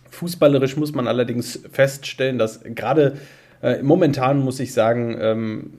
Fußballerisch 0.10 0.76
muss 0.76 0.94
man 0.94 1.08
allerdings 1.08 1.64
feststellen, 1.72 2.38
dass 2.38 2.64
gerade 2.64 3.14
äh, 3.62 3.82
momentan 3.82 4.40
muss 4.40 4.60
ich 4.60 4.74
sagen, 4.74 5.16
ähm, 5.22 5.70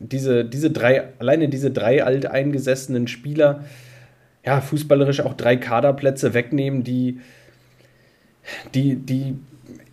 diese, 0.00 0.44
diese 0.44 0.70
drei, 0.70 1.04
alleine 1.18 1.48
diese 1.48 1.70
drei 1.70 2.02
alteingesessenen 2.02 3.06
Spieler, 3.06 3.64
ja, 4.44 4.60
fußballerisch 4.60 5.20
auch 5.20 5.34
drei 5.34 5.56
Kaderplätze 5.56 6.34
wegnehmen, 6.34 6.82
die, 6.82 7.20
die, 8.74 8.96
die, 8.96 9.36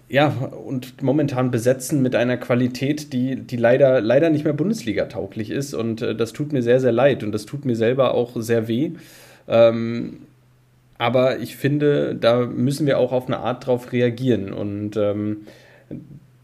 ja, 0.10 0.30
und 0.30 1.02
momentan 1.04 1.52
besetzen 1.52 2.02
mit 2.02 2.15
einer 2.15 2.38
Qualität, 2.38 3.12
die, 3.12 3.36
die 3.36 3.58
leider, 3.58 4.00
leider 4.00 4.30
nicht 4.30 4.46
mehr 4.46 4.54
Bundesliga-tauglich 4.54 5.52
ist. 5.52 5.74
Und 5.74 6.02
äh, 6.02 6.15
das 6.15 6.32
tut 6.32 6.54
mir 6.54 6.63
sehr, 6.63 6.80
sehr 6.80 6.93
leid 6.93 7.24
und 7.24 7.34
das 7.34 7.46
tut 7.46 7.65
mir 7.65 7.76
selber 7.76 8.13
auch 8.13 8.32
sehr 8.36 8.70
weh. 8.70 8.91
Ähm, 9.50 10.20
aber 10.98 11.39
ich 11.39 11.58
finde, 11.58 12.15
da 12.15 12.46
müssen 12.46 12.88
wir 12.88 12.98
auch 12.98 13.12
auf 13.12 13.28
eine 13.28 13.39
Art 13.39 13.67
drauf 13.67 13.91
reagieren. 13.91 14.54
Und 14.54 14.96
ähm, 14.96 15.46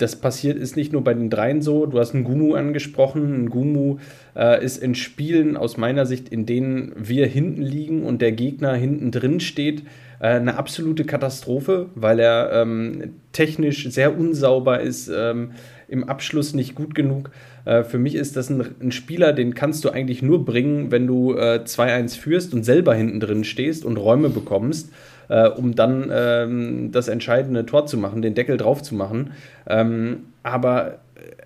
das 0.03 0.17
passiert 0.17 0.57
ist 0.57 0.75
nicht 0.75 0.91
nur 0.91 1.01
bei 1.01 1.13
den 1.13 1.29
dreien 1.29 1.61
so. 1.61 1.85
Du 1.85 1.97
hast 1.97 2.13
einen 2.13 2.25
Gumu 2.25 2.55
angesprochen. 2.55 3.45
Ein 3.45 3.49
Gumu 3.49 3.99
äh, 4.35 4.63
ist 4.63 4.83
in 4.83 4.95
Spielen 4.95 5.55
aus 5.55 5.77
meiner 5.77 6.05
Sicht, 6.05 6.27
in 6.27 6.45
denen 6.45 6.91
wir 6.97 7.25
hinten 7.25 7.61
liegen 7.61 8.03
und 8.03 8.21
der 8.21 8.33
Gegner 8.33 8.73
hinten 8.73 9.11
drin 9.11 9.39
steht, 9.39 9.83
äh, 10.19 10.27
eine 10.27 10.57
absolute 10.57 11.05
Katastrophe, 11.05 11.87
weil 11.95 12.19
er 12.19 12.51
ähm, 12.51 13.13
technisch 13.31 13.89
sehr 13.89 14.17
unsauber 14.17 14.81
ist, 14.81 15.07
ähm, 15.07 15.51
im 15.87 16.03
Abschluss 16.03 16.53
nicht 16.53 16.75
gut 16.75 16.95
genug. 16.95 17.31
Äh, 17.63 17.85
für 17.85 17.97
mich 17.97 18.15
ist 18.15 18.35
das 18.35 18.49
ein, 18.49 18.75
ein, 18.81 18.91
Spieler, 18.91 19.31
den 19.31 19.53
kannst 19.53 19.85
du 19.85 19.89
eigentlich 19.89 20.21
nur 20.21 20.43
bringen, 20.43 20.91
wenn 20.91 21.07
du 21.07 21.33
äh, 21.33 21.61
2-1 21.63 22.19
führst 22.19 22.53
und 22.53 22.65
selber 22.65 22.93
hinten 22.93 23.21
drin 23.21 23.45
stehst 23.45 23.85
und 23.85 23.95
Räume 23.95 24.29
bekommst 24.29 24.89
äh, 25.29 25.47
um 25.47 25.75
dann 25.75 26.11
ähm, 26.13 26.91
das 26.91 27.07
entscheidende 27.07 27.65
Tor 27.65 27.85
zu 27.85 27.97
machen, 27.97 28.21
den 28.21 28.35
Deckel 28.35 28.57
drauf 28.57 28.81
zu 28.81 28.95
machen. 28.95 29.31
Ähm, 29.67 30.25
aber 30.43 30.99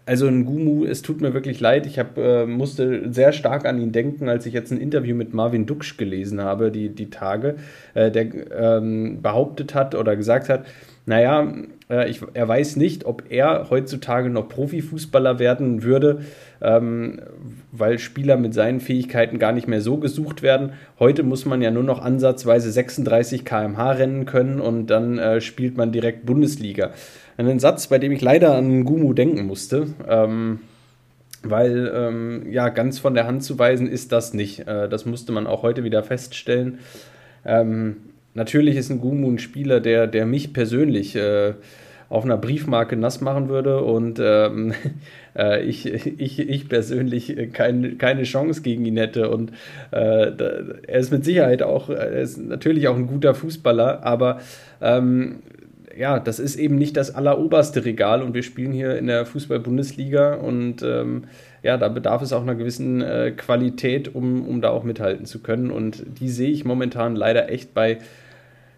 also 0.06 0.28
ein 0.28 0.46
Gumu, 0.46 0.86
es 0.86 1.02
tut 1.02 1.22
mir 1.22 1.34
wirklich 1.34 1.60
leid. 1.60 1.86
Ich 1.86 2.00
hab, 2.00 2.18
äh, 2.18 2.46
musste 2.46 3.12
sehr 3.12 3.34
stark 3.34 3.66
an 3.66 3.80
ihn 3.80 3.92
denken, 3.92 4.30
als 4.30 4.46
ich 4.46 4.54
jetzt 4.54 4.72
ein 4.72 4.80
Interview 4.80 5.16
mit 5.16 5.34
Marvin 5.34 5.66
Duksch 5.66 5.98
gelesen 5.98 6.42
habe, 6.42 6.72
die, 6.72 6.90
die 6.90 7.10
Tage, 7.10 7.56
äh, 7.94 8.10
der 8.10 8.28
ähm, 8.58 9.22
behauptet 9.22 9.76
hat 9.76 9.96
oder 9.96 10.16
gesagt 10.16 10.50
hat, 10.50 10.66
naja, 11.08 11.54
äh, 11.90 12.10
ich, 12.10 12.22
er 12.34 12.48
weiß 12.48 12.76
nicht, 12.76 13.06
ob 13.06 13.24
er 13.30 13.70
heutzutage 13.70 14.30
noch 14.30 14.50
Profifußballer 14.50 15.40
werden 15.40 15.82
würde, 15.82 16.20
ähm, 16.62 17.22
weil 17.72 17.98
Spieler 17.98 18.36
mit 18.36 18.54
seinen 18.54 18.82
Fähigkeiten 18.82 19.40
gar 19.40 19.54
nicht 19.54 19.70
mehr 19.70 19.80
so 19.80 19.96
gesucht 19.98 20.42
werden. 20.42 20.74
Heute 21.00 21.24
muss 21.24 21.46
man 21.46 21.62
ja 21.62 21.72
nur 21.72 21.84
noch 21.84 22.02
ansatzweise 22.02 22.70
36 22.72 23.46
km/h 23.46 23.92
rennen 23.92 24.26
können 24.26 24.60
und 24.60 24.88
dann 24.88 25.18
äh, 25.18 25.40
spielt 25.40 25.78
man 25.78 25.94
direkt 25.94 26.26
Bundesliga. 26.26 26.92
Ein 27.38 27.60
Satz, 27.60 27.88
bei 27.88 28.00
dem 28.00 28.12
ich 28.12 28.22
leider 28.22 28.54
an 28.56 28.84
Gumu 28.84 29.14
denken 29.14 29.46
musste. 29.46 29.88
Ähm, 30.10 30.60
weil 31.44 31.90
ähm, 31.96 32.52
ja, 32.52 32.68
ganz 32.68 33.00
von 33.00 33.14
der 33.14 33.28
Hand 33.28 33.44
zu 33.44 33.58
weisen 33.58 33.88
ist 33.88 34.12
das 34.12 34.34
nicht. 34.34 34.68
Äh, 34.68 34.90
das 34.90 35.06
musste 35.06 35.32
man 35.32 35.48
auch 35.48 35.62
heute 35.62 35.86
wieder 35.86 36.04
feststellen. 36.04 36.80
Ähm, 37.46 37.98
Natürlich 38.38 38.76
ist 38.76 38.92
ein 38.92 39.02
Gumu 39.02 39.32
ein 39.32 39.40
Spieler, 39.40 39.80
der, 39.80 40.06
der 40.06 40.28
mich 40.28 40.54
persönlich 40.54 41.16
äh, 41.16 41.56
auf 42.08 42.24
einer 42.24 42.38
Briefmarke 42.38 42.96
nass 42.96 43.20
machen 43.20 43.50
würde 43.50 43.82
und 43.82 44.20
ähm, 44.22 44.76
äh, 45.36 45.64
ich, 45.64 45.88
ich, 45.88 46.38
ich 46.38 46.70
persönlich 46.70 47.36
kein, 47.52 47.98
keine 47.98 48.24
Chance 48.24 48.62
gegen 48.62 48.86
ihn 48.86 48.98
hätte. 48.98 49.32
Und 49.32 49.54
äh, 49.90 50.32
er 50.86 51.00
ist 51.00 51.12
mit 51.12 51.26
Sicherheit 51.26 51.64
auch, 51.64 51.90
er 51.90 52.12
ist 52.12 52.38
natürlich 52.38 52.88
auch 52.88 52.96
ein 52.96 53.08
guter 53.08 53.34
Fußballer, 53.34 54.06
aber 54.06 54.40
ähm, 54.82 55.38
ja, 55.98 56.20
das 56.20 56.38
ist 56.38 56.58
eben 56.58 56.76
nicht 56.76 56.96
das 56.96 57.16
alleroberste 57.16 57.86
Regal 57.86 58.22
und 58.22 58.36
wir 58.36 58.44
spielen 58.44 58.72
hier 58.72 59.00
in 59.00 59.08
der 59.08 59.26
Fußball-Bundesliga 59.26 60.36
und 60.36 60.84
ähm, 60.84 61.24
ja, 61.64 61.76
da 61.78 61.88
bedarf 61.90 62.22
es 62.22 62.34
auch 62.34 62.44
einer 62.44 62.54
gewissen 62.54 63.02
äh, 63.02 63.32
Qualität, 63.36 64.14
um, 64.14 64.48
um 64.48 64.62
da 64.62 64.70
auch 64.70 64.84
mithalten 64.84 65.26
zu 65.26 65.40
können. 65.40 65.72
Und 65.72 66.04
die 66.20 66.30
sehe 66.30 66.52
ich 66.52 66.66
momentan 66.66 67.16
leider 67.16 67.50
echt 67.50 67.74
bei 67.74 67.98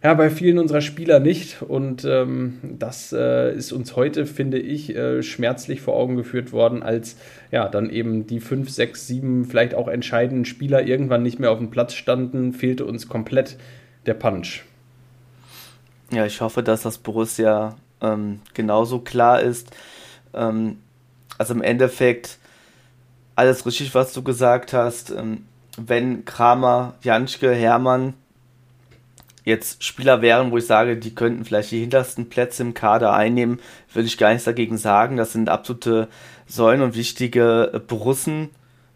ja, 0.01 0.13
bei 0.13 0.29
vielen 0.29 0.59
unserer 0.59 0.81
Spieler 0.81 1.19
nicht. 1.19 1.62
Und 1.62 2.05
ähm, 2.05 2.59
das 2.63 3.12
äh, 3.12 3.53
ist 3.53 3.71
uns 3.71 3.95
heute, 3.95 4.25
finde 4.25 4.59
ich, 4.59 4.95
äh, 4.95 5.21
schmerzlich 5.23 5.81
vor 5.81 5.95
Augen 5.95 6.15
geführt 6.15 6.51
worden, 6.51 6.83
als 6.83 7.17
ja 7.51 7.67
dann 7.67 7.89
eben 7.89 8.25
die 8.25 8.39
fünf, 8.39 8.69
sechs, 8.69 9.07
sieben, 9.07 9.45
vielleicht 9.45 9.75
auch 9.75 9.88
entscheidenden 9.88 10.45
Spieler 10.45 10.83
irgendwann 10.83 11.23
nicht 11.23 11.39
mehr 11.39 11.51
auf 11.51 11.57
dem 11.57 11.69
Platz 11.69 11.93
standen, 11.93 12.53
fehlte 12.53 12.85
uns 12.85 13.09
komplett 13.09 13.57
der 14.05 14.13
Punch. 14.13 14.63
Ja, 16.12 16.25
ich 16.25 16.39
hoffe, 16.41 16.63
dass 16.63 16.83
das 16.83 16.97
Borussia 16.97 17.75
ähm, 18.01 18.39
genauso 18.53 18.99
klar 18.99 19.41
ist. 19.41 19.69
Ähm, 20.33 20.77
also 21.38 21.53
im 21.53 21.62
Endeffekt 21.62 22.38
alles 23.35 23.65
richtig, 23.65 23.93
was 23.95 24.13
du 24.13 24.23
gesagt 24.23 24.71
hast. 24.73 25.12
Ähm, 25.12 25.45
wenn 25.77 26.25
Kramer, 26.25 26.95
Janschke, 27.03 27.53
Hermann 27.53 28.13
jetzt 29.49 29.83
Spieler 29.83 30.21
wären, 30.21 30.51
wo 30.51 30.57
ich 30.57 30.65
sage, 30.65 30.95
die 30.95 31.13
könnten 31.13 31.43
vielleicht 31.43 31.71
die 31.71 31.81
hintersten 31.81 32.29
Plätze 32.29 32.63
im 32.63 32.73
Kader 32.73 33.13
einnehmen, 33.13 33.59
würde 33.93 34.07
ich 34.07 34.17
gar 34.17 34.29
nichts 34.29 34.45
dagegen 34.45 34.77
sagen. 34.77 35.17
Das 35.17 35.33
sind 35.33 35.49
absolute 35.49 36.07
Säulen 36.47 36.81
und 36.81 36.95
wichtige 36.95 37.83
Borussen, 37.88 38.49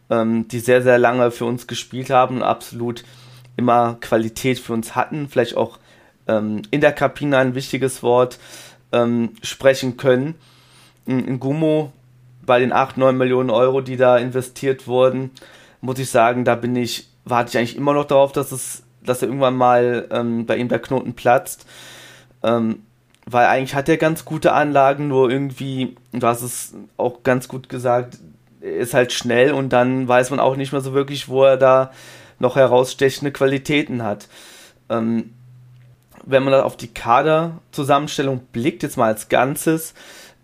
ähm, 0.09 0.47
die 0.47 0.59
sehr, 0.59 0.81
sehr 0.81 0.97
lange 0.97 1.31
für 1.31 1.45
uns 1.45 1.67
gespielt 1.67 2.09
haben 2.09 2.37
und 2.37 2.43
absolut 2.43 3.03
immer 3.57 3.97
Qualität 3.99 4.59
für 4.59 4.73
uns 4.73 4.95
hatten, 4.95 5.27
vielleicht 5.27 5.57
auch 5.57 5.77
ähm, 6.27 6.61
in 6.71 6.81
der 6.81 6.93
Kabine 6.93 7.37
ein 7.37 7.55
wichtiges 7.55 8.01
Wort 8.01 8.39
ähm, 8.91 9.31
sprechen 9.41 9.97
können. 9.97 10.35
In, 11.05 11.27
in 11.27 11.39
Gummo 11.39 11.91
bei 12.45 12.59
den 12.59 12.71
8, 12.71 12.97
9 12.97 13.17
Millionen 13.17 13.49
Euro, 13.49 13.81
die 13.81 13.97
da 13.97 14.17
investiert 14.17 14.87
wurden, 14.87 15.31
muss 15.81 15.99
ich 15.99 16.09
sagen, 16.09 16.45
da 16.45 16.55
bin 16.55 16.75
ich, 16.75 17.09
warte 17.25 17.49
ich 17.49 17.57
eigentlich 17.57 17.77
immer 17.77 17.93
noch 17.93 18.05
darauf, 18.05 18.31
dass 18.31 18.51
es 18.51 18.82
dass 19.05 19.21
er 19.21 19.27
irgendwann 19.27 19.55
mal 19.55 20.07
ähm, 20.11 20.45
bei 20.45 20.57
ihm 20.57 20.69
der 20.69 20.79
Knoten 20.79 21.13
platzt. 21.13 21.65
Ähm, 22.43 22.83
weil 23.25 23.45
eigentlich 23.45 23.75
hat 23.75 23.87
er 23.87 23.97
ganz 23.97 24.25
gute 24.25 24.53
Anlagen, 24.53 25.07
nur 25.07 25.29
irgendwie, 25.29 25.95
du 26.11 26.27
hast 26.27 26.41
es 26.41 26.73
auch 26.97 27.23
ganz 27.23 27.47
gut 27.47 27.69
gesagt, 27.69 28.17
ist 28.59 28.93
halt 28.93 29.13
schnell 29.13 29.53
und 29.53 29.71
dann 29.71 30.07
weiß 30.07 30.29
man 30.29 30.39
auch 30.39 30.55
nicht 30.55 30.71
mehr 30.71 30.81
so 30.81 30.93
wirklich, 30.93 31.29
wo 31.29 31.43
er 31.43 31.57
da 31.57 31.91
noch 32.39 32.55
herausstechende 32.55 33.31
Qualitäten 33.31 34.03
hat. 34.03 34.27
Ähm, 34.89 35.33
wenn 36.25 36.43
man 36.43 36.53
auf 36.53 36.77
die 36.77 36.93
Kaderzusammenstellung 36.93 38.41
blickt, 38.51 38.83
jetzt 38.83 38.97
mal 38.97 39.07
als 39.07 39.29
Ganzes, 39.29 39.93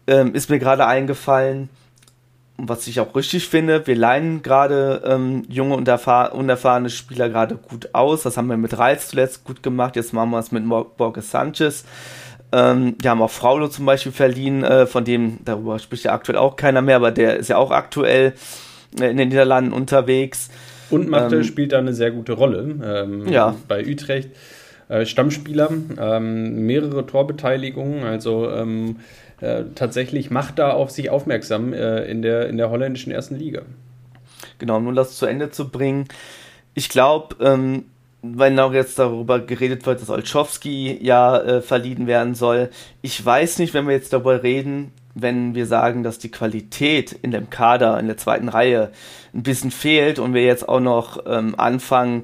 ähm, 0.07 0.33
ist 0.35 0.49
mir 0.49 0.59
gerade 0.59 0.85
eingefallen, 0.85 1.69
was 2.67 2.87
ich 2.87 2.99
auch 2.99 3.15
richtig 3.15 3.47
finde, 3.47 3.85
wir 3.87 3.95
leihen 3.95 4.41
gerade 4.41 5.01
ähm, 5.05 5.43
junge 5.49 5.75
und 5.75 5.89
unerfahrene 5.89 6.89
Spieler 6.89 7.29
gerade 7.29 7.55
gut 7.55 7.89
aus. 7.93 8.23
Das 8.23 8.37
haben 8.37 8.47
wir 8.47 8.57
mit 8.57 8.77
Reis 8.77 9.09
zuletzt 9.09 9.43
gut 9.43 9.63
gemacht. 9.63 9.95
Jetzt 9.95 10.13
machen 10.13 10.31
wir 10.31 10.39
es 10.39 10.51
mit 10.51 10.63
Borges 10.67 11.31
Sanchez. 11.31 11.85
Ähm, 12.51 12.95
wir 12.99 13.11
haben 13.11 13.21
auch 13.21 13.29
Fraulo 13.31 13.67
zum 13.67 13.85
Beispiel 13.85 14.11
verliehen, 14.11 14.63
äh, 14.63 14.87
von 14.87 15.05
dem, 15.05 15.39
darüber 15.45 15.77
spricht 15.77 16.05
ja 16.05 16.13
aktuell 16.13 16.37
auch 16.37 16.55
keiner 16.55 16.81
mehr, 16.81 16.95
aber 16.95 17.11
der 17.11 17.37
ist 17.37 17.49
ja 17.49 17.57
auch 17.57 17.71
aktuell 17.71 18.33
äh, 18.99 19.11
in 19.11 19.17
den 19.17 19.29
Niederlanden 19.29 19.71
unterwegs. 19.71 20.49
Und 20.89 21.09
Machte 21.09 21.37
ähm, 21.37 21.43
spielt 21.43 21.71
da 21.73 21.77
eine 21.77 21.93
sehr 21.93 22.11
gute 22.11 22.33
Rolle 22.33 22.75
ähm, 22.83 23.27
ja. 23.27 23.55
bei 23.67 23.85
Utrecht. 23.85 24.31
Äh, 24.87 25.05
Stammspieler, 25.05 25.69
ähm, 25.99 26.65
mehrere 26.65 27.05
Torbeteiligungen, 27.05 28.03
also 28.03 28.49
ähm, 28.49 28.97
äh, 29.41 29.63
tatsächlich 29.75 30.29
macht 30.29 30.59
da 30.59 30.71
auf 30.71 30.91
sich 30.91 31.09
aufmerksam 31.09 31.73
äh, 31.73 32.05
in, 32.05 32.21
der, 32.21 32.47
in 32.49 32.57
der 32.57 32.69
holländischen 32.69 33.11
ersten 33.11 33.35
Liga. 33.35 33.61
Genau, 34.57 34.77
um 34.77 34.95
das 34.95 35.17
zu 35.17 35.25
Ende 35.25 35.51
zu 35.51 35.69
bringen. 35.69 36.05
Ich 36.73 36.89
glaube, 36.89 37.35
ähm, 37.43 37.85
wenn 38.21 38.59
auch 38.59 38.73
jetzt 38.73 38.99
darüber 38.99 39.39
geredet 39.39 39.85
wird, 39.85 40.01
dass 40.01 40.09
Olschowski 40.09 40.97
ja 41.01 41.37
äh, 41.37 41.61
verliehen 41.61 42.05
werden 42.07 42.35
soll. 42.35 42.69
Ich 43.01 43.23
weiß 43.23 43.59
nicht, 43.59 43.73
wenn 43.73 43.87
wir 43.87 43.93
jetzt 43.93 44.11
darüber 44.11 44.43
reden, 44.43 44.91
wenn 45.15 45.55
wir 45.55 45.65
sagen, 45.65 46.03
dass 46.03 46.19
die 46.19 46.31
Qualität 46.31 47.13
in 47.13 47.31
dem 47.31 47.49
Kader, 47.49 47.99
in 47.99 48.07
der 48.07 48.17
zweiten 48.17 48.49
Reihe 48.49 48.91
ein 49.33 49.43
bisschen 49.43 49.71
fehlt 49.71 50.19
und 50.19 50.33
wir 50.33 50.43
jetzt 50.43 50.67
auch 50.67 50.79
noch 50.79 51.23
ähm, 51.25 51.55
anfangen, 51.57 52.23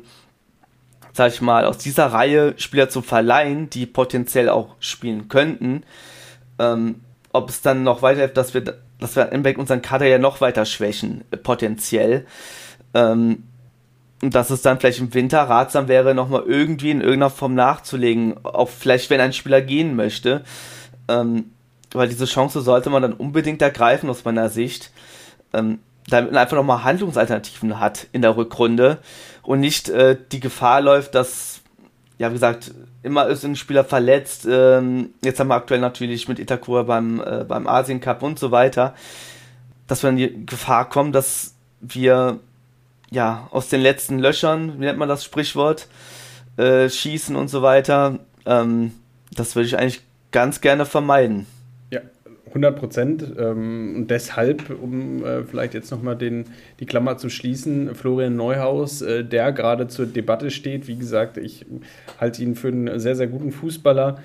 sag 1.14 1.32
ich 1.32 1.42
mal, 1.42 1.66
aus 1.66 1.78
dieser 1.78 2.08
Reihe 2.08 2.54
Spieler 2.58 2.90
zu 2.90 3.02
verleihen, 3.02 3.70
die 3.70 3.86
potenziell 3.86 4.50
auch 4.50 4.76
spielen 4.80 5.30
könnten, 5.30 5.84
ähm, 6.60 7.02
ob 7.36 7.50
es 7.50 7.62
dann 7.62 7.84
noch 7.84 8.02
weiterhilft, 8.02 8.38
dass 8.38 8.54
wir, 8.54 8.64
dass 9.00 9.16
wir 9.16 9.32
Impact 9.32 9.58
unseren 9.58 9.82
Kader 9.82 10.08
ja 10.08 10.18
noch 10.18 10.42
weiter 10.42 10.66
schwächen, 10.66 11.24
äh, 11.32 11.38
potenziell. 11.38 12.26
Ähm, 12.94 13.44
und 14.22 14.34
dass 14.34 14.50
es 14.50 14.62
dann 14.62 14.80
vielleicht 14.80 15.00
im 15.00 15.14
Winter 15.14 15.42
ratsam 15.44 15.88
wäre, 15.88 16.16
nochmal 16.16 16.44
irgendwie 16.48 16.92
in 16.92 17.02
irgendeiner 17.02 17.30
Form 17.30 17.54
nachzulegen, 17.54 18.44
auch 18.44 18.70
vielleicht, 18.70 19.10
wenn 19.10 19.22
ein 19.22 19.34
Spieler 19.34 19.62
gehen 19.62 19.96
möchte. 19.96 20.44
Ähm, 21.08 21.52
weil 21.94 22.08
diese 22.08 22.26
Chance 22.26 22.62
sollte 22.62 22.90
man 22.90 23.02
dann 23.02 23.14
unbedingt 23.14 23.62
ergreifen, 23.62 24.10
aus 24.10 24.26
meiner 24.26 24.50
Sicht. 24.50 24.92
Ähm, 25.54 25.80
damit 26.08 26.32
man 26.32 26.42
einfach 26.42 26.56
nochmal 26.56 26.84
Handlungsalternativen 26.84 27.80
hat 27.80 28.08
in 28.12 28.22
der 28.22 28.38
Rückrunde 28.38 29.00
und 29.42 29.60
nicht 29.60 29.90
äh, 29.90 30.18
die 30.32 30.40
Gefahr 30.40 30.82
läuft, 30.82 31.16
dass 31.16 31.62
ja, 32.18 32.30
wie 32.30 32.34
gesagt, 32.34 32.74
immer 33.04 33.28
ist 33.28 33.44
ein 33.44 33.56
Spieler 33.56 33.84
verletzt. 33.84 34.48
Ähm, 34.50 35.10
jetzt 35.24 35.40
haben 35.40 35.50
wir 35.50 35.56
aktuell 35.56 35.82
natürlich 35.82 36.28
mit 36.28 36.40
Itakura 36.40 36.84
beim, 36.84 37.20
äh, 37.20 37.44
beim 37.48 37.68
Asien 37.68 38.00
Cup 38.00 38.24
und 38.24 38.40
so 38.40 38.52
weiter, 38.52 38.96
dass 39.88 40.04
wir 40.04 40.10
in 40.10 40.18
die 40.18 40.46
Gefahr 40.46 40.90
kommen, 40.90 41.12
dass 41.12 41.56
wir 41.82 42.40
ja 43.12 43.48
aus 43.52 43.70
den 43.70 43.82
letzten 43.82 44.20
Löchern, 44.20 44.80
wie 44.80 44.86
nennt 44.86 44.98
man 44.98 45.10
das 45.10 45.24
Sprichwort, 45.24 45.88
äh, 46.58 46.90
schießen 46.90 47.36
und 47.36 47.50
so 47.50 47.62
weiter. 47.62 48.20
Ähm, 48.46 48.94
das 49.32 49.56
würde 49.56 49.68
ich 49.68 49.78
eigentlich 49.78 50.02
ganz 50.32 50.62
gerne 50.62 50.86
vermeiden. 50.86 51.46
100 52.56 52.76
Prozent. 52.76 53.26
Ähm, 53.38 53.94
und 53.96 54.12
deshalb, 54.12 54.70
um 54.82 55.24
äh, 55.24 55.44
vielleicht 55.44 55.74
jetzt 55.74 55.92
nochmal 55.92 56.18
die 56.18 56.86
Klammer 56.86 57.18
zu 57.18 57.30
schließen, 57.30 57.94
Florian 57.94 58.36
Neuhaus, 58.36 59.02
äh, 59.02 59.24
der 59.24 59.52
gerade 59.52 59.88
zur 59.88 60.06
Debatte 60.06 60.50
steht. 60.50 60.88
Wie 60.88 60.96
gesagt, 60.96 61.38
ich 61.38 61.66
halte 62.20 62.42
ihn 62.42 62.56
für 62.56 62.70
einen 62.70 63.00
sehr, 63.00 63.16
sehr 63.16 63.28
guten 63.28 63.52
Fußballer. 63.52 64.20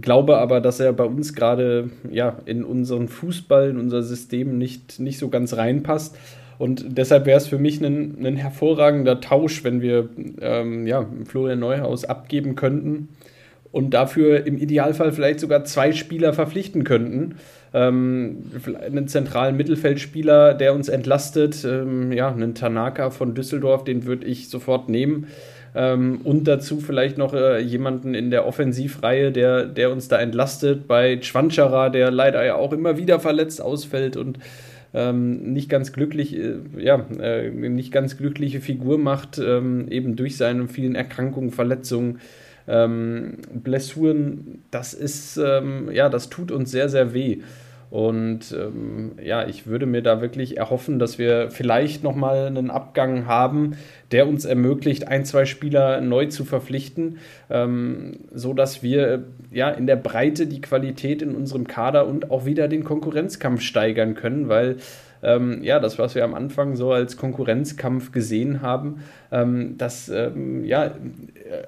Glaube 0.00 0.38
aber, 0.38 0.60
dass 0.60 0.80
er 0.80 0.92
bei 0.92 1.04
uns 1.04 1.34
gerade 1.34 1.90
ja, 2.10 2.38
in 2.44 2.64
unseren 2.64 3.08
Fußball, 3.08 3.70
in 3.70 3.78
unser 3.78 4.02
System 4.02 4.58
nicht, 4.58 5.00
nicht 5.00 5.18
so 5.18 5.28
ganz 5.28 5.56
reinpasst. 5.56 6.16
Und 6.58 6.96
deshalb 6.96 7.26
wäre 7.26 7.38
es 7.38 7.48
für 7.48 7.58
mich 7.58 7.80
ein, 7.80 8.24
ein 8.24 8.36
hervorragender 8.36 9.20
Tausch, 9.20 9.64
wenn 9.64 9.80
wir 9.80 10.10
ähm, 10.40 10.86
ja, 10.86 11.06
Florian 11.24 11.58
Neuhaus 11.58 12.04
abgeben 12.04 12.54
könnten 12.54 13.08
und 13.72 13.90
dafür 13.90 14.46
im 14.46 14.58
Idealfall 14.58 15.12
vielleicht 15.12 15.40
sogar 15.40 15.64
zwei 15.64 15.92
Spieler 15.92 16.34
verpflichten 16.34 16.84
könnten 16.84 17.36
ähm, 17.74 18.44
einen 18.84 19.08
zentralen 19.08 19.56
Mittelfeldspieler, 19.56 20.54
der 20.54 20.74
uns 20.74 20.88
entlastet. 20.88 21.64
Ähm, 21.64 22.12
ja, 22.12 22.30
einen 22.30 22.54
Tanaka 22.54 23.10
von 23.10 23.34
Düsseldorf, 23.34 23.84
den 23.84 24.04
würde 24.04 24.26
ich 24.26 24.48
sofort 24.48 24.88
nehmen. 24.88 25.26
Ähm, 25.74 26.20
und 26.24 26.44
dazu 26.44 26.80
vielleicht 26.80 27.16
noch 27.16 27.32
äh, 27.32 27.60
jemanden 27.60 28.14
in 28.14 28.30
der 28.30 28.46
Offensivreihe, 28.46 29.32
der, 29.32 29.64
der 29.64 29.90
uns 29.90 30.08
da 30.08 30.18
entlastet. 30.20 30.86
Bei 30.86 31.16
Chwanchara, 31.16 31.88
der 31.88 32.10
leider 32.10 32.44
ja 32.44 32.56
auch 32.56 32.72
immer 32.72 32.98
wieder 32.98 33.20
verletzt 33.20 33.62
ausfällt 33.62 34.16
und 34.16 34.38
ähm, 34.94 35.52
nicht 35.52 35.70
ganz 35.70 35.92
glücklich, 35.92 36.36
äh, 36.36 36.56
ja, 36.76 37.06
äh, 37.18 37.50
nicht 37.50 37.92
ganz 37.92 38.18
glückliche 38.18 38.60
Figur 38.60 38.98
macht, 38.98 39.38
ähm, 39.38 39.88
eben 39.88 40.16
durch 40.16 40.36
seine 40.36 40.68
vielen 40.68 40.94
Erkrankungen, 40.94 41.50
Verletzungen. 41.50 42.20
Ähm, 42.68 43.38
Blessuren, 43.54 44.62
das 44.70 44.94
ist, 44.94 45.36
ähm, 45.36 45.90
ja, 45.90 46.08
das 46.08 46.28
tut 46.28 46.52
uns 46.52 46.70
sehr, 46.70 46.88
sehr 46.88 47.14
weh. 47.14 47.38
Und 47.92 48.56
ähm, 48.58 49.12
ja, 49.22 49.46
ich 49.46 49.66
würde 49.66 49.84
mir 49.84 50.00
da 50.00 50.22
wirklich 50.22 50.56
erhoffen, 50.56 50.98
dass 50.98 51.18
wir 51.18 51.50
vielleicht 51.50 52.02
nochmal 52.02 52.46
einen 52.46 52.70
Abgang 52.70 53.26
haben, 53.26 53.76
der 54.12 54.26
uns 54.26 54.46
ermöglicht, 54.46 55.08
ein, 55.08 55.26
zwei 55.26 55.44
Spieler 55.44 56.00
neu 56.00 56.24
zu 56.24 56.46
verpflichten, 56.46 57.18
ähm, 57.50 58.20
so 58.32 58.54
dass 58.54 58.82
wir 58.82 59.24
ja 59.50 59.68
in 59.68 59.86
der 59.86 59.96
Breite 59.96 60.46
die 60.46 60.62
Qualität 60.62 61.20
in 61.20 61.34
unserem 61.34 61.66
Kader 61.66 62.06
und 62.06 62.30
auch 62.30 62.46
wieder 62.46 62.66
den 62.66 62.82
Konkurrenzkampf 62.82 63.60
steigern 63.60 64.14
können, 64.14 64.48
weil 64.48 64.76
ähm, 65.22 65.62
ja, 65.62 65.78
das, 65.78 65.98
was 65.98 66.14
wir 66.14 66.24
am 66.24 66.34
Anfang 66.34 66.76
so 66.76 66.92
als 66.92 67.16
Konkurrenzkampf 67.16 68.12
gesehen 68.12 68.62
haben, 68.62 69.02
ähm, 69.30 69.76
das 69.78 70.08
ähm, 70.08 70.64
ja, 70.64 70.92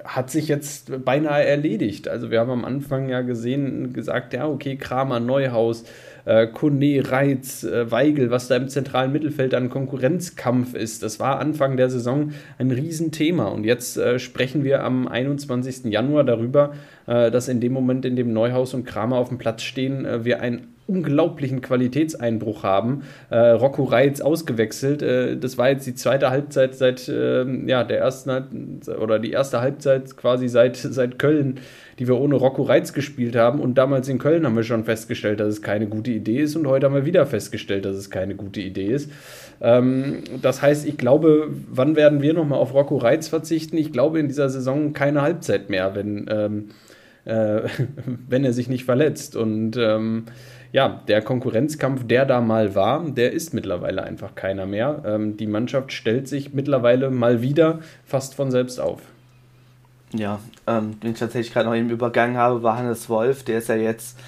hat 0.03 0.29
sich 0.29 0.47
jetzt 0.47 1.05
beinahe 1.05 1.45
erledigt. 1.45 2.07
Also 2.07 2.31
wir 2.31 2.39
haben 2.39 2.51
am 2.51 2.65
Anfang 2.65 3.09
ja 3.09 3.21
gesehen, 3.21 3.93
gesagt, 3.93 4.33
ja, 4.33 4.47
okay, 4.47 4.75
Kramer, 4.75 5.19
Neuhaus, 5.19 5.85
äh, 6.25 6.47
Kone, 6.47 7.03
Reitz, 7.09 7.63
äh, 7.63 7.89
Weigel, 7.91 8.31
was 8.31 8.47
da 8.47 8.55
im 8.57 8.67
zentralen 8.67 9.11
Mittelfeld 9.11 9.53
an 9.53 9.69
Konkurrenzkampf 9.69 10.73
ist. 10.73 11.03
Das 11.03 11.19
war 11.19 11.39
Anfang 11.39 11.77
der 11.77 11.89
Saison 11.89 12.33
ein 12.57 12.71
Riesenthema. 12.71 13.45
Und 13.45 13.63
jetzt 13.63 13.97
äh, 13.97 14.19
sprechen 14.19 14.63
wir 14.63 14.83
am 14.83 15.07
21. 15.07 15.85
Januar 15.85 16.23
darüber, 16.23 16.73
äh, 17.07 17.31
dass 17.31 17.47
in 17.47 17.61
dem 17.61 17.73
Moment, 17.73 18.05
in 18.05 18.15
dem 18.15 18.33
Neuhaus 18.33 18.73
und 18.73 18.85
Kramer 18.85 19.17
auf 19.17 19.29
dem 19.29 19.37
Platz 19.37 19.61
stehen, 19.61 20.05
äh, 20.05 20.25
wir 20.25 20.41
ein 20.41 20.67
unglaublichen 20.87 21.61
Qualitätseinbruch 21.61 22.63
haben. 22.63 23.03
Äh, 23.31 23.37
Rocco 23.37 23.83
Reitz 23.83 24.21
ausgewechselt. 24.21 25.01
Äh, 25.01 25.37
das 25.37 25.57
war 25.57 25.69
jetzt 25.69 25.87
die 25.87 25.95
zweite 25.95 26.29
Halbzeit 26.29 26.75
seit 26.75 27.07
äh, 27.07 27.43
ja, 27.65 27.83
der 27.83 27.99
ersten 27.99 28.81
oder 29.01 29.17
die 29.17 29.31
erste 29.31 29.61
Halbzeit 29.61 30.15
quasi 30.15 30.47
seit, 30.47 30.77
seit 30.77 31.17
Köln, 31.17 31.59
die 31.97 32.07
wir 32.07 32.19
ohne 32.19 32.35
Rocco 32.35 32.61
Reitz 32.61 32.93
gespielt 32.93 33.35
haben. 33.35 33.59
Und 33.59 33.79
damals 33.79 34.07
in 34.09 34.19
Köln 34.19 34.45
haben 34.45 34.55
wir 34.55 34.63
schon 34.63 34.83
festgestellt, 34.83 35.39
dass 35.39 35.47
es 35.47 35.61
keine 35.63 35.87
gute 35.87 36.11
Idee 36.11 36.41
ist. 36.41 36.55
Und 36.55 36.67
heute 36.67 36.85
haben 36.85 36.95
wir 36.95 37.05
wieder 37.05 37.25
festgestellt, 37.25 37.85
dass 37.85 37.95
es 37.95 38.11
keine 38.11 38.35
gute 38.35 38.61
Idee 38.61 38.87
ist. 38.87 39.09
Ähm, 39.61 40.23
das 40.41 40.61
heißt, 40.61 40.85
ich 40.85 40.97
glaube, 40.97 41.49
wann 41.67 41.95
werden 41.95 42.21
wir 42.21 42.33
nochmal 42.33 42.59
auf 42.59 42.75
Rocco 42.75 42.97
Reitz 42.97 43.27
verzichten? 43.27 43.77
Ich 43.77 43.91
glaube 43.91 44.19
in 44.19 44.27
dieser 44.27 44.49
Saison 44.49 44.93
keine 44.93 45.23
Halbzeit 45.23 45.71
mehr, 45.71 45.95
wenn, 45.95 46.27
ähm, 46.29 46.69
äh, 47.25 47.61
wenn 48.29 48.45
er 48.45 48.53
sich 48.53 48.69
nicht 48.69 48.85
verletzt. 48.85 49.35
Und 49.35 49.77
ähm, 49.77 50.25
ja, 50.75 51.01
der 51.07 51.21
Konkurrenzkampf, 51.21 52.05
der 52.05 52.25
da 52.25 52.41
mal 52.41 52.75
war, 52.75 53.01
der 53.09 53.31
ist 53.31 53.53
mittlerweile 53.53 54.03
einfach 54.03 54.35
keiner 54.35 54.65
mehr. 54.65 55.03
Ähm, 55.05 55.37
die 55.37 55.47
Mannschaft 55.47 55.93
stellt 55.93 56.27
sich 56.27 56.53
mittlerweile 56.53 57.11
mal 57.11 57.41
wieder 57.41 57.79
fast 58.03 58.35
von 58.35 58.51
selbst 58.51 58.81
auf. 58.81 58.99
Ja, 60.13 60.41
ähm, 60.67 60.99
den 60.99 61.13
ich 61.13 61.19
tatsächlich 61.19 61.53
gerade 61.53 61.69
noch 61.69 61.75
eben 61.77 61.89
übergangen 61.89 62.35
habe, 62.35 62.61
war 62.61 62.77
Hannes 62.77 63.07
Wolf. 63.07 63.43
Der 63.43 63.59
ist 63.59 63.69
ja 63.69 63.75
jetzt 63.75 64.19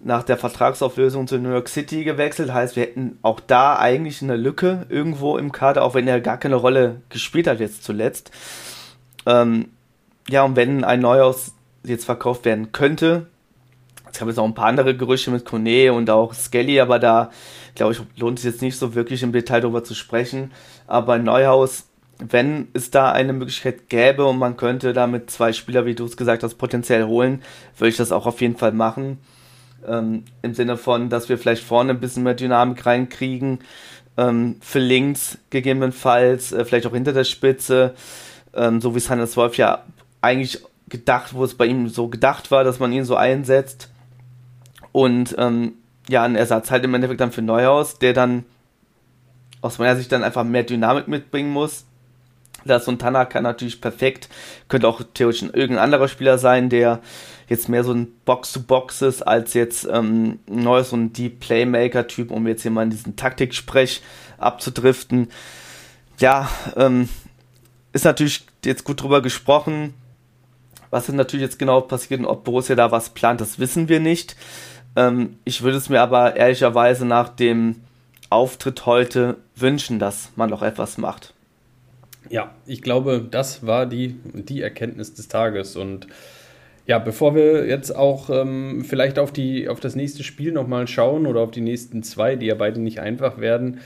nach 0.00 0.22
der 0.22 0.38
Vertragsauflösung 0.38 1.26
zu 1.26 1.36
New 1.36 1.50
York 1.50 1.68
City 1.68 2.02
gewechselt. 2.02 2.54
Heißt, 2.54 2.76
wir 2.76 2.84
hätten 2.84 3.18
auch 3.20 3.40
da 3.40 3.78
eigentlich 3.78 4.22
eine 4.22 4.36
Lücke 4.36 4.86
irgendwo 4.88 5.36
im 5.36 5.52
Kader, 5.52 5.82
auch 5.82 5.92
wenn 5.92 6.08
er 6.08 6.22
gar 6.22 6.38
keine 6.38 6.54
Rolle 6.54 7.02
gespielt 7.10 7.46
hat 7.46 7.60
jetzt 7.60 7.84
zuletzt. 7.84 8.30
Ähm, 9.26 9.68
ja, 10.30 10.44
und 10.44 10.56
wenn 10.56 10.82
ein 10.82 11.00
Neuhaus 11.00 11.52
jetzt 11.82 12.06
verkauft 12.06 12.46
werden 12.46 12.72
könnte, 12.72 13.26
es 14.14 14.20
gab 14.20 14.28
jetzt 14.28 14.38
auch 14.38 14.44
ein 14.44 14.54
paar 14.54 14.66
andere 14.66 14.96
Gerüchte 14.96 15.32
mit 15.32 15.44
Kone 15.44 15.92
und 15.92 16.08
auch 16.08 16.34
Skelly, 16.34 16.78
aber 16.78 17.00
da, 17.00 17.30
glaube 17.74 17.94
ich, 17.94 18.00
lohnt 18.16 18.38
es 18.38 18.44
jetzt 18.44 18.62
nicht 18.62 18.78
so 18.78 18.94
wirklich 18.94 19.24
im 19.24 19.32
Detail 19.32 19.60
darüber 19.60 19.82
zu 19.82 19.94
sprechen. 19.94 20.52
Aber 20.86 21.18
Neuhaus, 21.18 21.88
wenn 22.20 22.68
es 22.74 22.92
da 22.92 23.10
eine 23.10 23.32
Möglichkeit 23.32 23.88
gäbe 23.88 24.24
und 24.24 24.38
man 24.38 24.56
könnte 24.56 24.92
damit 24.92 25.32
zwei 25.32 25.52
Spieler, 25.52 25.84
wie 25.84 25.96
du 25.96 26.04
es 26.04 26.16
gesagt 26.16 26.44
hast, 26.44 26.54
potenziell 26.54 27.06
holen, 27.06 27.42
würde 27.76 27.88
ich 27.88 27.96
das 27.96 28.12
auch 28.12 28.26
auf 28.26 28.40
jeden 28.40 28.56
Fall 28.56 28.70
machen. 28.70 29.18
Ähm, 29.84 30.22
Im 30.42 30.54
Sinne 30.54 30.76
von, 30.76 31.08
dass 31.08 31.28
wir 31.28 31.36
vielleicht 31.36 31.64
vorne 31.64 31.90
ein 31.90 32.00
bisschen 32.00 32.22
mehr 32.22 32.34
Dynamik 32.34 32.86
reinkriegen. 32.86 33.58
Ähm, 34.16 34.58
für 34.60 34.78
links 34.78 35.38
gegebenenfalls, 35.50 36.52
äh, 36.52 36.64
vielleicht 36.64 36.86
auch 36.86 36.92
hinter 36.92 37.12
der 37.12 37.24
Spitze, 37.24 37.94
ähm, 38.54 38.80
so 38.80 38.94
wie 38.94 38.98
es 38.98 39.10
Hannes 39.10 39.36
Wolf 39.36 39.56
ja 39.56 39.82
eigentlich 40.20 40.62
gedacht, 40.88 41.34
wo 41.34 41.42
es 41.42 41.56
bei 41.56 41.66
ihm 41.66 41.88
so 41.88 42.06
gedacht 42.06 42.52
war, 42.52 42.62
dass 42.62 42.78
man 42.78 42.92
ihn 42.92 43.04
so 43.04 43.16
einsetzt 43.16 43.88
und 44.94 45.34
ähm, 45.38 45.72
ja, 46.08 46.22
ein 46.22 46.36
Ersatz 46.36 46.70
halt 46.70 46.84
im 46.84 46.94
Endeffekt 46.94 47.20
dann 47.20 47.32
für 47.32 47.42
Neuhaus, 47.42 47.98
der 47.98 48.12
dann 48.12 48.44
aus 49.60 49.78
meiner 49.78 49.96
Sicht 49.96 50.12
dann 50.12 50.22
einfach 50.22 50.44
mehr 50.44 50.62
Dynamik 50.62 51.08
mitbringen 51.08 51.50
muss. 51.50 51.84
Das 52.64 52.86
und 52.86 53.00
Tanaka 53.00 53.40
natürlich 53.40 53.80
perfekt. 53.80 54.28
Könnte 54.68 54.86
auch 54.86 55.02
theoretisch 55.12 55.42
irgendein 55.42 55.78
anderer 55.78 56.06
Spieler 56.06 56.38
sein, 56.38 56.68
der 56.68 57.00
jetzt 57.48 57.68
mehr 57.68 57.82
so 57.82 57.92
ein 57.92 58.06
Box-to-Box 58.24 59.02
ist, 59.02 59.22
als 59.22 59.54
jetzt 59.54 59.84
ähm, 59.90 60.38
Neues 60.46 60.90
so 60.90 60.96
ein 60.96 61.12
Deep 61.12 61.40
Playmaker-Typ, 61.40 62.30
um 62.30 62.46
jetzt 62.46 62.62
hier 62.62 62.70
mal 62.70 62.84
in 62.84 62.90
diesen 62.90 63.16
Taktiksprech 63.16 64.00
abzudriften. 64.38 65.28
Ja, 66.20 66.48
ähm, 66.76 67.08
ist 67.92 68.04
natürlich 68.04 68.46
jetzt 68.64 68.84
gut 68.84 69.02
drüber 69.02 69.22
gesprochen. 69.22 69.94
Was 70.90 71.08
ist 71.08 71.16
natürlich 71.16 71.42
jetzt 71.42 71.58
genau 71.58 71.80
passiert 71.80 72.20
und 72.20 72.26
ob 72.26 72.44
Borussia 72.44 72.76
da 72.76 72.92
was 72.92 73.10
plant, 73.10 73.40
das 73.40 73.58
wissen 73.58 73.88
wir 73.88 73.98
nicht. 73.98 74.36
Ähm, 74.96 75.38
ich 75.44 75.62
würde 75.62 75.76
es 75.78 75.88
mir 75.88 76.00
aber 76.00 76.36
ehrlicherweise 76.36 77.04
nach 77.04 77.28
dem 77.28 77.76
Auftritt 78.30 78.86
heute 78.86 79.36
wünschen, 79.56 79.98
dass 79.98 80.30
man 80.36 80.50
noch 80.50 80.62
etwas 80.62 80.98
macht. 80.98 81.34
Ja, 82.30 82.54
ich 82.66 82.82
glaube, 82.82 83.26
das 83.30 83.66
war 83.66 83.86
die, 83.86 84.16
die 84.24 84.62
Erkenntnis 84.62 85.14
des 85.14 85.28
Tages. 85.28 85.76
Und 85.76 86.06
ja, 86.86 86.98
bevor 86.98 87.34
wir 87.34 87.66
jetzt 87.66 87.94
auch 87.94 88.30
ähm, 88.30 88.84
vielleicht 88.86 89.18
auf, 89.18 89.32
die, 89.32 89.68
auf 89.68 89.80
das 89.80 89.94
nächste 89.94 90.22
Spiel 90.22 90.52
nochmal 90.52 90.88
schauen 90.88 91.26
oder 91.26 91.40
auf 91.40 91.50
die 91.50 91.60
nächsten 91.60 92.02
zwei, 92.02 92.36
die 92.36 92.46
ja 92.46 92.54
beide 92.54 92.80
nicht 92.80 93.00
einfach 93.00 93.38
werden, 93.38 93.80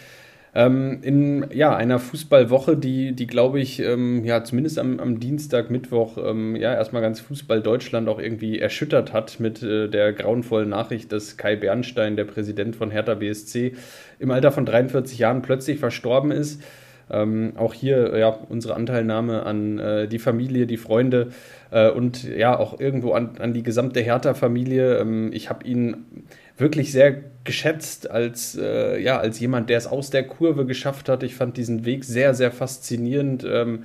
ähm, 0.54 0.98
in 1.02 1.46
ja, 1.52 1.76
einer 1.76 1.98
Fußballwoche, 1.98 2.76
die, 2.76 3.12
die 3.12 3.26
glaube 3.26 3.60
ich, 3.60 3.80
ähm, 3.80 4.24
ja, 4.24 4.42
zumindest 4.44 4.78
am, 4.78 4.98
am 4.98 5.20
Dienstag, 5.20 5.70
Mittwoch, 5.70 6.16
ähm, 6.18 6.56
ja, 6.56 6.74
erstmal 6.74 7.02
ganz 7.02 7.20
Fußball 7.20 7.60
Deutschland 7.62 8.08
auch 8.08 8.18
irgendwie 8.18 8.58
erschüttert 8.58 9.12
hat 9.12 9.40
mit 9.40 9.62
äh, 9.62 9.88
der 9.88 10.12
grauenvollen 10.12 10.70
Nachricht, 10.70 11.12
dass 11.12 11.36
Kai 11.36 11.56
Bernstein, 11.56 12.16
der 12.16 12.24
Präsident 12.24 12.76
von 12.76 12.90
Hertha 12.90 13.14
BSC, 13.14 13.74
im 14.18 14.30
Alter 14.30 14.50
von 14.50 14.64
43 14.64 15.18
Jahren 15.18 15.42
plötzlich 15.42 15.78
verstorben 15.78 16.30
ist. 16.30 16.62
Ähm, 17.10 17.52
auch 17.56 17.72
hier 17.72 18.18
ja, 18.18 18.28
unsere 18.28 18.74
Anteilnahme 18.74 19.44
an 19.44 19.78
äh, 19.78 20.08
die 20.08 20.18
Familie, 20.18 20.66
die 20.66 20.76
Freunde 20.76 21.28
äh, 21.70 21.90
und 21.90 22.24
ja 22.24 22.58
auch 22.58 22.78
irgendwo 22.80 23.12
an, 23.12 23.30
an 23.38 23.54
die 23.54 23.62
gesamte 23.62 24.00
Hertha-Familie. 24.00 24.98
Ähm, 24.98 25.30
ich 25.32 25.48
habe 25.48 25.66
ihn 25.66 26.26
wirklich 26.58 26.92
sehr 26.92 27.22
geschätzt 27.44 28.10
als, 28.10 28.56
äh, 28.60 29.00
ja, 29.00 29.18
als 29.18 29.40
jemand, 29.40 29.70
der 29.70 29.78
es 29.78 29.86
aus 29.86 30.10
der 30.10 30.24
Kurve 30.24 30.66
geschafft 30.66 31.08
hat. 31.08 31.22
Ich 31.22 31.34
fand 31.34 31.56
diesen 31.56 31.84
Weg 31.84 32.04
sehr, 32.04 32.34
sehr 32.34 32.50
faszinierend. 32.50 33.44
Ähm, 33.48 33.84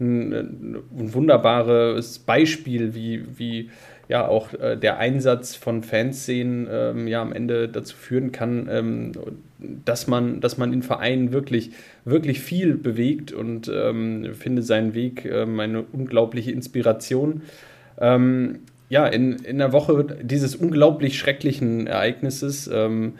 ein, 0.00 0.32
ein, 0.32 1.14
wunderbares 1.14 2.18
Beispiel, 2.18 2.94
wie, 2.94 3.24
wie 3.38 3.70
ja 4.08 4.26
auch 4.26 4.52
äh, 4.54 4.76
der 4.76 4.98
Einsatz 4.98 5.54
von 5.54 5.82
Fanszenen 5.82 6.66
ähm, 6.70 7.06
ja 7.06 7.22
am 7.22 7.32
Ende 7.32 7.68
dazu 7.68 7.96
führen 7.96 8.32
kann, 8.32 8.68
ähm, 8.70 9.12
dass 9.84 10.06
man, 10.06 10.40
dass 10.40 10.58
man 10.58 10.72
in 10.72 10.82
Vereinen 10.82 11.32
wirklich, 11.32 11.70
wirklich 12.04 12.40
viel 12.40 12.74
bewegt 12.74 13.32
und 13.32 13.70
ähm, 13.72 14.34
finde 14.34 14.62
seinen 14.62 14.94
Weg 14.94 15.24
ähm, 15.24 15.58
eine 15.60 15.82
unglaubliche 15.82 16.50
Inspiration. 16.50 17.42
Ähm, 18.00 18.60
ja, 18.94 19.08
in, 19.08 19.38
in 19.38 19.58
der 19.58 19.72
Woche 19.72 20.06
dieses 20.22 20.54
unglaublich 20.54 21.18
schrecklichen 21.18 21.88
Ereignisses 21.88 22.70
ähm, 22.72 23.14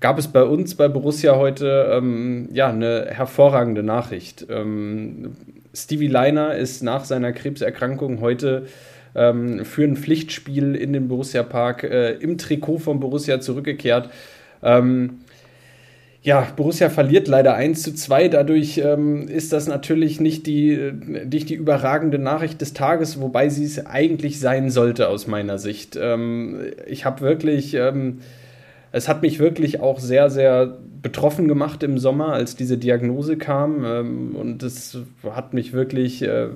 gab 0.00 0.18
es 0.18 0.26
bei 0.26 0.42
uns 0.42 0.74
bei 0.74 0.88
Borussia 0.88 1.36
heute 1.36 1.88
ähm, 1.92 2.48
ja, 2.52 2.66
eine 2.66 3.06
hervorragende 3.10 3.84
Nachricht. 3.84 4.44
Ähm, 4.50 5.36
Stevie 5.72 6.08
Leiner 6.08 6.56
ist 6.56 6.82
nach 6.82 7.04
seiner 7.04 7.32
Krebserkrankung 7.32 8.20
heute 8.20 8.66
ähm, 9.14 9.64
für 9.64 9.84
ein 9.84 9.96
Pflichtspiel 9.96 10.74
in 10.74 10.92
den 10.92 11.06
Borussia 11.06 11.44
Park 11.44 11.84
äh, 11.84 12.14
im 12.14 12.36
Trikot 12.36 12.78
von 12.78 12.98
Borussia 12.98 13.38
zurückgekehrt. 13.38 14.10
Ähm, 14.64 15.20
ja, 16.24 16.48
Borussia 16.56 16.88
verliert 16.88 17.28
leider 17.28 17.54
1 17.54 17.82
zu 17.82 17.94
2. 17.94 18.28
Dadurch 18.28 18.78
ähm, 18.78 19.28
ist 19.28 19.52
das 19.52 19.68
natürlich 19.68 20.20
nicht 20.20 20.46
die, 20.46 20.90
nicht 21.26 21.50
die 21.50 21.54
überragende 21.54 22.18
Nachricht 22.18 22.62
des 22.62 22.72
Tages, 22.72 23.20
wobei 23.20 23.50
sie 23.50 23.64
es 23.64 23.84
eigentlich 23.84 24.40
sein 24.40 24.70
sollte 24.70 25.08
aus 25.08 25.26
meiner 25.26 25.58
Sicht. 25.58 25.98
Ähm, 26.00 26.60
ich 26.86 27.04
habe 27.04 27.20
wirklich, 27.20 27.74
ähm, 27.74 28.20
es 28.90 29.06
hat 29.06 29.20
mich 29.20 29.38
wirklich 29.38 29.80
auch 29.80 30.00
sehr, 30.00 30.30
sehr 30.30 30.78
betroffen 31.02 31.46
gemacht 31.46 31.82
im 31.82 31.98
Sommer, 31.98 32.32
als 32.32 32.56
diese 32.56 32.78
Diagnose 32.78 33.36
kam. 33.36 33.84
Ähm, 33.84 34.34
und 34.34 34.62
es 34.62 34.96
hat 35.30 35.52
mich 35.52 35.74
wirklich. 35.74 36.22
Äh, 36.22 36.48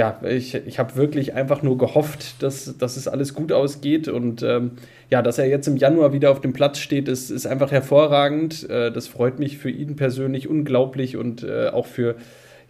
ja, 0.00 0.18
ich, 0.26 0.54
ich 0.54 0.78
habe 0.78 0.96
wirklich 0.96 1.34
einfach 1.34 1.62
nur 1.62 1.76
gehofft, 1.76 2.42
dass, 2.42 2.78
dass 2.78 2.96
es 2.96 3.06
alles 3.06 3.34
gut 3.34 3.52
ausgeht 3.52 4.08
und 4.08 4.42
ähm, 4.42 4.70
ja, 5.10 5.20
dass 5.20 5.36
er 5.36 5.46
jetzt 5.46 5.68
im 5.68 5.76
Januar 5.76 6.14
wieder 6.14 6.30
auf 6.30 6.40
dem 6.40 6.54
Platz 6.54 6.78
steht, 6.78 7.06
ist, 7.06 7.28
ist 7.28 7.46
einfach 7.46 7.70
hervorragend. 7.70 8.66
Äh, 8.70 8.92
das 8.92 9.08
freut 9.08 9.38
mich 9.38 9.58
für 9.58 9.68
ihn 9.68 9.96
persönlich 9.96 10.48
unglaublich 10.48 11.18
und 11.18 11.42
äh, 11.42 11.68
auch 11.68 11.84
für, 11.84 12.14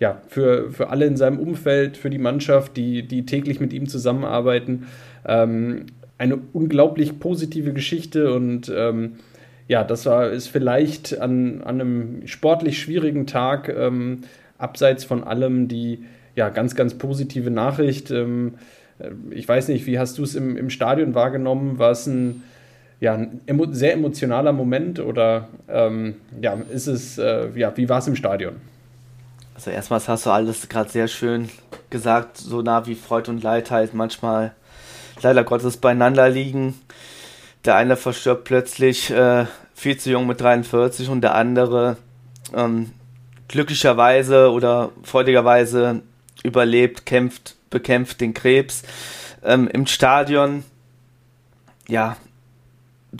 ja, 0.00 0.20
für, 0.26 0.72
für 0.72 0.90
alle 0.90 1.06
in 1.06 1.16
seinem 1.16 1.38
Umfeld, 1.38 1.96
für 1.96 2.10
die 2.10 2.18
Mannschaft, 2.18 2.76
die, 2.76 3.06
die 3.06 3.24
täglich 3.26 3.60
mit 3.60 3.72
ihm 3.72 3.86
zusammenarbeiten. 3.86 4.88
Ähm, 5.24 5.86
eine 6.18 6.36
unglaublich 6.52 7.20
positive 7.20 7.72
Geschichte 7.72 8.34
und 8.34 8.72
ähm, 8.74 9.18
ja, 9.68 9.84
das 9.84 10.04
war, 10.04 10.30
ist 10.30 10.48
vielleicht 10.48 11.20
an, 11.20 11.62
an 11.62 11.80
einem 11.80 12.26
sportlich 12.26 12.80
schwierigen 12.80 13.28
Tag, 13.28 13.68
ähm, 13.68 14.22
abseits 14.58 15.04
von 15.04 15.22
allem, 15.22 15.68
die 15.68 16.00
ja, 16.34 16.48
ganz, 16.48 16.74
ganz 16.74 16.94
positive 16.94 17.50
Nachricht. 17.50 18.10
Ähm, 18.10 18.54
äh, 18.98 19.10
ich 19.30 19.48
weiß 19.48 19.68
nicht, 19.68 19.86
wie 19.86 19.98
hast 19.98 20.18
du 20.18 20.22
es 20.22 20.34
im, 20.34 20.56
im 20.56 20.70
Stadion 20.70 21.14
wahrgenommen? 21.14 21.78
War 21.78 21.90
es 21.90 22.06
ein, 22.06 22.42
ja, 23.00 23.14
ein 23.14 23.40
emo 23.46 23.66
sehr 23.72 23.94
emotionaler 23.94 24.52
Moment 24.52 25.00
oder 25.00 25.48
ähm, 25.68 26.16
ja, 26.40 26.58
ist 26.72 26.86
es, 26.86 27.18
äh, 27.18 27.48
ja, 27.54 27.76
wie 27.76 27.88
war 27.88 27.98
es 27.98 28.06
im 28.06 28.16
Stadion? 28.16 28.56
Also 29.54 29.70
erstmals 29.70 30.08
hast 30.08 30.24
du 30.24 30.30
alles 30.30 30.68
gerade 30.68 30.88
sehr 30.88 31.08
schön 31.08 31.50
gesagt, 31.90 32.38
so 32.38 32.62
nah 32.62 32.86
wie 32.86 32.94
Freude 32.94 33.30
und 33.30 33.42
Leid 33.42 33.70
halt 33.70 33.92
manchmal 33.92 34.52
leider 35.20 35.44
Gottes 35.44 35.76
beieinander 35.76 36.28
liegen. 36.30 36.80
Der 37.66 37.76
eine 37.76 37.96
verstirbt 37.96 38.44
plötzlich 38.44 39.10
äh, 39.10 39.44
viel 39.74 39.98
zu 39.98 40.10
jung 40.10 40.26
mit 40.26 40.40
43 40.40 41.10
und 41.10 41.20
der 41.20 41.34
andere 41.34 41.98
ähm, 42.54 42.92
glücklicherweise 43.48 44.50
oder 44.50 44.90
freudigerweise 45.02 46.02
überlebt, 46.42 47.06
kämpft, 47.06 47.56
bekämpft 47.70 48.20
den 48.20 48.34
Krebs 48.34 48.82
ähm, 49.44 49.68
im 49.68 49.86
Stadion. 49.86 50.64
Ja, 51.88 52.16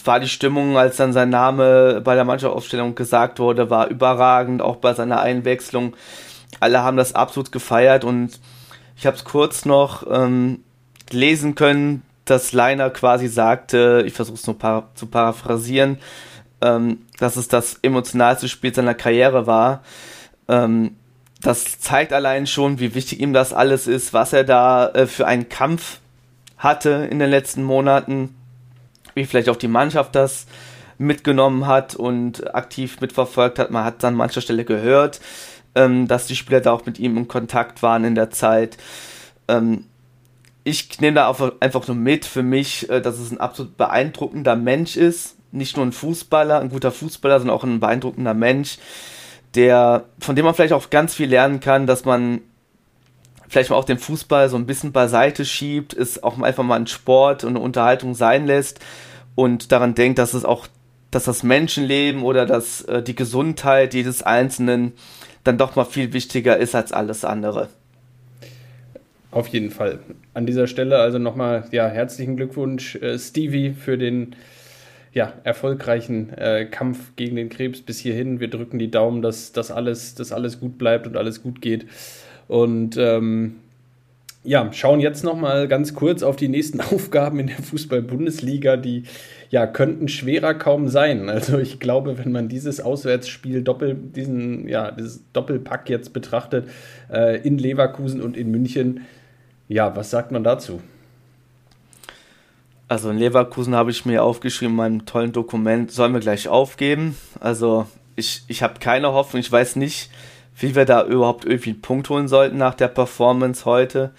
war 0.04 0.20
die 0.20 0.28
Stimmung, 0.28 0.76
als 0.76 0.96
dann 0.96 1.12
sein 1.12 1.30
Name 1.30 2.00
bei 2.02 2.14
der 2.14 2.24
Mannschaftsaufstellung 2.24 2.94
gesagt 2.94 3.38
wurde, 3.38 3.70
war 3.70 3.88
überragend, 3.88 4.62
auch 4.62 4.76
bei 4.76 4.94
seiner 4.94 5.20
Einwechslung. 5.20 5.94
Alle 6.60 6.82
haben 6.82 6.96
das 6.96 7.14
absolut 7.14 7.52
gefeiert 7.52 8.04
und 8.04 8.38
ich 8.96 9.06
habe 9.06 9.16
es 9.16 9.24
kurz 9.24 9.64
noch 9.64 10.06
ähm, 10.10 10.62
lesen 11.10 11.54
können, 11.54 12.02
dass 12.24 12.52
Leiner 12.52 12.90
quasi 12.90 13.26
sagte, 13.28 14.04
ich 14.06 14.12
versuche 14.12 14.36
es 14.36 14.46
nur 14.46 14.58
para 14.58 14.88
zu 14.94 15.06
paraphrasieren, 15.06 15.98
ähm, 16.60 17.06
dass 17.18 17.36
es 17.36 17.48
das 17.48 17.78
emotionalste 17.82 18.48
Spiel 18.48 18.74
seiner 18.74 18.94
Karriere 18.94 19.46
war. 19.46 19.82
Ähm, 20.48 20.96
das 21.40 21.80
zeigt 21.80 22.12
allein 22.12 22.46
schon, 22.46 22.80
wie 22.80 22.94
wichtig 22.94 23.20
ihm 23.20 23.32
das 23.32 23.52
alles 23.52 23.86
ist, 23.86 24.12
was 24.12 24.32
er 24.32 24.44
da 24.44 24.88
äh, 24.90 25.06
für 25.06 25.26
einen 25.26 25.48
Kampf 25.48 26.00
hatte 26.58 27.08
in 27.10 27.18
den 27.18 27.30
letzten 27.30 27.62
Monaten, 27.64 28.34
wie 29.14 29.24
vielleicht 29.24 29.48
auch 29.48 29.56
die 29.56 29.68
Mannschaft 29.68 30.14
das 30.14 30.46
mitgenommen 30.98 31.66
hat 31.66 31.94
und 31.94 32.54
aktiv 32.54 33.00
mitverfolgt 33.00 33.58
hat. 33.58 33.70
Man 33.70 33.84
hat 33.84 34.04
an 34.04 34.14
mancher 34.14 34.42
Stelle 34.42 34.66
gehört, 34.66 35.20
ähm, 35.74 36.06
dass 36.06 36.26
die 36.26 36.36
Spieler 36.36 36.60
da 36.60 36.72
auch 36.72 36.84
mit 36.84 36.98
ihm 36.98 37.16
in 37.16 37.26
Kontakt 37.26 37.82
waren 37.82 38.04
in 38.04 38.14
der 38.14 38.30
Zeit. 38.30 38.76
Ähm, 39.48 39.86
ich 40.62 41.00
nehme 41.00 41.14
da 41.14 41.34
einfach 41.60 41.88
nur 41.88 41.96
mit 41.96 42.26
für 42.26 42.42
mich, 42.42 42.90
äh, 42.90 43.00
dass 43.00 43.18
es 43.18 43.30
ein 43.30 43.40
absolut 43.40 43.78
beeindruckender 43.78 44.56
Mensch 44.56 44.96
ist. 44.98 45.36
Nicht 45.52 45.76
nur 45.76 45.86
ein 45.86 45.92
Fußballer, 45.92 46.60
ein 46.60 46.68
guter 46.68 46.92
Fußballer, 46.92 47.40
sondern 47.40 47.56
auch 47.56 47.64
ein 47.64 47.80
beeindruckender 47.80 48.34
Mensch, 48.34 48.78
der, 49.54 50.04
von 50.18 50.36
dem 50.36 50.44
man 50.44 50.54
vielleicht 50.54 50.72
auch 50.72 50.90
ganz 50.90 51.14
viel 51.14 51.28
lernen 51.28 51.60
kann, 51.60 51.86
dass 51.86 52.04
man 52.04 52.40
vielleicht 53.48 53.70
mal 53.70 53.76
auch 53.76 53.84
den 53.84 53.98
Fußball 53.98 54.48
so 54.48 54.56
ein 54.56 54.66
bisschen 54.66 54.92
beiseite 54.92 55.44
schiebt, 55.44 55.92
es 55.92 56.22
auch 56.22 56.40
einfach 56.40 56.62
mal 56.62 56.76
ein 56.76 56.86
Sport 56.86 57.42
und 57.42 57.50
eine 57.50 57.60
Unterhaltung 57.60 58.14
sein 58.14 58.46
lässt 58.46 58.78
und 59.34 59.72
daran 59.72 59.94
denkt, 59.94 60.18
dass 60.18 60.34
es 60.34 60.44
auch, 60.44 60.68
dass 61.10 61.24
das 61.24 61.42
Menschenleben 61.42 62.22
oder 62.22 62.46
dass 62.46 62.82
äh, 62.82 63.02
die 63.02 63.16
Gesundheit 63.16 63.92
jedes 63.94 64.22
Einzelnen 64.22 64.92
dann 65.42 65.58
doch 65.58 65.74
mal 65.74 65.84
viel 65.84 66.12
wichtiger 66.12 66.56
ist 66.56 66.74
als 66.74 66.92
alles 66.92 67.24
andere. 67.24 67.68
Auf 69.32 69.48
jeden 69.48 69.70
Fall. 69.70 70.00
An 70.34 70.46
dieser 70.46 70.66
Stelle 70.66 70.98
also 70.98 71.18
nochmal 71.18 71.64
ja, 71.72 71.88
herzlichen 71.88 72.36
Glückwunsch, 72.36 72.96
äh, 72.96 73.18
Stevie, 73.18 73.70
für 73.72 73.96
den 73.96 74.36
ja, 75.12 75.32
erfolgreichen 75.44 76.32
äh, 76.34 76.66
Kampf 76.66 77.16
gegen 77.16 77.36
den 77.36 77.48
Krebs 77.48 77.82
bis 77.82 77.98
hierhin. 77.98 78.40
Wir 78.40 78.48
drücken 78.48 78.78
die 78.78 78.90
Daumen, 78.90 79.22
dass, 79.22 79.52
dass, 79.52 79.70
alles, 79.70 80.14
dass 80.14 80.32
alles 80.32 80.60
gut 80.60 80.78
bleibt 80.78 81.06
und 81.06 81.16
alles 81.16 81.42
gut 81.42 81.60
geht. 81.60 81.86
Und 82.46 82.96
ähm, 82.96 83.56
ja, 84.42 84.72
schauen 84.72 85.00
jetzt 85.00 85.22
noch 85.22 85.36
mal 85.36 85.68
ganz 85.68 85.94
kurz 85.94 86.22
auf 86.22 86.36
die 86.36 86.48
nächsten 86.48 86.80
Aufgaben 86.92 87.40
in 87.40 87.48
der 87.48 87.62
Fußball-Bundesliga, 87.62 88.76
die 88.76 89.02
ja 89.50 89.66
könnten 89.66 90.08
schwerer 90.08 90.54
kaum 90.54 90.88
sein. 90.88 91.28
Also 91.28 91.58
ich 91.58 91.80
glaube, 91.80 92.18
wenn 92.18 92.32
man 92.32 92.48
dieses 92.48 92.80
Auswärtsspiel 92.80 93.62
doppel 93.62 93.94
diesen 93.94 94.68
ja 94.68 94.92
dieses 94.92 95.22
Doppelpack 95.32 95.90
jetzt 95.90 96.12
betrachtet 96.12 96.68
äh, 97.12 97.40
in 97.46 97.58
Leverkusen 97.58 98.22
und 98.22 98.36
in 98.36 98.50
München, 98.50 99.00
ja, 99.68 99.94
was 99.94 100.10
sagt 100.10 100.32
man 100.32 100.44
dazu? 100.44 100.80
Also 102.90 103.08
in 103.08 103.18
Leverkusen 103.18 103.76
habe 103.76 103.92
ich 103.92 104.04
mir 104.04 104.24
aufgeschrieben, 104.24 104.72
in 104.72 104.76
meinem 104.76 105.06
tollen 105.06 105.30
Dokument, 105.30 105.92
sollen 105.92 106.12
wir 106.12 106.18
gleich 106.18 106.48
aufgeben. 106.48 107.16
Also 107.38 107.86
ich, 108.16 108.42
ich 108.48 108.64
habe 108.64 108.80
keine 108.80 109.12
Hoffnung, 109.12 109.38
ich 109.38 109.52
weiß 109.52 109.76
nicht, 109.76 110.10
wie 110.58 110.74
wir 110.74 110.84
da 110.86 111.06
überhaupt 111.06 111.44
irgendwie 111.44 111.70
einen 111.70 111.82
Punkt 111.82 112.08
holen 112.08 112.26
sollten 112.26 112.56
nach 112.56 112.74
der 112.74 112.88
Performance 112.88 113.64
heute. 113.64 114.10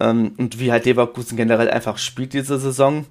Ähm, 0.00 0.34
und 0.36 0.58
wie 0.58 0.72
halt 0.72 0.84
Leverkusen 0.84 1.36
generell 1.36 1.70
einfach 1.70 1.96
spielt 1.98 2.32
diese 2.32 2.58
Saison. 2.58 3.06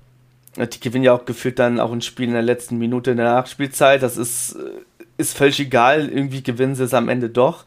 Die 0.57 0.79
gewinnen 0.81 1.05
ja 1.05 1.13
auch 1.13 1.23
gefühlt 1.23 1.57
dann 1.57 1.79
auch 1.79 1.93
ein 1.93 2.01
Spiel 2.01 2.27
in 2.27 2.33
der 2.33 2.41
letzten 2.41 2.77
Minute 2.77 3.11
in 3.11 3.17
der 3.17 3.27
Nachspielzeit. 3.27 4.03
Das 4.03 4.17
ist, 4.17 4.57
äh, 4.57 4.71
ist 5.15 5.37
völlig 5.37 5.57
egal. 5.61 6.09
Irgendwie 6.09 6.43
gewinnen 6.43 6.75
sie 6.75 6.83
es 6.83 6.93
am 6.93 7.07
Ende 7.07 7.29
doch. 7.29 7.63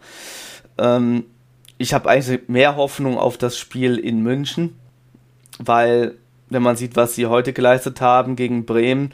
Ähm, 0.76 1.24
ich 1.78 1.94
habe 1.94 2.10
eigentlich 2.10 2.50
mehr 2.50 2.76
Hoffnung 2.76 3.16
auf 3.16 3.38
das 3.38 3.56
Spiel 3.56 3.96
in 3.96 4.22
München, 4.22 4.76
weil, 5.58 6.18
wenn 6.50 6.62
man 6.62 6.76
sieht, 6.76 6.96
was 6.96 7.14
sie 7.14 7.26
heute 7.26 7.52
geleistet 7.52 8.00
haben 8.00 8.36
gegen 8.36 8.64
Bremen, 8.64 9.12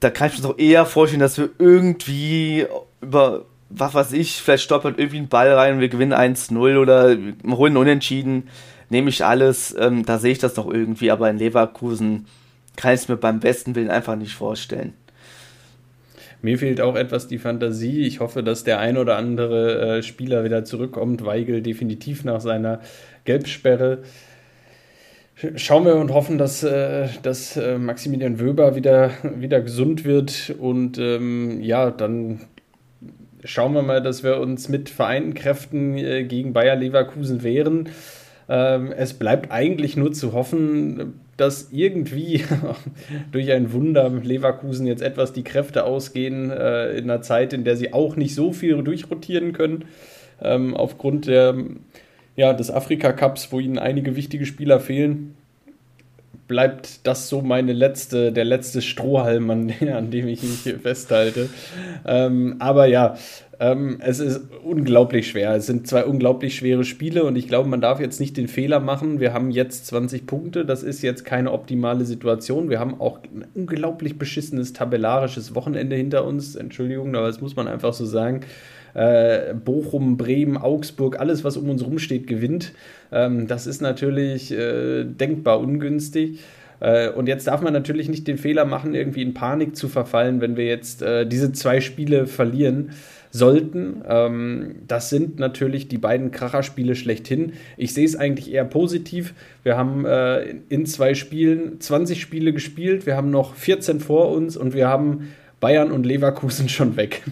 da 0.00 0.10
kann 0.10 0.28
ich 0.28 0.38
mir 0.38 0.48
doch 0.48 0.58
eher 0.58 0.84
vorstellen, 0.84 1.20
dass 1.20 1.38
wir 1.38 1.50
irgendwie 1.58 2.66
über 3.00 3.44
was 3.74 3.94
weiß 3.94 4.12
ich, 4.12 4.42
vielleicht 4.42 4.64
stolpert 4.64 4.98
irgendwie 4.98 5.18
ein 5.18 5.28
Ball 5.28 5.52
rein 5.52 5.74
und 5.74 5.80
wir 5.80 5.88
gewinnen 5.88 6.12
1-0 6.12 6.76
oder 6.76 7.16
holen 7.46 7.76
unentschieden, 7.76 8.48
nehme 8.90 9.08
ich 9.08 9.24
alles, 9.24 9.74
ähm, 9.78 10.04
da 10.04 10.18
sehe 10.18 10.32
ich 10.32 10.38
das 10.38 10.54
doch 10.54 10.70
irgendwie, 10.70 11.10
aber 11.10 11.30
in 11.30 11.38
Leverkusen 11.38 12.26
kann 12.76 12.94
ich 12.94 13.00
es 13.00 13.08
mir 13.08 13.16
beim 13.16 13.40
besten 13.40 13.74
Willen 13.74 13.90
einfach 13.90 14.16
nicht 14.16 14.34
vorstellen. 14.34 14.92
Mir 16.42 16.58
fehlt 16.58 16.80
auch 16.80 16.96
etwas 16.96 17.28
die 17.28 17.38
Fantasie. 17.38 18.00
Ich 18.00 18.18
hoffe, 18.18 18.42
dass 18.42 18.64
der 18.64 18.80
ein 18.80 18.96
oder 18.96 19.16
andere 19.16 19.98
äh, 19.98 20.02
Spieler 20.02 20.42
wieder 20.42 20.64
zurückkommt. 20.64 21.24
Weigel 21.24 21.62
definitiv 21.62 22.24
nach 22.24 22.40
seiner 22.40 22.80
Gelbsperre. 23.24 24.02
Schauen 25.56 25.84
wir 25.84 25.96
und 25.96 26.12
hoffen, 26.12 26.38
dass, 26.38 26.62
äh, 26.62 27.08
dass 27.22 27.56
äh, 27.56 27.78
Maximilian 27.78 28.38
Wöber 28.38 28.76
wieder, 28.76 29.10
wieder 29.22 29.60
gesund 29.60 30.04
wird 30.04 30.54
und 30.58 30.98
ähm, 30.98 31.60
ja, 31.60 31.90
dann 31.90 32.42
schauen 33.44 33.74
wir 33.74 33.82
mal, 33.82 34.02
dass 34.02 34.22
wir 34.22 34.38
uns 34.38 34.68
mit 34.68 34.88
vereinten 34.88 35.34
Kräften 35.34 35.96
äh, 35.96 36.24
gegen 36.24 36.52
Bayer 36.52 36.76
Leverkusen 36.76 37.42
wehren. 37.42 37.88
Ähm, 38.48 38.92
es 38.92 39.14
bleibt 39.14 39.50
eigentlich 39.50 39.96
nur 39.96 40.12
zu 40.12 40.32
hoffen, 40.32 41.20
dass 41.36 41.70
irgendwie 41.72 42.44
durch 43.32 43.50
ein 43.50 43.72
Wunder 43.72 44.10
Leverkusen 44.10 44.86
jetzt 44.86 45.02
etwas 45.02 45.32
die 45.32 45.44
Kräfte 45.44 45.84
ausgehen 45.84 46.50
äh, 46.50 46.92
in 46.92 47.10
einer 47.10 47.22
Zeit, 47.22 47.52
in 47.52 47.64
der 47.64 47.76
sie 47.76 47.92
auch 47.92 48.14
nicht 48.14 48.34
so 48.34 48.52
viel 48.52 48.80
durchrotieren 48.82 49.52
können, 49.52 49.86
ähm, 50.40 50.76
aufgrund 50.76 51.26
der, 51.26 51.56
ja, 52.36 52.52
des 52.52 52.70
Afrika-Cups, 52.70 53.52
wo 53.52 53.60
ihnen 53.60 53.78
einige 53.78 54.16
wichtige 54.16 54.46
Spieler 54.46 54.80
fehlen 54.80 55.34
bleibt 56.52 57.06
das 57.06 57.30
so 57.30 57.40
meine 57.40 57.72
letzte, 57.72 58.30
der 58.30 58.44
letzte 58.44 58.82
Strohhalm, 58.82 59.50
an, 59.50 59.72
an 59.94 60.10
dem 60.10 60.28
ich 60.28 60.42
mich 60.42 60.74
festhalte. 60.82 61.48
Ähm, 62.04 62.56
aber 62.58 62.84
ja, 62.84 63.16
ähm, 63.58 63.98
es 64.00 64.18
ist 64.18 64.42
unglaublich 64.62 65.28
schwer. 65.28 65.54
Es 65.54 65.64
sind 65.64 65.86
zwei 65.86 66.04
unglaublich 66.04 66.54
schwere 66.54 66.84
Spiele 66.84 67.24
und 67.24 67.36
ich 67.36 67.48
glaube, 67.48 67.70
man 67.70 67.80
darf 67.80 68.00
jetzt 68.00 68.20
nicht 68.20 68.36
den 68.36 68.48
Fehler 68.48 68.80
machen. 68.80 69.18
Wir 69.18 69.32
haben 69.32 69.50
jetzt 69.50 69.86
20 69.86 70.26
Punkte. 70.26 70.66
Das 70.66 70.82
ist 70.82 71.00
jetzt 71.00 71.24
keine 71.24 71.52
optimale 71.52 72.04
Situation. 72.04 72.68
Wir 72.68 72.80
haben 72.80 73.00
auch 73.00 73.20
ein 73.22 73.46
unglaublich 73.54 74.18
beschissenes 74.18 74.74
tabellarisches 74.74 75.54
Wochenende 75.54 75.96
hinter 75.96 76.26
uns. 76.26 76.54
Entschuldigung, 76.54 77.14
aber 77.14 77.28
das 77.28 77.40
muss 77.40 77.56
man 77.56 77.66
einfach 77.66 77.94
so 77.94 78.04
sagen. 78.04 78.40
Äh, 78.94 79.54
Bochum, 79.54 80.16
Bremen, 80.16 80.56
Augsburg, 80.56 81.18
alles, 81.18 81.44
was 81.44 81.56
um 81.56 81.70
uns 81.70 81.84
rumsteht, 81.84 82.26
gewinnt. 82.26 82.72
Ähm, 83.10 83.46
das 83.46 83.66
ist 83.66 83.80
natürlich 83.80 84.52
äh, 84.52 85.04
denkbar 85.04 85.60
ungünstig. 85.60 86.40
Äh, 86.80 87.10
und 87.10 87.28
jetzt 87.28 87.46
darf 87.46 87.62
man 87.62 87.72
natürlich 87.72 88.08
nicht 88.08 88.26
den 88.26 88.38
Fehler 88.38 88.64
machen, 88.64 88.94
irgendwie 88.94 89.22
in 89.22 89.34
Panik 89.34 89.76
zu 89.76 89.88
verfallen, 89.88 90.40
wenn 90.40 90.56
wir 90.56 90.66
jetzt 90.66 91.02
äh, 91.02 91.26
diese 91.26 91.52
zwei 91.52 91.80
Spiele 91.80 92.26
verlieren 92.26 92.90
sollten. 93.30 94.02
Ähm, 94.06 94.74
das 94.86 95.08
sind 95.08 95.38
natürlich 95.38 95.88
die 95.88 95.98
beiden 95.98 96.32
Kracherspiele 96.32 96.94
schlechthin. 96.94 97.52
Ich 97.76 97.94
sehe 97.94 98.04
es 98.04 98.16
eigentlich 98.16 98.52
eher 98.52 98.64
positiv. 98.64 99.32
Wir 99.62 99.76
haben 99.76 100.04
äh, 100.04 100.56
in 100.68 100.84
zwei 100.86 101.14
Spielen 101.14 101.80
20 101.80 102.20
Spiele 102.20 102.52
gespielt, 102.52 103.06
wir 103.06 103.16
haben 103.16 103.30
noch 103.30 103.54
14 103.54 104.00
vor 104.00 104.30
uns 104.30 104.56
und 104.56 104.74
wir 104.74 104.88
haben 104.88 105.32
Bayern 105.60 105.92
und 105.92 106.04
Leverkusen 106.04 106.68
schon 106.68 106.96
weg. 106.96 107.22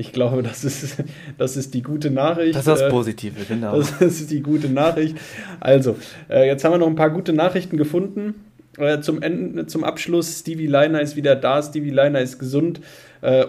Ich 0.00 0.12
glaube, 0.12 0.42
das 0.44 0.64
ist, 0.64 1.02
das 1.38 1.56
ist 1.56 1.74
die 1.74 1.82
gute 1.82 2.10
Nachricht. 2.10 2.54
Das 2.54 2.62
ist 2.62 2.68
das 2.68 2.80
äh, 2.82 2.88
Positive, 2.88 3.44
genau. 3.46 3.76
Das 3.76 4.00
ist 4.00 4.30
die 4.30 4.40
gute 4.40 4.68
Nachricht. 4.68 5.16
Also, 5.58 5.96
äh, 6.30 6.46
jetzt 6.46 6.64
haben 6.64 6.72
wir 6.72 6.78
noch 6.78 6.86
ein 6.86 6.94
paar 6.94 7.10
gute 7.10 7.32
Nachrichten 7.32 7.76
gefunden. 7.76 8.34
Äh, 8.78 9.00
zum, 9.00 9.20
Ende, 9.20 9.66
zum 9.66 9.82
Abschluss, 9.82 10.38
Stevie 10.38 10.68
Leiner 10.68 11.00
ist 11.00 11.16
wieder 11.16 11.34
da, 11.34 11.60
Stevie 11.60 11.90
Leiner 11.90 12.20
ist 12.20 12.38
gesund 12.38 12.80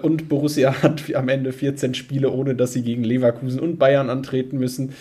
und 0.02 0.30
Borussia 0.30 0.82
hat 0.82 1.04
am 1.14 1.30
Ende 1.30 1.52
14 1.52 1.94
Spiele, 1.94 2.32
ohne 2.32 2.56
dass 2.56 2.74
sie 2.74 2.82
gegen 2.82 3.04
Leverkusen 3.04 3.60
und 3.60 3.78
Bayern 3.78 4.10
antreten 4.10 4.58
müssen. 4.58 4.94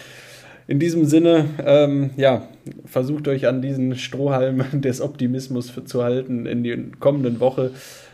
In 0.67 0.79
diesem 0.79 1.07
Sinne, 1.07 1.47
ähm, 1.65 2.11
ja, 2.19 2.47
versucht 2.85 3.27
euch 3.27 3.47
an 3.47 3.63
diesen 3.63 3.97
Strohhalm 3.97 4.65
des 4.83 5.01
Optimismus 5.01 5.73
zu 5.87 6.05
halten 6.05 6.45
in 6.45 6.63
der 6.63 6.77
kommenden 7.01 7.41
Woche. 7.41 7.71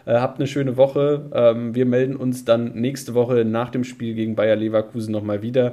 Äh, 0.06 0.14
habt 0.14 0.38
eine 0.38 0.46
schöne 0.46 0.76
Woche. 0.76 1.30
Ähm, 1.32 1.74
wir 1.74 1.86
melden 1.86 2.16
uns 2.16 2.44
dann 2.44 2.74
nächste 2.74 3.14
Woche 3.14 3.44
nach 3.44 3.70
dem 3.70 3.84
Spiel 3.84 4.14
gegen 4.14 4.34
Bayer 4.34 4.56
Leverkusen 4.56 5.12
nochmal 5.12 5.42
wieder 5.42 5.72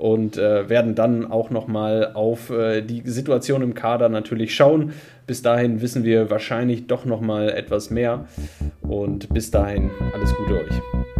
und 0.00 0.38
äh, 0.38 0.68
werden 0.68 0.94
dann 0.94 1.30
auch 1.30 1.50
nochmal 1.50 2.12
auf 2.14 2.50
äh, 2.50 2.80
die 2.80 3.02
Situation 3.04 3.62
im 3.62 3.74
Kader 3.74 4.08
natürlich 4.08 4.54
schauen. 4.54 4.92
Bis 5.26 5.42
dahin 5.42 5.82
wissen 5.82 6.04
wir 6.04 6.30
wahrscheinlich 6.30 6.86
doch 6.86 7.04
nochmal 7.04 7.50
etwas 7.50 7.90
mehr 7.90 8.24
und 8.80 9.28
bis 9.32 9.50
dahin 9.50 9.90
alles 10.14 10.34
Gute 10.34 10.54
euch. 10.54 11.19